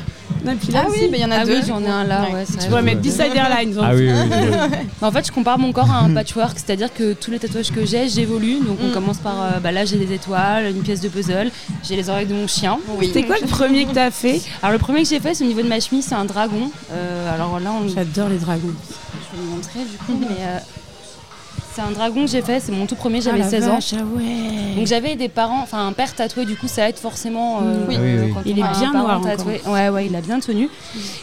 [0.45, 1.55] Non, puis là Ah oui, il y en a Ah deux.
[1.57, 2.45] oui, j'en ai un là, Ouais.
[2.45, 3.75] Tu pourrais mettre Decide Airlines.
[3.81, 4.77] Ah oui, oui, oui.
[5.01, 7.85] En fait, je compare mon corps à un patchwork, c'est-à-dire que tous les tatouages que
[7.85, 8.59] j'ai, j'évolue.
[8.59, 8.91] Donc, on Mm.
[8.93, 11.51] commence par euh, bah, là, j'ai des étoiles, une pièce de puzzle,
[11.83, 12.77] j'ai les oreilles de mon chien.
[13.01, 14.41] C'était quoi le premier que t'as fait?
[14.61, 16.71] Alors, le premier que j'ai fait, c'est au niveau de ma chemise, c'est un dragon.
[16.91, 17.87] Euh, alors là, on...
[17.87, 18.73] je vais J'adore les dragons.
[19.33, 20.57] vous montrer du coup, mais euh,
[21.73, 23.73] c'est un dragon que j'ai fait, c'est mon tout premier, j'avais Ah, la 16 ans.
[23.75, 24.75] vache, ah ouais.
[24.75, 27.59] Donc j'avais des parents, enfin un père tatoué, du coup ça aide forcément.
[27.63, 27.95] euh, Oui.
[27.97, 28.31] Ah oui, oui.
[28.33, 29.61] quand Il est bien noir tatoué.
[29.67, 30.69] Ouais, ouais, il a bien tenu.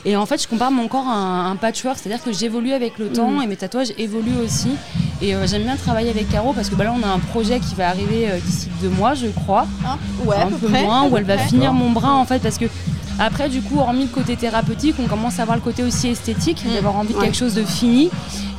[0.05, 2.98] Et en fait, je compare mon corps à un, un patchwork, c'est-à-dire que j'évolue avec
[2.98, 3.43] le temps Mm.
[3.43, 4.68] et mes tatouages évoluent aussi.
[5.23, 7.59] Et euh, j'aime bien travailler avec Caro parce que bah, là, on a un projet
[7.59, 9.97] qui va arriver euh, d'ici deux mois, je crois, Hein
[10.27, 11.47] ouais, un peu près, moins, où elle va près.
[11.48, 12.66] finir mon bras en fait parce que.
[13.19, 16.63] Après, du coup, hormis le côté thérapeutique, on commence à avoir le côté aussi esthétique,
[16.69, 16.75] Mm.
[16.75, 17.25] d'avoir envie de Ouais.
[17.27, 18.11] quelque chose de fini.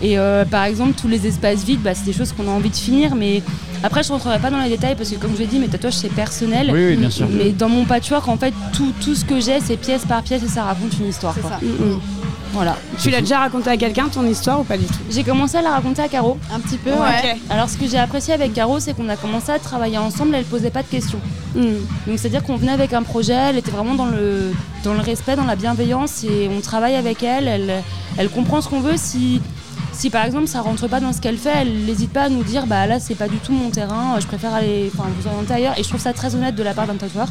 [0.01, 2.69] Et euh, par exemple, tous les espaces vides, bah, c'est des choses qu'on a envie
[2.69, 3.15] de finir.
[3.15, 3.41] Mais
[3.83, 5.67] après, je ne rentrerai pas dans les détails parce que, comme je l'ai dit, mes
[5.67, 6.69] tatouages, c'est personnel.
[6.71, 7.27] Oui, oui, bien sûr.
[7.31, 10.43] Mais dans mon patchwork, en fait, tout, tout ce que j'ai, c'est pièce par pièce
[10.43, 11.33] et ça raconte une histoire.
[11.35, 11.51] C'est quoi.
[11.51, 11.59] ça.
[11.61, 11.99] Mm, mm.
[12.57, 12.75] Voilà.
[12.99, 14.95] Tu l'as déjà raconté à quelqu'un ton histoire ou pas du tout?
[15.11, 16.39] J'ai commencé à la raconter à Caro.
[16.51, 16.97] Un petit peu, Ouais.
[16.97, 17.37] ouais.
[17.51, 20.33] Alors, ce que j'ai apprécié avec Caro, c'est qu'on a commencé à travailler ensemble.
[20.33, 21.19] Elle posait pas de questions.
[21.53, 21.61] Mm.
[22.07, 23.33] Donc, c'est-à-dire qu'on venait avec un projet.
[23.33, 24.51] Elle était vraiment dans le,
[24.83, 27.47] dans le respect, dans la bienveillance et on travaille avec elle.
[27.47, 27.83] Elle,
[28.17, 28.97] elle comprend ce qu'on veut.
[28.97, 29.39] Si,
[29.93, 32.43] si par exemple ça rentre pas dans ce qu'elle fait, elle n'hésite pas à nous
[32.43, 34.15] dire bah là c'est pas du tout mon terrain.
[34.19, 35.73] Je préfère aller, enfin vous orienter ailleurs.
[35.77, 37.27] Et je trouve ça très honnête de la part d'un tatoueur.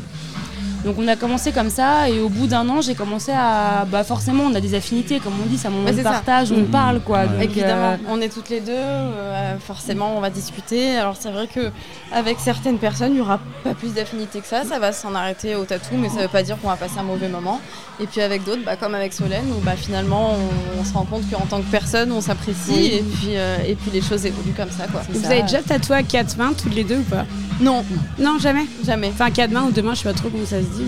[0.86, 4.04] Donc on a commencé comme ça et au bout d'un an j'ai commencé à bah
[4.04, 6.02] forcément on a des affinités comme on dit ça Bah, on ça.
[6.04, 6.66] partage on Mhm.
[6.68, 7.26] parle quoi Ouais.
[7.26, 10.96] Donc, Évidemment, euh, on est toutes les deux, euh, forcément on va discuter.
[10.96, 11.72] Alors c'est vrai que
[12.12, 15.56] avec certaines personnes, il n'y aura pas plus d'affinité que ça, ça va s'en arrêter
[15.56, 17.60] au tatou, mais ça ne veut pas dire qu'on va passer un mauvais moment.
[17.98, 21.04] Et puis avec d'autres, bah, comme avec Solène, où bah, finalement on, on se rend
[21.04, 22.86] compte qu'en tant que personne, on s'apprécie Oui.
[22.94, 24.86] et, puis, euh, et puis les choses évoluent comme ça.
[24.86, 25.02] Quoi.
[25.10, 27.24] Vous avez déjà tatoué à quatre mains toutes les deux ou pas?
[27.60, 27.84] Non,
[28.18, 28.66] Non, jamais.
[28.84, 29.12] jamais.
[29.14, 30.84] Enfin, mains ou deux mains, je sais pas trop comment ça se dit.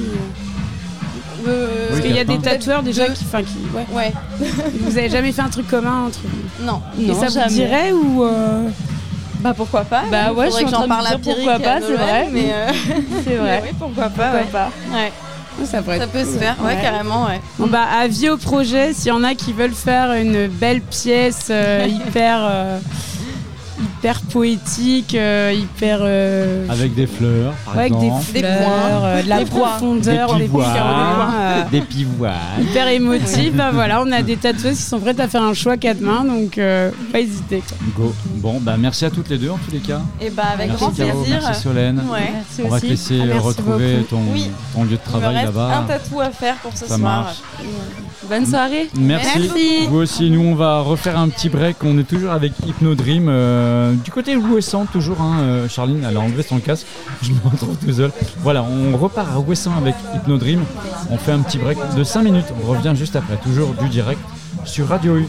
[1.44, 1.48] Mais...
[1.48, 3.86] Euh, Parce qu'il y a des tatoueurs déjà qui, enfin, qui, ouais.
[3.92, 4.12] Ouais,
[4.80, 6.64] Vous avez jamais fait un truc commun entre vous?
[6.66, 6.82] Non.
[7.00, 8.68] Et Non, ça vous dirait ou euh,
[9.40, 10.02] Bah pourquoi pas?
[10.10, 11.58] Bah ouais, faudrait je suis que en j'en train de parle me à dire pourquoi
[11.60, 12.28] pas, c'est Noël, vrai.
[12.32, 12.66] Mais, euh,
[13.24, 14.10] c'est vrai mais oui, pourquoi pas.
[14.10, 14.46] pourquoi ouais.
[14.52, 16.82] pas Ouais, ça pourrait ça peut se faire, ouais, Ouais.
[16.82, 17.40] carrément, ouais.
[17.58, 21.48] Bon bah avis au projet, s'il y en a qui veulent faire une belle pièce
[21.50, 22.78] euh, hyper euh,
[23.82, 28.24] hyper poétique, euh, hyper euh, Avec des fleurs, par ouais, avec exemple.
[28.26, 29.02] des Des fleurs, points.
[29.04, 30.66] euh, de la Des profondeur, Des des pivoines.
[30.76, 32.32] euh, Des pivoines.
[32.60, 33.54] hyper émotif.
[33.54, 36.24] bah voilà, on a des tatoueuses qui sont prêtes à faire un choix quatre mains,
[36.24, 37.62] donc euh, pas hésiter.
[37.96, 38.12] Go.
[38.36, 40.00] Bon, bah merci à toutes les deux en tous les cas.
[40.20, 41.40] Et bah avec merci grand Caro, plaisir.
[41.44, 42.02] merci Solène.
[42.10, 42.32] Ouais.
[42.32, 44.08] Merci On va te laisser Ah, retrouver beaucoup.
[44.10, 44.50] ton, Oui.
[44.74, 45.84] ton lieu de travail reste un là-bas.
[45.88, 46.98] tatou à faire pour ce Ça soir.
[46.98, 47.36] marche.
[48.28, 49.38] Bonne soirée Merci.
[49.38, 49.86] Merci.
[49.88, 51.76] Vous aussi, nous on va refaire un petit break.
[51.84, 53.26] On est toujours avec Hypnodream.
[53.28, 55.20] euh, du côté Ouessant, toujours.
[55.20, 56.86] Hein, euh, Charline, elle a enlevé son casque.
[57.22, 58.10] Je me retrouve tout seul.
[58.38, 60.62] Voilà, on repart à Ouessant avec Hypnodream.
[61.10, 62.46] On fait un petit break de 5 minutes.
[62.62, 64.20] On revient juste après, toujours du direct
[64.64, 65.26] sur Radio U.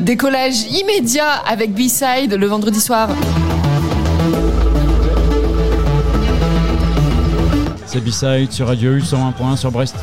[0.00, 3.10] Décollage immédiat avec B-Side le vendredi soir.
[7.84, 9.96] C'est B-Side sur Radio U 101.1 sur Brest.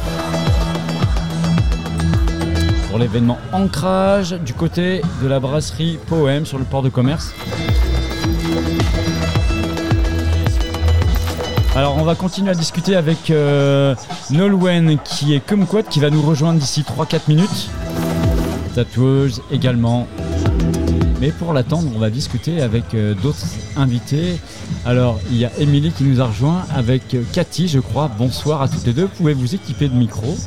[2.90, 7.34] Pour l'événement Ancrage du côté de la brasserie Poème sur le port de commerce.
[11.76, 13.96] Alors on va continuer à discuter avec euh,
[14.30, 17.70] Nolwenn qui est kumquat qui va nous rejoindre d'ici 3-4 minutes.
[18.82, 20.08] Tatoueuse également.
[21.20, 24.38] Mais pour l'attendre, on va discuter avec euh, d'autres invités.
[24.86, 28.08] Alors, il y a Émilie qui nous a rejoint avec euh, Cathy, je crois.
[28.20, 29.06] Bonsoir à toutes les deux.
[29.06, 30.38] Vous pouvez vous équiper de micro?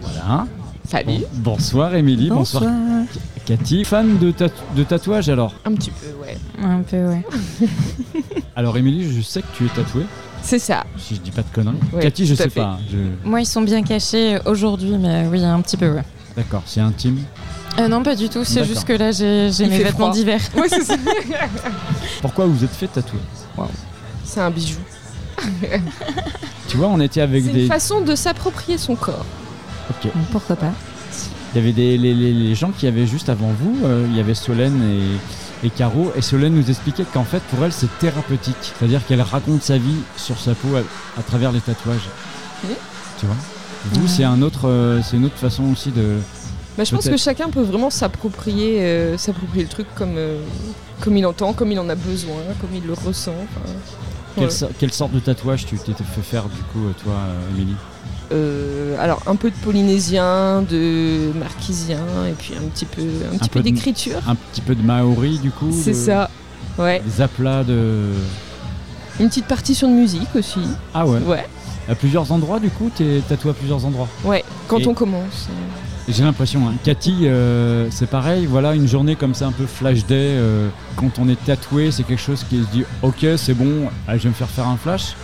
[0.00, 0.46] Voilà.
[0.88, 1.18] Salut.
[1.34, 2.62] Bon- bonsoir Émilie, bonsoir.
[3.44, 3.84] Cathy.
[3.84, 5.52] Fan de, tat- de tatouage alors?
[5.66, 6.38] Un petit peu, ouais.
[6.62, 7.26] Un peu, ouais.
[8.56, 10.06] Alors Émilie, je sais que tu es tatouée,
[10.42, 10.84] C'est ça.
[10.96, 11.76] si je dis pas de conneries.
[11.92, 12.60] Ouais, Cathy, je sais fait.
[12.60, 12.78] pas.
[12.90, 16.04] je- Moi, ils sont bien cachés aujourd'hui, mais oui, un petit peu, ouais.
[16.36, 17.18] D'accord, c'est intime.
[17.78, 18.44] Euh, non, pas du tout.
[18.44, 20.40] C'est juste que là, j'ai mes vêtements d'hiver.
[20.56, 20.98] Ouais, c'est.
[22.22, 23.20] Pourquoi vous êtes fait tatouer
[24.24, 24.78] C'est un bijou.
[26.68, 27.62] Tu vois, on était avec C'est des.
[27.62, 29.24] une façon de s'approprier son corps.
[29.90, 30.10] Ok.
[30.30, 30.70] Pourquoi pas
[31.52, 34.16] Il y avait des, les, les- les gens qui avaient juste avant vous, euh, il
[34.16, 34.80] y avait Solène
[35.62, 39.20] et, et Caro, et Solène nous expliquait qu'en fait pour elle c'est thérapeutique, c'est-à-dire qu'elle
[39.22, 40.80] raconte sa vie sur sa peau à,
[41.18, 42.08] à travers les tatouages.
[42.68, 42.74] Oui.
[43.18, 43.34] Tu vois?
[43.92, 46.18] Vous c'est un autre, euh, c'est une autre façon aussi de.
[46.78, 50.40] Bah, je pense que chacun peut vraiment s'approprier euh, s'approprier le truc comme, euh,
[51.00, 53.32] comme il entend, comme il en a besoin, comme il le ressent.
[53.32, 53.72] enfin,
[54.34, 54.50] Quelle, voilà.
[54.50, 57.14] so- quelle sorte de tatouage tu t'étais fait faire du coup toi,
[57.56, 57.74] Émilie?
[59.00, 61.98] Alors un peu de polynésien, de marquisien
[62.28, 63.02] et puis un petit peu,
[63.32, 64.20] un petit peu, d'écriture.
[64.28, 65.70] Un petit peu de maori du coup.
[65.72, 66.30] C'est de- ça.
[66.78, 67.02] Ouais.
[67.04, 68.04] Des aplats de.
[69.18, 70.60] Une petite partition de musique aussi.
[70.94, 71.18] Ah ouais.
[71.20, 71.46] Ouais.
[71.90, 74.06] À plusieurs endroits du coup, t'es tatoué à plusieurs endroits.
[74.24, 74.44] Ouais.
[74.68, 75.48] Quand Et- on commence.
[76.08, 76.74] J'ai l'impression, hein.
[76.82, 81.18] Cathy, euh, c'est pareil, voilà, une journée comme ça, un peu flash day, euh, quand
[81.20, 84.28] on est tatoué, c'est quelque chose qui se dit, ok, c'est bon, allez, je vais
[84.30, 85.14] me faire faire un flash.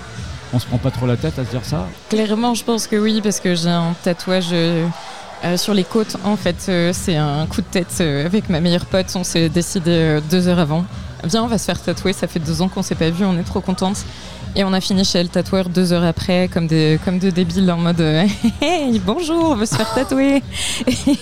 [0.52, 1.88] On se prend pas trop la tête à se dire ça.
[2.08, 4.86] Clairement, je pense que oui, parce que j'ai un tatouage euh,
[5.44, 6.16] euh, sur les côtes.
[6.24, 9.06] En fait, euh, c'est un coup de tête euh, avec ma meilleure pote.
[9.16, 10.84] On s'est décidé euh, deux heures avant.
[11.24, 12.12] Viens, on va se faire tatouer.
[12.12, 13.24] Ça fait deux ans qu'on s'est pas vu.
[13.24, 14.04] On est trop contente.
[14.58, 17.70] Et on a fini chez le tatoueur deux heures après, comme des, comme deux débiles
[17.70, 18.26] en mode euh,
[18.62, 20.42] hey, bonjour, on veut se faire tatouer.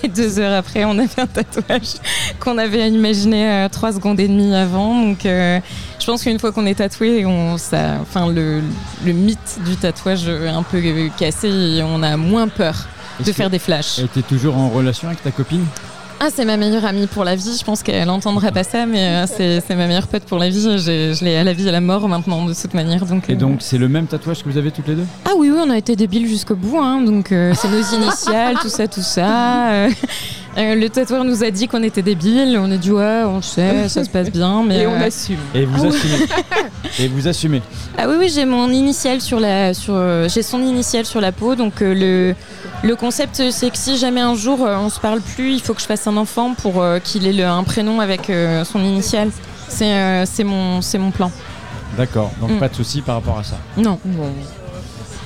[0.03, 1.95] Et deux heures après, on a fait un tatouage
[2.39, 5.01] qu'on avait imaginé euh, trois secondes et demie avant.
[5.01, 5.59] Donc, euh,
[5.99, 8.61] je pense qu'une fois qu'on est tatoué, on, ça, enfin, le,
[9.05, 10.81] le mythe du tatouage est un peu
[11.17, 12.87] cassé et on a moins peur
[13.19, 13.99] de faire des flashs.
[13.99, 15.65] Et t'es toujours en relation avec ta copine?
[16.19, 17.55] Ah, c'est ma meilleure amie pour la vie.
[17.59, 20.61] Je pense qu'elle entendra pas ça, mais euh, c'est ma meilleure pote pour la vie.
[20.61, 23.05] Je l'ai à la vie et à la mort maintenant, de toute manière.
[23.05, 25.05] Donc, Et euh, donc, c'est le même tatouage que vous avez toutes les deux?
[25.25, 26.77] Ah oui, oui, on a été débiles jusqu'au bout.
[26.79, 27.01] hein.
[27.01, 29.87] Donc, euh, c'est nos initiales, tout ça, tout ça.
[30.57, 32.57] Euh, le tatoueur nous a dit qu'on était débiles.
[32.57, 34.63] On a dit, ouais, on le sait, ça se passe bien.
[34.65, 35.37] Mais, Et on euh, assume.
[35.53, 36.25] Et vous Ah assumez.
[36.99, 37.61] Et vous assumez.
[37.97, 41.31] Ah oui, oui, j'ai mon initiale sur la, sur, euh, j'ai son initiale sur la
[41.33, 41.55] peau.
[41.55, 42.35] Donc euh, le,
[42.87, 45.73] le concept, c'est que si jamais un jour euh, on se parle plus, il faut
[45.73, 48.79] que je fasse un enfant pour euh, qu'il ait le- un prénom avec euh, son
[48.79, 49.31] initiale.
[49.67, 51.31] C'est, euh, c'est mon, c'est mon plan.
[51.97, 52.59] D'accord, donc Mm.
[52.59, 53.55] pas de souci par rapport à ça.
[53.77, 53.99] Non.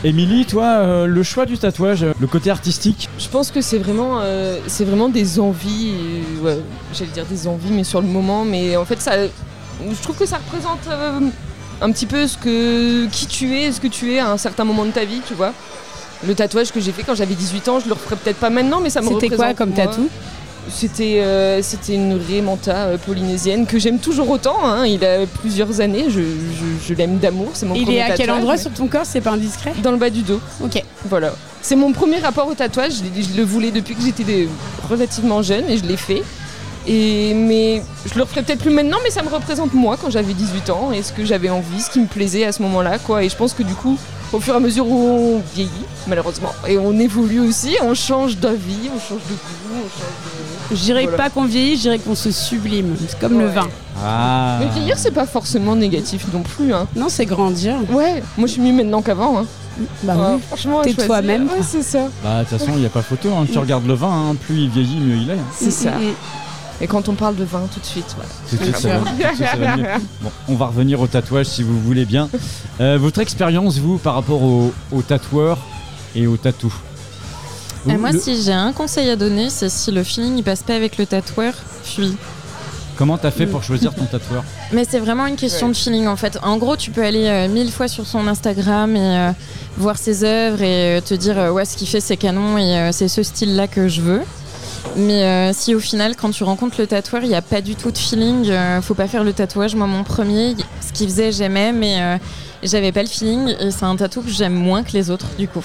[0.03, 3.77] Émilie, toi, euh, le choix du tatouage, euh, le côté artistique Je pense que c'est
[3.77, 5.93] vraiment, euh, c'est vraiment des envies,
[6.41, 6.57] ouais,
[6.93, 10.25] j'allais dire des envies, mais sur le moment, mais en fait, ça, je trouve que
[10.25, 11.19] ça représente euh,
[11.81, 14.63] un petit peu ce que, qui tu es, ce que tu es à un certain
[14.63, 15.53] moment de ta vie, tu vois.
[16.25, 18.79] Le tatouage que j'ai fait quand j'avais 18 ans, je le referais peut-être pas maintenant,
[18.79, 19.85] mais ça me C'était quoi comme moi.
[19.85, 20.07] tatou?
[20.71, 24.57] C'était euh, c'était une raie manta euh, polynésienne que j'aime toujours autant.
[24.63, 24.85] hein.
[24.85, 27.49] Il a plusieurs années, je, je- je l'aime d'amour.
[27.53, 29.05] C'est mon Il est à quel endroit mais- sur ton corps?
[29.05, 29.73] C'est pas indiscret?
[29.83, 30.39] Dans le bas du dos.
[30.63, 30.83] Ok.
[31.09, 31.33] Voilà.
[31.61, 32.93] C'est mon premier rapport au tatouage.
[33.15, 34.47] Je, le voulais depuis que j'étais des-
[34.89, 36.23] relativement jeune et je l'ai fait.
[36.87, 40.33] Et, mais je le referai peut-être plus maintenant, mais ça me représente moi quand j'avais
[40.33, 42.97] 18 ans et ce que j'avais envie, ce qui me plaisait à ce moment-là.
[42.99, 43.23] quoi.
[43.23, 43.97] Et je pense que du coup,
[44.31, 45.69] au fur et à mesure où on vieillit,
[46.07, 46.51] malheureusement.
[46.67, 50.58] Et on évolue aussi, on change d'avis, on change de goût, on change de.
[50.71, 51.17] Je dirais Voilà.
[51.17, 52.95] pas qu'on vieillit, je dirais qu'on se sublime.
[53.07, 53.67] C'est comme le vin.
[54.03, 54.57] Ah.
[54.59, 56.73] Mais vieillir, c'est pas forcément négatif non plus.
[56.73, 56.87] Hein.
[56.95, 57.75] Non, c'est grandir.
[57.91, 59.39] Ouais, moi je suis mieux maintenant qu'avant.
[59.39, 59.45] Hein.
[60.03, 60.41] Bah Ouais, oui.
[60.47, 62.07] Franchement, T'es toi-même, Ouais, c'est ça.
[62.23, 63.29] Bah, de toute façon, il n'y a pas photo.
[63.33, 63.45] hein.
[63.51, 65.33] Tu regardes le vin, hein, plus il vieillit, mieux il est.
[65.33, 65.37] hein.
[65.55, 65.91] C'est ça.
[65.91, 66.13] Mm, mm.
[66.81, 68.29] Et quand on parle de vin, tout de suite, voilà.
[68.49, 69.77] Tout de suite, ça va, Bien tout de suite, ça va sûr.
[69.77, 69.89] mieux.
[70.21, 72.29] Bon, on va revenir au tatouage si vous voulez bien.
[72.79, 75.57] Euh, votre expérience, vous, par rapport aux au tatoueurs
[76.15, 76.73] et au tatou?
[77.87, 80.63] Et moi, Le- si j'ai un conseil à donner, c'est si le feeling il passe
[80.63, 81.53] pas avec le tatoueur,
[81.83, 82.15] fuis.
[82.97, 84.43] Comment t'as fait pour choisir ton tatoueur
[84.73, 86.37] Mais c'est vraiment une question de feeling en fait.
[86.43, 89.31] En gros, tu peux aller euh, mille fois sur son Instagram et euh,
[89.77, 92.75] voir ses œuvres et euh, te dire euh, ouais, ce qu'il fait c'est canon et
[92.75, 94.21] euh, c'est ce style-là que je veux.
[94.97, 97.75] Mais euh, si au final, quand tu rencontres le tatoueur, il n'y a pas du
[97.75, 99.75] tout de feeling, euh, faut pas faire le tatouage.
[99.75, 102.17] Moi, mon premier, ce qu'il faisait, j'aimais, mais euh,
[102.63, 105.47] j'avais pas le feeling et c'est un tatou que j'aime moins que les autres du
[105.47, 105.63] coup.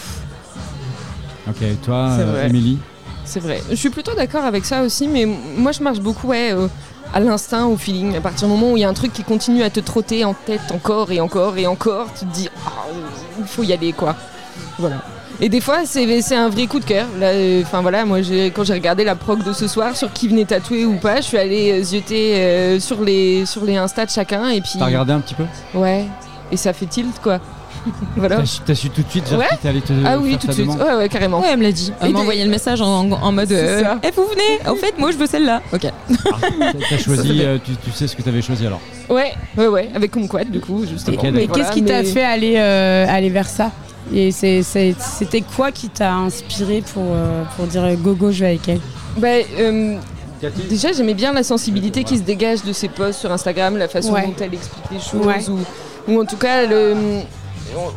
[1.49, 2.49] Ok, toi, euh.
[2.49, 2.79] Émilie
[3.25, 3.62] C'est vrai.
[3.71, 6.69] Je suis plutôt d'accord avec ça aussi, mais moi je marche beaucoup ouais, euh,
[7.12, 8.16] à l'instinct, au feeling.
[8.16, 10.25] À partir du moment où il y a un truc qui continue à te trotter
[10.25, 12.71] en tête encore et encore et encore, tu te dis, ah,
[13.39, 14.16] il faut y aller quoi.
[14.79, 14.97] Voilà.
[15.41, 17.07] Et des fois, c'est un vrai coup de cœur.
[17.21, 18.19] Euh, Enfin voilà, moi
[18.55, 21.23] quand j'ai regardé la prog de ce soir sur qui venait tatouer ou pas, je
[21.23, 24.75] suis allée euh, zioter euh, sur les sur les Insta de chacun et puis.
[24.79, 25.45] T'as regardé un petit peu?
[25.75, 26.05] Ouais.
[26.53, 27.41] Et ça fait tilt quoi.
[28.16, 28.36] voilà.
[28.36, 29.47] T'as su- T'as su tout de suite Ouais.
[29.62, 30.66] t'allais te Ah oui, faire tout ta de suite.
[30.66, 31.40] demande Ouais, ouais, carrément.
[31.40, 31.93] Ouais, elle me l'a dit.
[32.01, 33.98] Elle Et m'a des- envoyé le message en, en mode C'est euh, ça.
[34.02, 35.61] Eh, vous venez En fait, moi je veux celle-là.
[35.73, 35.86] Ok.
[36.90, 40.12] T'as choisi, euh, tu, tu sais ce que t'avais choisi alors Ouais, ouais, ouais, avec
[40.12, 41.16] Kumquat du coup, justement.
[41.16, 41.56] Ok, Mais d'accord.
[41.56, 43.70] qu'est-ce qui t'a mais- fait aller, euh, aller vers ça?
[44.15, 48.31] Et c'est- c'est- c'était quoi qui t'a inspiré pour, euh, pour dire euh, go go,
[48.31, 48.81] je vais avec elle?
[49.16, 49.28] Bah,
[49.59, 49.97] euh,
[50.69, 54.12] déjà, j'aimais bien la sensibilité qui se dégage de ses posts sur Instagram, la façon
[54.12, 54.27] Ouais.
[54.27, 55.40] dont elle explique les choses, Ouais.
[55.48, 56.94] ou, ou en tout cas le,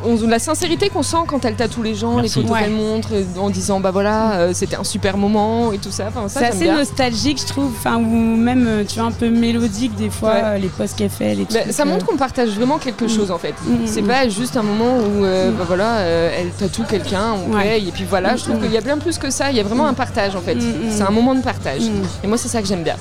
[0.04, 2.22] on- on- la sincérité qu'on sent quand elle tatoue les gens, Merci.
[2.22, 2.62] les photos Ouais.
[2.64, 6.06] qu'elle montre, euh, en disant bah voilà, euh, c'était un super moment et tout ça.
[6.08, 6.76] Enfin, ça C'est assez bien.
[6.78, 8.04] nostalgique, je trouve, enfin, ou
[8.36, 10.40] même, euh, tu vois, un peu mélodique des fois, Ouais.
[10.44, 13.38] euh, les posts qu'elle fait, les Bah, ça montre qu'on partage vraiment quelque chose en
[13.38, 13.54] fait.
[13.64, 14.06] Mm, C'est mm.
[14.06, 15.54] pas juste un moment où euh, Mm.
[15.54, 17.62] bah, voilà, elle tatoue quelqu'un, on Ouais.
[17.62, 18.36] paye et puis voilà.
[18.36, 19.50] Je trouve Mm, qu'il y a bien plus que ça.
[19.50, 20.54] Il y a vraiment un partage en fait.
[20.56, 20.90] Mm, mm.
[20.90, 21.82] C'est un moment de partage.
[21.82, 22.24] Mm.
[22.24, 22.96] Et moi c'est ça que j'aime bien.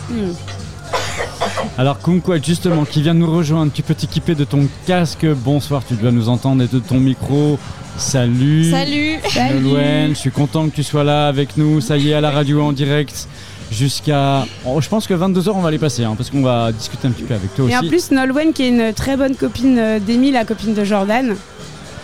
[1.77, 5.25] Alors Kumquat justement qui vient nous rejoindre, tu peux t'équiper de ton casque.
[5.25, 7.59] Bonsoir, tu dois nous entendre et de ton micro.
[7.97, 8.69] Salut.
[8.71, 11.81] Salut Nolwenn, je suis content que tu sois là avec nous.
[11.81, 13.27] Ça y est, à la radio en direct
[13.71, 14.45] jusqu'à.
[14.65, 17.11] oh, je pense que 22h on va les passer hein, parce qu'on va discuter un
[17.11, 17.89] petit peu avec toi Et en aussi.
[17.89, 21.35] plus, Nolwenn, qui est une très bonne copine euh, d'Emile, la copine de Jordan.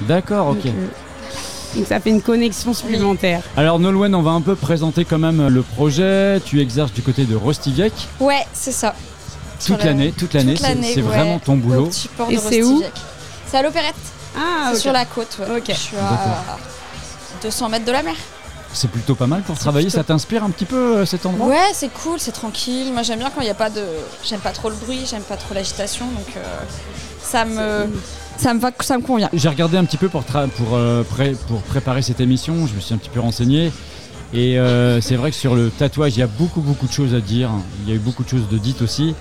[0.02, 0.66] D'accord, ok.
[0.66, 0.70] Euh,
[1.76, 3.42] donc ça fait une connexion supplémentaire.
[3.58, 6.40] Alors Nolwenn, on va un peu présenter quand même le projet.
[6.46, 8.94] Tu exerces du côté de Rostiviec Ouais, c'est ça.
[9.66, 10.54] Toute la- l'année, toute l'année.
[10.56, 11.08] toute C'est l'année, c'est ouais.
[11.08, 11.90] vraiment ton Au boulot.
[12.30, 12.82] Et c'est où.
[13.48, 13.96] C'est à l'opérette.
[14.38, 15.58] Ah, sur la côte, ouais.
[15.58, 15.66] Ok.
[15.70, 16.58] Je suis à
[17.42, 18.16] 200 mètres de la mer.
[18.74, 19.90] C'est plutôt pas mal pour travailler.
[19.92, 21.48] Ça t'inspire un petit peu euh, cet endroit?
[21.48, 22.92] Ouais, c'est cool, c'est tranquille.
[22.92, 23.84] Moi, j'aime bien quand il n'y a pas de.
[24.24, 26.42] J'aime pas trop le bruit, j'aime pas trop l'agitation, donc euh,
[27.22, 27.88] ça me.
[28.38, 29.30] Ça me va, ça me convient.
[29.34, 30.24] J'ai regardé un petit peu pour,
[30.74, 33.72] euh, pré- pour préparer cette émission, je me suis un petit peu renseigné.
[34.34, 37.14] Et euh, c'est vrai que sur le tatouage, il y a beaucoup, beaucoup de choses
[37.14, 37.50] à dire.
[37.84, 39.14] Il y a eu beaucoup de choses de dites aussi.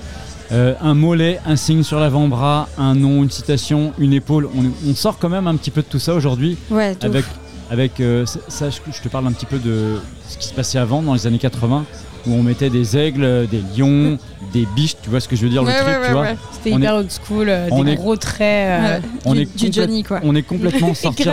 [0.51, 4.49] Euh, un mollet, un signe sur l'avant-bras, un nom, une citation, une épaule.
[4.57, 6.57] On, on sort quand même un petit peu de tout ça aujourd'hui.
[6.71, 7.25] Ouais, Avec,
[7.71, 9.97] avec euh, ça, je te parle un petit peu de
[10.29, 11.85] ce qui se passait avant, dans les années 80,
[12.27, 14.19] où on mettait des aigles, des lions,
[14.53, 14.97] des biches.
[15.03, 16.37] Tu vois ce que je veux dire, Ouais, le truc, ouais, tu vois ouais.
[16.53, 18.41] C'était On hyper est- old school, euh, on des est- gros traits.
[18.71, 20.21] euh, on du- est du Johnny, quoi.
[20.23, 21.31] On est complètement sorti de,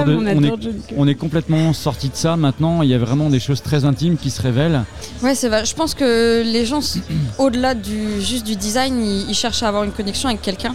[0.97, 2.35] on est, on complètement sorti de ça.
[2.37, 4.83] Maintenant, il y a vraiment des choses très intimes qui se révèlent.
[5.21, 5.65] Ouais, c'est vrai.
[5.65, 6.79] Je pense que les gens,
[7.37, 10.73] au-delà du juste du design, ils, ils cherchent à avoir une connexion avec quelqu'un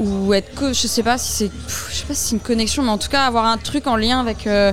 [0.00, 2.82] ou être que, je sais pas si c'est, je sais pas si c'est une connexion,
[2.82, 4.72] mais en tout cas avoir un truc en lien avec euh,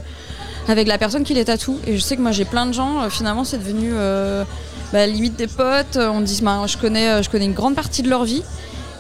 [0.69, 1.77] avec la personne qui les tatoue.
[1.87, 3.01] Et je sais que moi j'ai plein de gens.
[3.01, 4.43] euh, finalement, c'est devenu euh,
[4.93, 5.97] bah, limite des potes.
[5.97, 8.43] On dit, bah, je connais, euh, je connais une grande partie de leur vie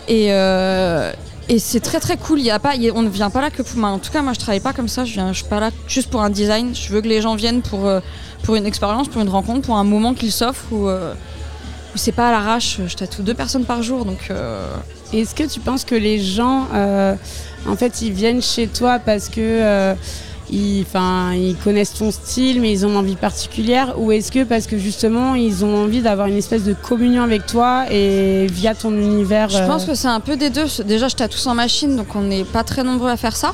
[0.07, 1.11] et euh,
[1.57, 2.39] c'est très très cool.
[2.41, 3.79] Y a pas, on ne vient pas là que pour.
[3.79, 5.05] bah, en tout cas, moi je travaille pas comme ça.
[5.05, 6.73] Je viens, je suis pas là juste pour un design.
[6.75, 7.99] Je veux que les gens viennent pour euh,
[8.43, 11.13] pour une expérience, pour une rencontre, pour un moment qu'ils s'offrent euh,
[11.93, 12.79] où c'est pas à l'arrache.
[12.87, 14.27] Je tatoue deux personnes par jour, donc.
[14.31, 14.65] euh,
[15.11, 17.15] Est-ce que tu penses que les gens, euh,
[17.67, 19.93] en fait, ils viennent chez toi parce que euh,
[20.51, 24.77] ils, connaissent ton style, mais ils ont une envie particulière, ou est-ce que parce que
[24.77, 29.49] justement ils ont envie d'avoir une espèce de communion avec toi et via ton univers
[29.49, 30.65] Je euh, pense que c'est un peu des deux.
[30.85, 33.53] Déjà, je tatoue sans machine, donc on n'est pas très nombreux à faire ça.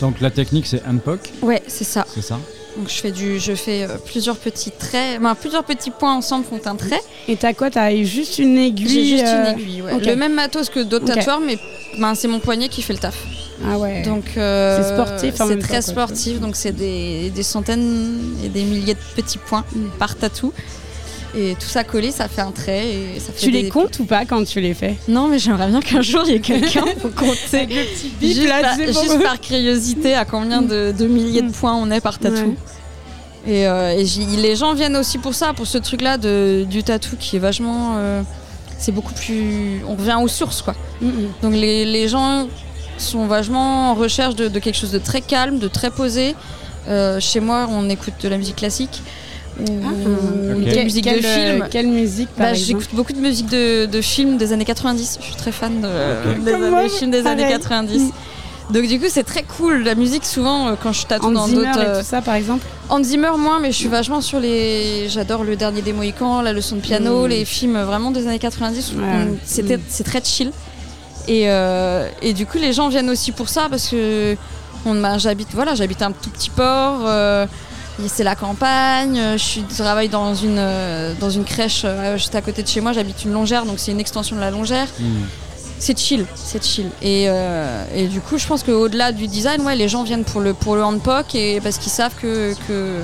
[0.00, 2.06] Donc la technique, c'est handpoke, Ouais, c'est ça.
[2.14, 2.38] c'est ça
[2.76, 6.44] Donc je fais du, je fais euh, plusieurs petits traits, ben, plusieurs petits points ensemble
[6.44, 7.00] font un trait.
[7.26, 7.70] Et t'as quoi?
[7.70, 9.92] T'as juste une aiguille J'ai juste euh, une aiguille, ouais.
[9.94, 10.06] ok.
[10.06, 11.16] Le même matos que d'autres Ok.
[11.16, 11.58] tatoueurs, mais
[11.98, 13.16] ben, c'est mon poignet qui fait le taf.
[13.66, 14.02] Ah ouais.
[14.02, 16.06] Donc euh, C'est sportif C'est très temps, quoi.
[16.06, 19.88] sportif, donc c'est des, des centaines et des milliers de petits points Mm.
[19.98, 20.52] par tatou.
[21.36, 22.86] Et tout ça collé, ça fait un trait.
[22.88, 24.96] Et ça fait Tu des- les comptes ou pas quand tu les fais?
[25.08, 27.66] Non, mais j'aimerais bien qu'un jour il y ait quelqu'un pour compter.
[27.66, 27.76] bip,
[28.22, 32.18] juste, là, par, juste curiosité à combien de, de milliers de points on est par
[32.18, 32.56] tatou.
[33.46, 33.52] Ouais.
[33.54, 34.04] Et, euh, et
[34.36, 37.94] les gens viennent aussi pour ça, pour ce truc-là de- du tatou qui est vachement.
[37.98, 38.22] euh,
[38.78, 39.82] c'est beaucoup plus.
[39.88, 40.74] On revient aux sources, quoi.
[41.42, 42.46] Donc les, les gens
[43.02, 46.34] sont vachement en recherche de, de quelque chose de très calme, de très posé.
[46.88, 49.02] Euh, chez moi, on écoute de la musique classique.
[49.60, 50.64] Ou Ok.
[50.64, 51.68] de la musique Quelle, de euh, film.
[51.70, 55.18] quelle musique, par Bah, exemple J'écoute beaucoup de musique de, de films des années 90.
[55.20, 56.44] Je suis très fan de, Ok.
[56.44, 57.58] des, films des années pareil.
[57.58, 58.12] 90.
[58.70, 61.70] Donc du coup c'est très cool la musique souvent euh, quand je tatoue dans d'autres
[61.78, 65.42] euh, tout ça, par exemple Hans Zimmer moins mais je suis vachement sur les j'adore
[65.42, 67.28] le dernier des Mohicans la leçon de piano Mm.
[67.30, 69.04] les films vraiment des années 90 où Ouais.
[69.06, 70.50] on- c'était c'est très chill
[71.28, 74.36] et, euh, et du coup les gens viennent aussi pour ça parce que
[74.86, 77.46] on, j'habite voilà j'habite un tout petit port euh,
[78.08, 80.62] c'est la campagne euh, je suis- travaille dans une
[81.20, 81.84] dans une crèche
[82.16, 84.50] juste à côté de chez moi j'habite une longère donc c'est une extension de la
[84.50, 84.86] longère
[85.80, 86.86] c'est chill, c'est chill.
[87.02, 90.40] Et, euh, et du coup, je pense qu'au-delà du design, ouais, les gens viennent pour
[90.40, 92.96] le, pour le handpoke et parce qu'ils savent que, que,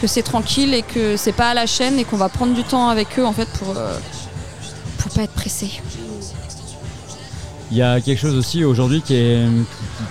[0.00, 2.64] que c'est tranquille et que c'est pas à la chaîne et qu'on va prendre du
[2.64, 3.76] temps avec eux en fait pour,
[4.98, 5.70] pour pas être pressé.
[7.70, 9.44] Il y a quelque chose aussi aujourd'hui qui est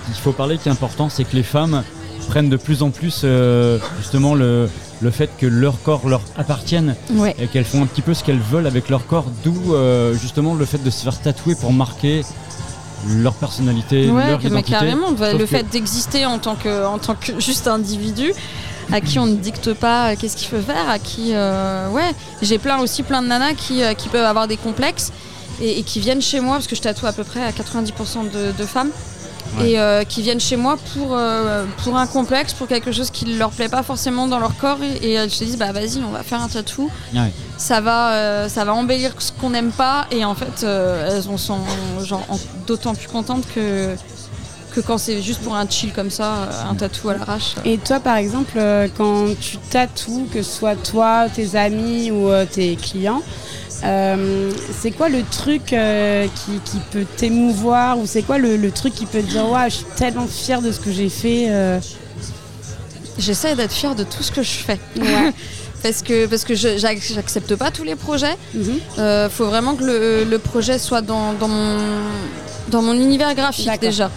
[0.05, 1.83] qu'il faut parler qui est important, c'est que les femmes
[2.29, 4.69] prennent de plus en plus euh, justement le,
[5.01, 7.35] le fait que leur corps leur appartienne Ouais.
[7.39, 10.53] et qu'elles font un petit peu ce qu'elles veulent avec leur corps, d'où euh, justement
[10.53, 12.21] le fait de se faire tatouer pour marquer
[13.07, 14.71] leur personnalité, Ouais, leur identité.
[14.71, 18.31] carrément, bah, le que- fait d'exister en tant que, en tant que juste individu
[18.91, 22.11] à qui on ne dicte pas euh, qu'est-ce qu'il faut faire, à qui, euh, ouais,
[22.41, 25.11] j'ai plein aussi plein de nanas qui, qui peuvent avoir des complexes
[25.61, 28.29] et, et qui viennent chez moi parce que je tatoue à peu près à 90%
[28.31, 28.91] de, de femmes.
[29.57, 29.71] Ouais.
[29.71, 33.25] Et euh, qui viennent chez moi pour, euh, pour un complexe, pour quelque chose qui
[33.25, 36.11] leur plaît pas forcément dans leur corps et, et elles se disent bah vas-y on
[36.11, 37.31] va faire un tatou Ouais.
[37.57, 41.27] ça va, euh, ça va embellir ce qu'on n'aime pas et en fait euh, elles
[41.29, 41.57] en sont
[42.67, 43.95] d'autant plus contentes que,
[44.75, 47.55] que quand c'est juste pour un chill comme ça, un tatou à l'arrache.
[47.65, 48.59] Et toi, par exemple,
[48.97, 53.23] quand tu tatoues, que ce soit toi, tes amis ou tes clients,
[53.83, 54.51] euh,
[54.81, 58.93] c'est quoi le truc euh, qui, qui peut t'émouvoir ou c'est quoi le, le truc
[58.93, 61.79] qui peut te dire ouais, je suis tellement fière de ce que j'ai fait euh.
[63.17, 64.79] J'essaie d'être fière de tout ce que je fais.
[64.97, 65.33] Ouais.
[65.83, 68.35] parce que, parce que je j'accepte pas tous les projets.
[68.53, 69.29] Il Mhm.
[69.29, 71.77] faut vraiment que le, le projet soit dans, dans mon,
[72.69, 74.09] dans mon univers graphique déjà.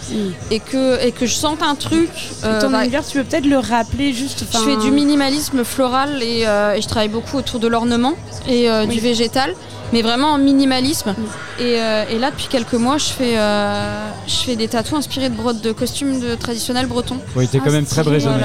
[0.51, 2.09] Et, que, et que je sente un truc.
[2.43, 4.45] euh, Ton bah, univers, tu peux peut-être le rappeler juste.
[4.51, 8.13] Je fais du minimalisme floral et, euh, et je travaille beaucoup autour de l'ornement
[8.47, 9.53] et euh, du végétal,
[9.93, 11.13] mais vraiment en minimalisme.
[11.59, 15.29] Et, euh, et là, depuis quelques mois, je fais, euh, je fais des tatous inspirés
[15.29, 17.19] de brodes de costumes de traditionnels bretons.
[17.35, 18.39] Oui, t'es quand même très brésilien.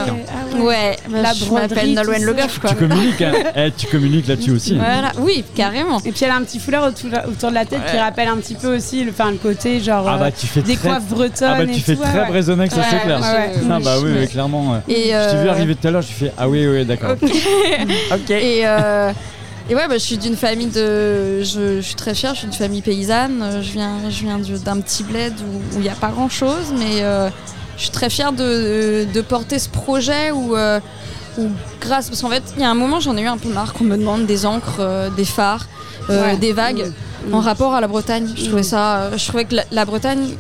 [0.51, 0.65] Voilà.
[0.65, 2.35] Ouais, bah, La je broderie, m'appelle Nolwenn Le.
[2.35, 2.71] Goff, quoi.
[2.71, 3.33] Tu communiques, hein.
[3.57, 4.75] Eh, tu communiques là-dessus aussi.
[4.77, 5.99] Voilà, oui, carrément.
[6.05, 8.03] Et puis elle a un petit foulard autour, autour de la tête qui Ouais.
[8.03, 10.61] rappelle un petit peu aussi le, enfin, le côté genre Ah bah euh, tu fais
[10.61, 10.89] des très...
[10.91, 11.49] coiffes bretonnes.
[11.51, 12.43] Ah bah tu et fais tout, très ouais, ouais.
[12.69, 13.21] Ça c'est Ouais, clair.
[13.21, 13.53] ouais, ouais.
[13.73, 14.27] Ah bah oui, Ouais.
[14.27, 14.73] clairement.
[14.73, 14.95] ouais.
[14.95, 17.13] Et, Je t'ai vu arriver tout à l'heure, je fais ah oui, oui, d'accord.
[17.13, 18.31] ok.
[18.31, 18.65] Et,
[19.69, 21.43] et ouais, bah, je suis d'une famille de.
[21.43, 23.41] Je, je suis très fière, je suis d'une famille paysanne.
[23.43, 26.29] Euh, Je viens, je viens du- d'un petit bled où il n'y a pas grand
[26.29, 27.29] chose, mais euh,
[27.77, 30.57] je suis très fière de, de porter ce projet où.
[30.57, 30.81] euh,
[31.39, 31.49] où
[31.81, 33.73] grâce, parce qu'en fait, il y a un moment, j'en ai eu un peu marre
[33.73, 35.67] qu'on me demande des encres, euh, des phares,
[36.09, 36.37] Ouais.
[36.37, 36.91] des vagues
[37.29, 37.35] Mm.
[37.35, 38.27] en rapport à la Bretagne.
[38.37, 38.65] Je trouvais Mm.
[38.65, 40.31] ça, je trouvais que la, la Bretagne,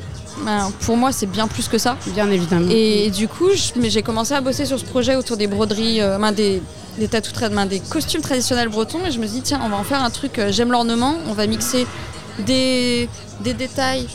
[0.45, 1.97] ben, pour moi, c'est bien plus que ça.
[2.15, 2.69] Bien évidemment.
[2.71, 3.49] Et, du coup,
[3.81, 6.61] j'ai commencé à bosser sur ce projet autour des broderies, euh, ben, des,
[6.99, 8.99] des tatous, tra- ben, des costumes traditionnels bretons.
[9.07, 10.39] Et je me suis dit, tiens, on va en faire un truc.
[10.39, 11.15] euh, J'aime l'ornement.
[11.29, 11.87] On va mixer
[12.41, 13.09] des,
[13.41, 14.07] des détails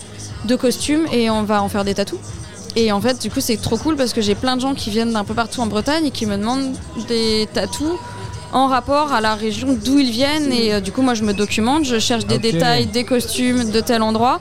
[0.45, 2.19] de costumes et on va en faire des tatous.
[2.76, 4.89] Et en fait, du coup, c'est trop cool parce que j'ai plein de gens qui
[4.89, 6.73] viennent d'un peu partout en Bretagne et qui me demandent
[7.07, 7.97] des tatous
[8.53, 10.51] en rapport à la région d'où ils viennent.
[10.53, 13.80] Et euh, du coup, moi, je me documente, je cherche des détails, des costumes de
[13.81, 14.39] tel endroit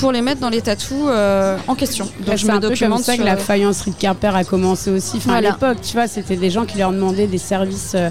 [0.00, 2.04] pour les mettre dans les tatous euh, en question.
[2.26, 4.90] Donc, je c'est me comme documente ça que sur- la faïencerie de Quimper a commencé
[4.90, 5.16] aussi.
[5.16, 5.48] Enfin, Voilà.
[5.48, 8.10] À l'époque, tu vois, c'était des gens qui leur demandaient des services euh,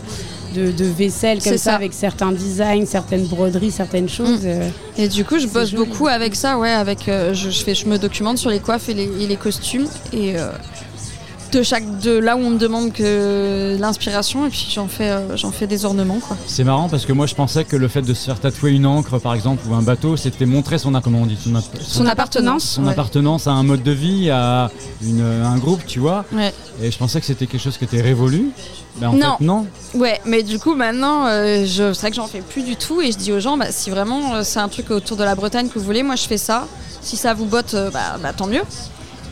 [0.56, 1.76] de, de vaisselle comme C'est ça, ça.
[1.76, 4.42] avec certains designs, certaines broderies, certaines choses.
[4.46, 4.68] euh.
[4.98, 5.84] Et du coup, je C'est bosse joli.
[5.86, 8.88] beaucoup avec ça, ouais, avec euh, je, je fais, je me documente sur les coiffes
[8.90, 10.50] et les, et les costumes et euh,
[11.54, 15.38] de chaque, de là où on me demande que l'inspiration et puis j'en fais, euh,
[15.38, 16.36] j'en fais des ornements quoi.
[16.48, 18.86] C'est marrant parce que moi je pensais que le fait de se faire tatouer une
[18.86, 22.06] encre par exemple ou un bateau c'était montrer son, comment on dit, son, ap- Son
[22.06, 22.92] appartenance, son ouais.
[22.92, 24.70] appartenance à un mode de vie, à
[25.04, 26.26] une- un groupe, tu vois.
[26.34, 26.54] Ouais.
[26.82, 28.48] Et je pensais que c'était quelque chose qui était révolu.
[29.00, 29.38] Mais en Non.
[29.38, 29.66] fait non.
[29.96, 33.02] Ouais, mais du coup maintenant, euh, je, c'est vrai que j'en fais plus du tout
[33.02, 35.34] et je dis aux gens, bah, si vraiment euh, c'est un truc autour de la
[35.36, 36.68] Bretagne que vous voulez, moi je fais ça.
[37.02, 38.62] Si ça vous botte, euh, bah, bah, tant mieux.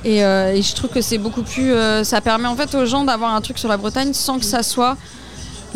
[0.03, 1.73] Et, euh, et je trouve que c'est beaucoup plus.
[1.73, 4.45] euh, ça permet en fait aux gens d'avoir un truc sur la Bretagne sans que
[4.45, 4.97] ça soit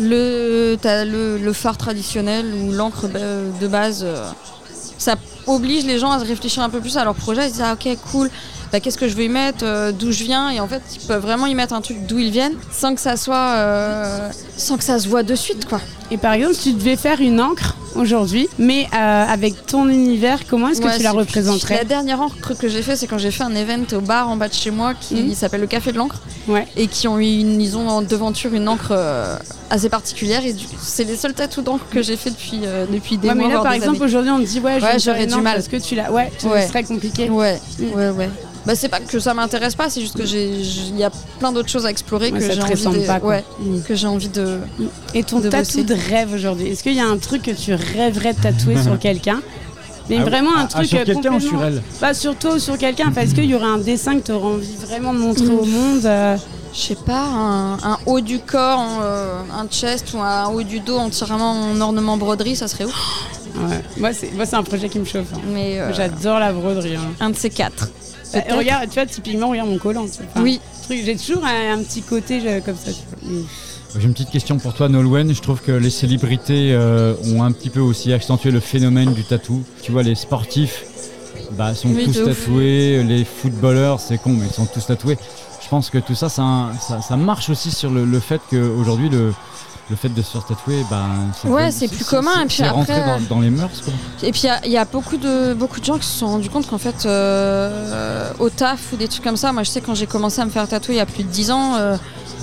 [0.00, 4.02] le, le, phare traditionnel ou l'encre de, base.
[4.04, 4.28] euh.
[4.98, 5.14] ça
[5.46, 7.42] oblige les gens à se réfléchir un peu plus à leur projet.
[7.42, 8.30] Ils se disent ah, ok cool.
[8.72, 11.22] Bah, qu'est-ce que je veux y mettre, d'où je viens, et en fait ils peuvent
[11.22, 13.54] vraiment y mettre un truc d'où ils viennent, sans que ça soit,
[14.56, 15.80] sans que ça se voit de suite quoi.
[16.10, 20.40] Et par exemple, si tu devais faire une encre aujourd'hui, mais euh, avec ton univers,
[20.48, 23.18] comment est-ce que Ouais, tu la représenterais La dernière encre que j'ai fait, c'est quand
[23.18, 25.34] j'ai fait un event au bar en bas de chez moi qui Mhm.
[25.34, 26.20] s'appelle le Café de l'encre.
[26.76, 29.36] Et qui ont eu une, ils ont en devanture une encre euh,
[29.70, 30.44] assez particulière.
[30.46, 33.48] Et c'est les seuls tatous d'encre que j'ai fait depuis, euh, depuis des Ouais, mois.
[33.48, 35.58] mais là, par exemple, aujourd'hui, on te dit, ouais, j'aurais du mal.
[35.58, 36.12] Est-ce que tu l'as?
[36.12, 37.28] Ouais, ce serait compliqué.
[37.30, 38.30] Ouais, ouais, ouais.
[38.64, 41.68] Bah, c'est pas que ça m'intéresse pas, c'est juste que il y a plein d'autres
[41.68, 44.58] choses à explorer Ouais, que j'ai envie de, pas, que j'ai envie de.
[45.14, 48.32] Et ton tatou de rêve aujourd'hui, est-ce qu'il y a un truc que tu rêverais
[48.34, 49.40] de tatouer sur quelqu'un?
[50.08, 51.82] Mais Ah vraiment un Ah, truc sur quelqu'un ou complètement- sur elle?
[52.00, 53.12] Bah sur toi ou sur quelqu'un.
[53.16, 56.04] Est-ce qu'il y aurait un dessin que tu aurais envie vraiment de montrer au monde
[56.06, 56.36] euh,
[56.72, 60.62] Je sais pas, un, un haut du corps, en, euh, un chest ou un haut
[60.62, 62.94] du dos entièrement en ornement broderie, ça serait ouf.
[63.56, 63.80] Ouais.
[63.96, 65.28] Moi, c'est moi, c'est un projet qui me chauffe.
[65.34, 65.38] hein.
[65.50, 66.96] Mais euh, J'adore la broderie.
[66.96, 67.00] hein.
[67.20, 67.88] Un de ces quatre.
[68.34, 70.04] Bah, regarde, tu vois, typiquement, regarde mon collant.
[70.04, 70.60] Enfin, Oui.
[70.84, 72.92] truc- J'ai toujours un, un petit côté je- comme ça.
[72.92, 73.40] tu vois.
[73.98, 75.32] J'ai une petite question pour toi, Nolwenn.
[75.34, 79.24] Je trouve que les célébrités euh, ont un petit peu aussi accentué le phénomène du
[79.24, 79.62] tatou.
[79.82, 80.84] Tu vois, les sportifs
[81.52, 82.24] bah, sont Oui, tous ouf.
[82.26, 83.02] tatoués.
[83.04, 85.16] Les footballeurs, c'est con, mais ils sont tous tatoués.
[85.62, 89.08] Je pense que tout ça, ça, ça, ça marche aussi sur le, le fait qu'aujourd'hui,
[89.08, 89.32] le,
[89.88, 91.04] le fait de se faire tatouer, bah,
[91.40, 93.80] c'est Ouais, c'est plus commun, et puis après, dans, dans les mœurs.
[93.82, 93.94] Quoi.
[94.22, 96.18] Et puis il y a- il y, a beaucoup de, beaucoup de gens qui se
[96.18, 99.70] sont rendus compte qu'en fait, euh, au taf ou des trucs comme ça, moi je
[99.70, 101.74] sais quand j'ai commencé à me faire tatouer il y a plus de 10 ans,
[101.76, 101.96] euh,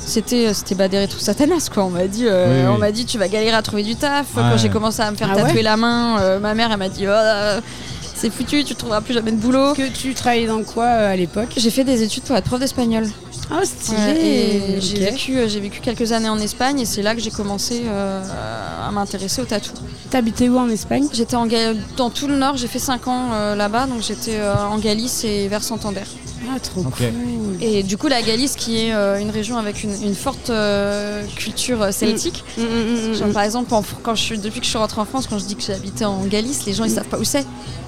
[0.05, 1.85] c'était c'était badéré tout satanas quoi.
[1.85, 2.75] On m'a dit, euh, Oui, oui.
[2.75, 4.35] on m'a dit tu vas galérer à trouver du taf.
[4.35, 4.43] Ouais.
[4.43, 6.77] Quand j'ai commencé à me faire Ah tatouer ouais la main, euh, ma mère elle
[6.80, 7.61] m'a dit oh, euh,
[8.15, 9.73] c'est foutu, tu trouveras plus jamais de boulot.
[9.73, 11.49] Que tu travaillais dans quoi euh, à l'époque?
[11.57, 13.05] J'ai fait des études pour être prof d'espagnol.
[13.51, 14.25] Ah, stylé Ouais,
[14.77, 17.30] et j'ai vécu, euh, j'ai vécu quelques années en Espagne et c'est là que j'ai
[17.30, 18.21] commencé euh,
[18.88, 19.73] à m'intéresser au tatou.
[20.09, 21.05] T'habitais où en Espagne?
[21.11, 21.45] J'étais en
[21.97, 25.25] dans tout le nord, j'ai fait 5 ans euh, là-bas, donc j'étais euh, en Galice
[25.25, 26.03] et vers Santander.
[26.51, 26.91] Ah, trop cool.
[27.61, 31.23] Et du coup, la Galice, qui est euh, une région avec une, une forte euh,
[31.35, 32.43] culture euh, celtique.
[32.57, 34.99] Mm, mm, mm, Genre, par exemple, en- quand je suis, depuis que je suis rentrée
[35.01, 37.23] en France, quand je dis que j'habitais en Galice, les gens ils savent pas où
[37.23, 37.45] c'est.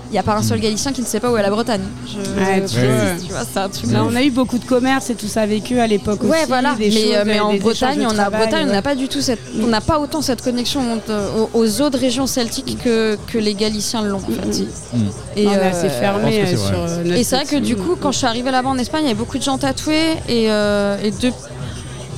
[0.09, 1.81] Il n'y a pas un seul Galicien qui ne sait pas où est la Bretagne.
[2.07, 3.25] Je Ouais, tu précise, vois.
[3.25, 3.91] tu vois, c'est un truc.
[3.91, 6.31] Là, on a eu beaucoup de commerce et tout ça avec eux à l'époque aussi.
[6.31, 6.75] Ouais, voilà.
[6.75, 8.73] des mais, choses, euh, mais en des Bretagne, on a, travail, Bretagne, on ouais.
[8.73, 12.27] n'a pas du tout cette, on n'a pas autant cette connexion aux, aux autres régions
[12.27, 14.63] celtiques que, que les Galiciens l'ont en fait.
[14.93, 14.97] Mm.
[15.37, 17.03] Et, On est euh, assez fermé c'est euh, sur vrai.
[17.03, 19.07] notre Et c'est vrai que du coup, quand je suis arrivée là-bas en Espagne, il
[19.07, 20.13] y avait beaucoup de gens tatoués.
[20.29, 21.11] Et, euh, et.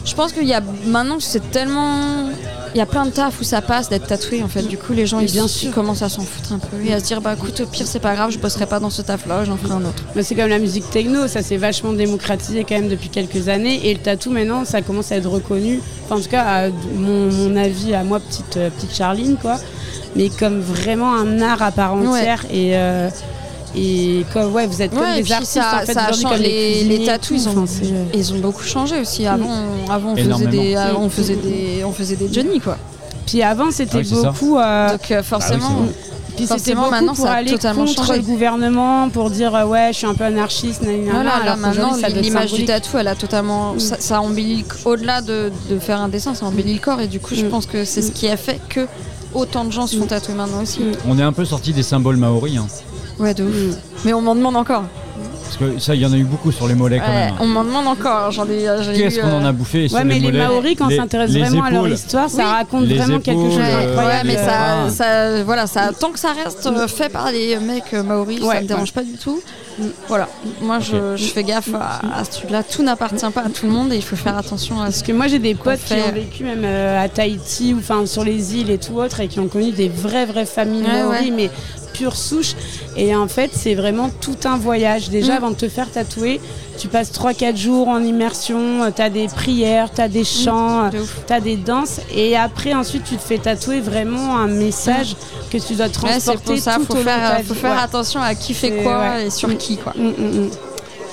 [0.08, 2.30] Je pense qu'il y a maintenant, c'est tellement.
[2.74, 4.44] Il y a plein de taf où ça passe d'être tatoué.
[4.44, 5.74] En fait, du coup, les gens ils, bien sûr.
[5.74, 8.00] commencent à s'en foutre un peu et à se dire bah écoute, au pire, c'est
[8.00, 10.04] pas grave, je bosserai pas dans ce taf-là, j'en ferai un autre.
[10.16, 13.88] Mais c'est comme la musique techno, ça s'est vachement démocratisé quand même depuis quelques années.
[13.90, 15.82] Et le tatou maintenant, ça commence à être reconnu.
[16.06, 19.58] Enfin, en tout cas, à mon, mon avis, à moi, petite, euh, petite Charline, quoi.
[20.16, 22.46] Mais comme vraiment un art à part entière.
[22.52, 23.10] Et, euh,
[23.76, 26.22] et comme, ouais, vous êtes comme Ouais, des artistes ça, en fait, ça a aujourd'hui,
[26.24, 26.34] changé.
[26.36, 26.96] comme Les, les
[27.32, 29.26] ils ont, Enfin, c'est- euh, ils ont beaucoup changé aussi.
[29.28, 29.50] Avant,
[29.90, 32.78] avant on, faisait des, avant, on faisait des, on faisait des Johnny quoi.
[33.26, 34.58] Puis avant, c'était Ah oui, beaucoup.
[34.58, 35.70] euh, Donc euh, forcément.
[35.82, 35.88] Oui,
[36.38, 38.20] Puis c'était beaucoup maintenant, pour ça a aller totalement contre changé.
[38.20, 41.98] le gouvernement, pour dire euh, ouais, je suis un peu anarchiste, nanana, Voilà, alors maintenant,
[42.22, 43.74] l'image du tatou, elle a totalement.
[43.74, 43.80] Mm.
[43.80, 47.02] Ça, ça embellit au-delà de, de faire un dessin, ça embellit le corps.
[47.02, 47.50] Et du coup, je Mm.
[47.50, 48.88] pense que c'est ce qui a fait que
[49.34, 50.08] autant de gens se font Mm.
[50.08, 50.80] tatouer maintenant aussi.
[50.80, 50.92] Mm.
[51.10, 52.58] On est un peu sorti des symboles maoris.
[52.58, 52.68] hein.
[53.20, 53.76] Ouais, de ouf.
[54.06, 54.84] Mais on m'en demande encore.
[55.44, 57.34] Parce que ça, il y en a eu beaucoup sur les mollets quand Ouais, même.
[57.40, 58.32] on m'en demande encore.
[58.32, 58.66] J'en ai,
[58.98, 60.90] Qu'est-ce eu, qu'on en euh, a bouffé sur Ouais, mais les mollets Maoris, quand on
[60.90, 61.94] Les- s'intéresse les vraiment à leur épaules.
[61.94, 62.50] histoire, ça Oui.
[62.52, 64.28] raconte Les vraiment quelque chose épaules, Ouais, euh, d'incroyable.
[64.28, 67.94] ouais, mais ça, ça, voilà, ça, tant que ça reste euh, fait par les mecs
[67.94, 69.40] euh, maoris, Ouais, ça me dérange pas du tout.
[70.10, 70.28] Voilà,
[70.62, 72.64] moi je, je fais gaffe à, à ce truc-là.
[72.64, 75.04] Tout n'appartient pas à tout le monde et il faut faire attention à Parce ce
[75.04, 76.02] que moi j'ai des potes qui fait.
[76.10, 79.28] ont vécu même euh, à Tahiti ou enfin sur les îles et tout autre et
[79.28, 81.32] qui ont connu des vraies vraies familles Ouais, maoris ouais.
[81.36, 81.52] mais
[81.98, 82.54] pure souche
[82.96, 85.38] et en fait c'est vraiment tout un voyage déjà Mm.
[85.38, 86.40] avant de te faire tatouer
[86.78, 91.00] tu passes 3-4 jours en immersion tu as des prières tu as des chants de
[91.00, 91.18] ouf.
[91.28, 95.16] tu as des danses et après ensuite tu te fais tatouer vraiment un message
[95.52, 97.44] que tu dois Ouais, c'est transporter pour ça, tout faut au long de faire, ta
[97.44, 97.60] faut vie.
[97.60, 97.82] faire Ouais.
[97.84, 99.28] attention à qui fait quoi ouais.
[99.28, 99.58] et sur Mm.
[99.58, 99.94] qui quoi.
[99.98, 100.50] Mm, mm, mm.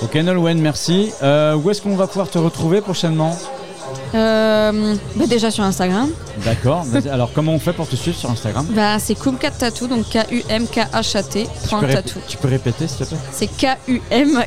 [0.03, 1.11] Ok Nolwenn, merci.
[1.23, 3.35] Euh, où est-ce qu'on va pouvoir te retrouver prochainement?
[4.15, 6.09] Euh, bah déjà sur Instagram,
[6.43, 6.85] D'accord.
[7.11, 8.65] Alors comment on fait pour te suivre sur Instagram?
[8.71, 12.19] Bah, c'est Kumkat Tattoo, donc K-U-M-K-H-A-T, tu peux, rép- tattoo.
[12.27, 13.17] tu peux répéter s'il te plaît?
[13.31, 13.47] C'est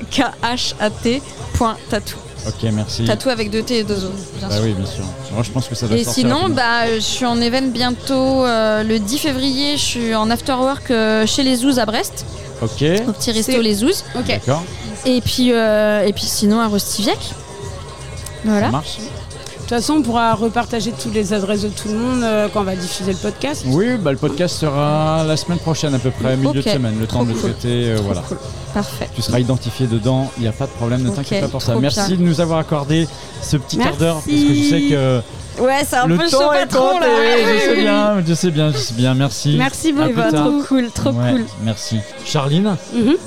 [0.08, 1.22] K-U-M-K-H-A-T,
[1.54, 2.16] point tattoo.
[2.46, 3.04] Ok, merci.
[3.04, 4.64] Tattoo avec deux T et deux O, bien Bah sûr.
[4.64, 5.04] oui, bien sûr.
[5.34, 6.54] Moi je pense que ça va Et sinon, rapidement.
[6.54, 9.76] bah, euh, je suis en event bientôt euh, le 10 février.
[9.76, 12.24] Je suis en afterwork euh, chez les Zouz à Brest,
[12.62, 12.84] Ok.
[13.08, 14.04] au petit resto Les Zouz.
[14.16, 14.28] Ok.
[14.28, 14.62] D'accord.
[15.04, 17.18] Et puis, euh, et puis sinon à Rostiviec.
[18.44, 18.66] Voilà.
[18.66, 18.98] Ça marche.
[19.68, 22.62] De toute façon, on pourra repartager toutes les adresses de tout le monde euh, quand
[22.62, 23.64] on va diffuser le podcast.
[23.66, 27.06] Oui, bah, le podcast sera la semaine prochaine à peu près, milieu de semaine, le
[27.06, 27.50] temps trop de le cool.
[27.52, 27.90] traiter.
[27.90, 28.22] euh, voilà.
[28.72, 29.10] Parfait.
[29.14, 31.72] Tu seras identifié dedans, il n'y a pas de problème, ne t'inquiète pas pour ça.
[31.72, 32.16] trop Merci bien.
[32.16, 33.06] de nous avoir accordé
[33.42, 35.20] ce petit quart d'heure, parce que je sais que
[35.60, 37.06] Ouais, c'est un le peu chaud patron là.
[37.42, 39.14] Je sais bien, je sais bien, je sais bien.
[39.14, 39.54] Merci.
[39.58, 40.30] Merci beaucoup.
[40.32, 41.44] Trop cool, trop Ouais, cool.
[41.64, 41.98] Merci.
[42.24, 42.76] Charline,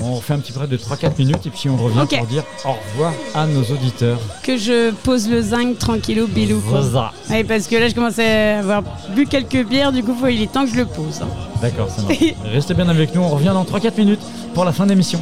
[0.00, 2.70] on fait un petit break de 3-4 minutes et puis on revient pour dire au
[2.92, 4.18] revoir à nos auditeurs.
[4.42, 6.60] Que je pose le zinc tranquillou bilou.
[6.64, 7.12] Voilà.
[7.30, 8.82] Ouais, parce que là, je commence à avoir
[9.14, 11.20] bu quelques bières, du coup, faut- il est temps que je le pose.
[11.22, 11.26] hein.
[11.60, 12.18] D'accord, ça marche.
[12.52, 14.20] Restez bien avec nous, on revient dans 3-4 minutes
[14.54, 15.20] pour la fin d'émission.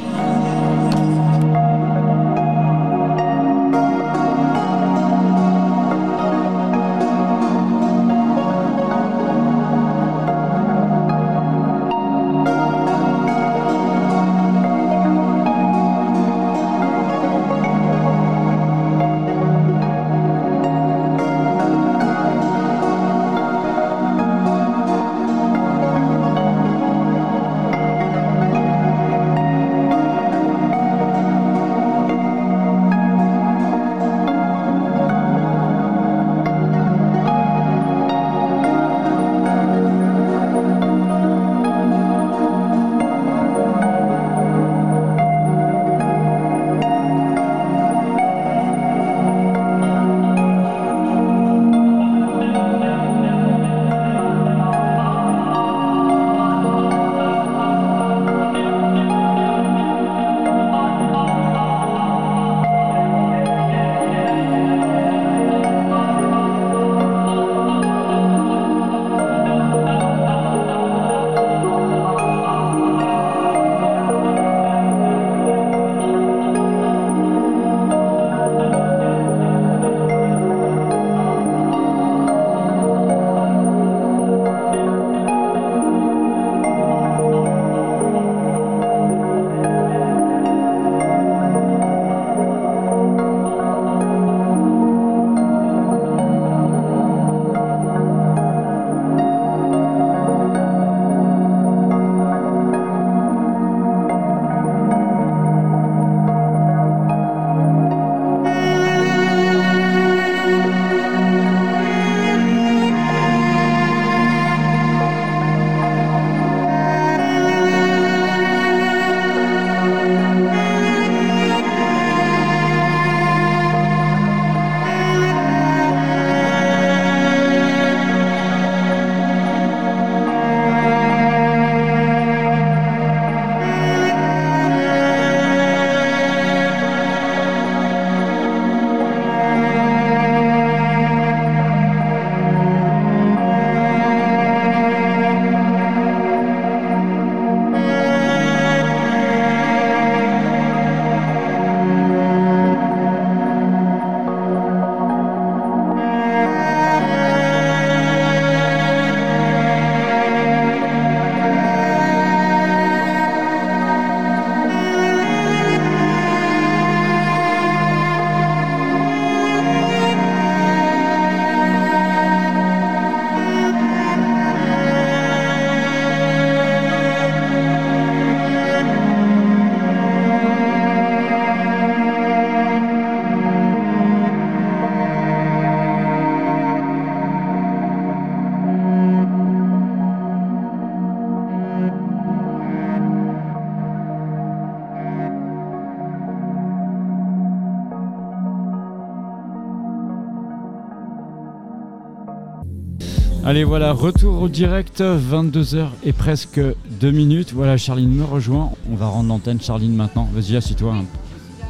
[203.50, 206.60] Allez, voilà, retour au direct, 22h et presque
[207.00, 207.52] 2 minutes.
[207.52, 208.70] Voilà, Charline me rejoint.
[208.88, 210.28] On va rendre l'antenne, Charline, maintenant.
[210.32, 210.94] Vas-y, assis-toi.
[210.94, 211.04] hein.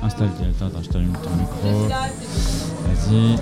[0.02, 0.44] Installe-toi.
[0.50, 1.88] Attends, attends, je t'allume ton micro.
[1.88, 3.34] Vas-y.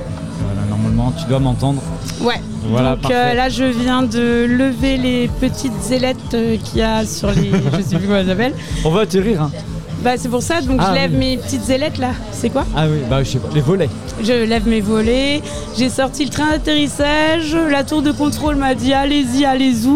[0.45, 1.83] Voilà, normalement, tu dois m'entendre.
[2.21, 2.41] Ouais.
[2.69, 7.05] Voilà, Donc euh, là, je viens de lever les petites ailettes euh, qu'il y a
[7.07, 7.51] sur les.
[7.77, 8.55] je sais plus comment elles s'appellent.
[8.85, 9.43] On va atterrir.
[9.43, 9.51] Hein.
[10.03, 11.19] Bah, c'est pour ça, donc Ah, je lève oui.
[11.19, 12.11] mes petites ailettes là.
[12.33, 12.65] C'est quoi?
[12.77, 13.49] Ah oui, bah je sais pas.
[13.55, 13.89] Les volets.
[14.23, 15.43] Je lève mes volets.
[15.77, 17.57] J'ai sorti le train d'atterrissage.
[17.71, 19.89] La tour de contrôle m'a dit allez-y, allez-y.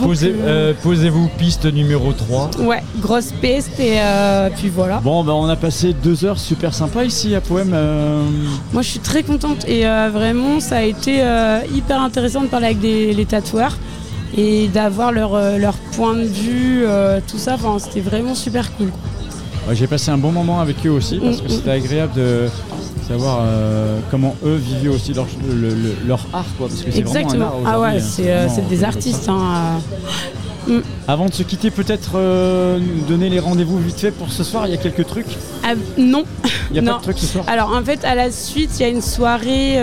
[0.00, 2.50] Posez, euh, Posez-vous, piste numéro 3.
[2.60, 5.00] Ouais, grosse piste et euh, puis voilà.
[5.00, 7.72] Bon, bah on a passé deux heures super sympa ici à Poème.
[7.74, 8.22] euh,
[8.72, 12.46] Moi, je suis très contente et euh, vraiment, ça a été euh, hyper intéressant de
[12.46, 13.76] parler avec des, les tatoueurs
[14.36, 17.54] et d'avoir leur, euh, leur point de vue, euh, tout ça.
[17.54, 18.90] Enfin, c'était vraiment super cool.
[19.72, 22.48] J'ai passé un bon moment avec eux aussi parce que Mm, c'était agréable de
[23.06, 26.44] savoir euh, comment eux vivaient aussi leur, le- le- leur art.
[26.58, 27.46] Quoi, parce que c'est vraiment un Exactement.
[27.64, 29.28] art Ah ouais, hein, c'est euh, vraiment- c'est des vraiment artistes.
[29.28, 29.80] hein,
[30.68, 30.78] euh.
[30.78, 30.82] Mm.
[31.08, 34.66] Avant de se quitter, peut-être nous donner les rendez-vous vite fait pour ce soir.
[34.66, 35.36] Il y a quelques trucs.
[35.64, 36.24] Ah, non.
[36.70, 38.82] Il y a pas de trucs ce soir Alors en fait, à la suite, il
[38.82, 39.74] y a une soirée,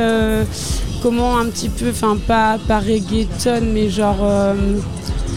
[1.01, 4.17] comment un petit peu, enfin pas, pas reggaeton, mais genre.
[4.21, 4.53] euh,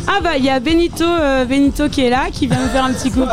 [0.07, 2.85] Ah bah il y a Benito, euh, Benito qui est là, qui vient me faire
[2.85, 3.27] un petit coucou.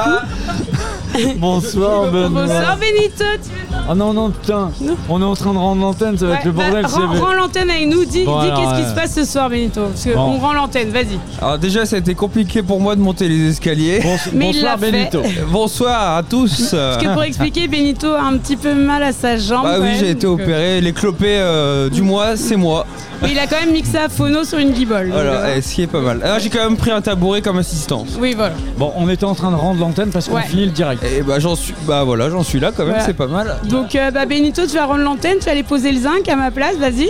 [1.37, 2.29] Bonsoir Benoît.
[2.45, 3.23] Bonsoir Benito.
[3.43, 4.71] tu- Ah non, non, putain.
[5.09, 6.83] On est en train de rendre l'antenne, ça va être le bordel.
[6.83, 6.89] bah,
[7.19, 9.49] rends l'antenne avec nous, dis, Bon, dis alors, qu'est-ce qui euh, se passe ce soir
[9.49, 9.81] Benito.
[9.81, 10.13] Parce Bon.
[10.33, 11.19] qu'on rend l'antenne, vas-y.
[11.41, 14.01] Alors déjà, ça a été compliqué pour moi de monter les escaliers.
[14.33, 14.77] Mais fait.
[14.79, 15.21] Benito.
[15.51, 16.71] Bonsoir à tous.
[16.71, 19.63] Parce que pour expliquer, Benito a un petit peu mal à sa jambe.
[19.63, 20.81] Bah quand oui, j'ai été donc, euh, opéré.
[20.81, 22.85] Les clopés euh, du mois, c'est moi.
[23.21, 25.09] Mais il a quand même mixé à phono sur une guibole.
[25.11, 26.21] Voilà, euh, ce qui est pas mal.
[26.23, 28.09] Alors j'ai quand même pris un tabouret comme assistance.
[28.17, 28.53] Oui, voilà.
[28.77, 30.43] Bon, on était en train de rendre l'antenne parce qu'on Ouais.
[30.43, 31.03] finit le direct.
[31.11, 33.05] Et bah j'en suis, bah voilà, j'en suis là quand même, Voilà.
[33.05, 33.57] c'est pas mal.
[33.63, 36.35] Donc euh, bah, Benito, tu vas rendre l'antenne, tu vas aller poser le zinc à
[36.35, 37.09] ma place, vas-y.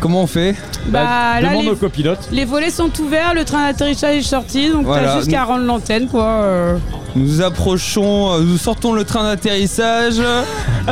[0.00, 0.54] Comment on fait
[0.86, 2.28] Bah, là, demande les- au copilote.
[2.32, 5.46] Les volets sont ouverts, le train d'atterrissage est sorti, donc Voilà, t'as juste qu'à nous-
[5.48, 6.24] rendre l'antenne quoi.
[6.24, 6.78] euh.
[7.16, 10.14] Nous approchons, euh, nous sortons le train d'atterrissage.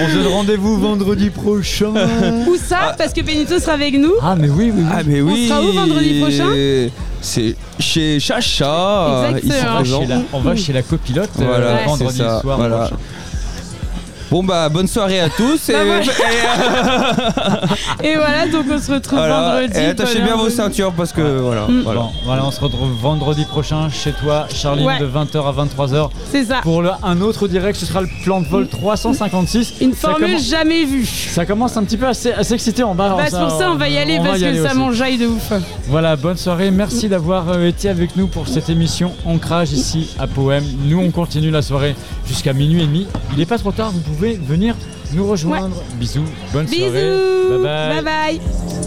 [0.00, 1.92] On se donne rendez-vous vendredi prochain.
[2.48, 4.12] Où ça Parce que Benito sera avec nous.
[4.22, 5.48] Ah mais oui, oui, Ah mais On oui.
[5.48, 6.46] sera où vendredi prochain
[7.20, 9.30] C'est chez Chacha.
[9.36, 9.54] Exactement.
[9.78, 12.56] On va, chez la, on va chez la copilote euh, vendredi ça, soir.
[12.58, 12.90] voilà.
[14.30, 16.02] Bon bah bonne soirée à tous et, Bah, voilà.
[16.02, 16.08] et,
[18.06, 19.40] euh, Et voilà, donc on se retrouve voilà.
[19.60, 19.78] vendredi.
[19.78, 21.66] Et attachez bien vos ceintures parce que voilà.
[21.68, 21.82] Mm.
[21.84, 22.00] voilà.
[22.00, 24.98] Bon, voilà, on se retrouve vendredi prochain chez toi, Charline, Ouais.
[24.98, 26.10] de 20h à 23h.
[26.32, 26.56] C'est ça.
[26.62, 29.74] Pour le- un autre direct, ce sera le plan de vol 356.
[29.80, 31.06] Une Ça formule commence- jamais vue.
[31.06, 33.14] Ça commence un petit peu à s'e- à s'exciter en bas.
[33.16, 35.52] Bah, c'est pour ça on va y aller parce que ça m'enjaille de ouf.
[35.88, 36.70] Voilà, bonne soirée.
[36.72, 40.64] Merci d'avoir euh, été avec nous pour cette émission Ancrage ici à Poème.
[40.84, 41.94] Nous, on continue la soirée
[42.26, 43.06] jusqu'à minuit et demi.
[43.32, 44.74] Il n'est pas trop tard, vous pouvez venir
[45.12, 45.76] nous rejoindre.
[45.94, 46.80] Bisous, bonne Bisous.
[46.80, 47.16] soirée.
[47.50, 48.02] Bye bye.
[48.02, 48.38] bye.
[48.38, 48.85] bye.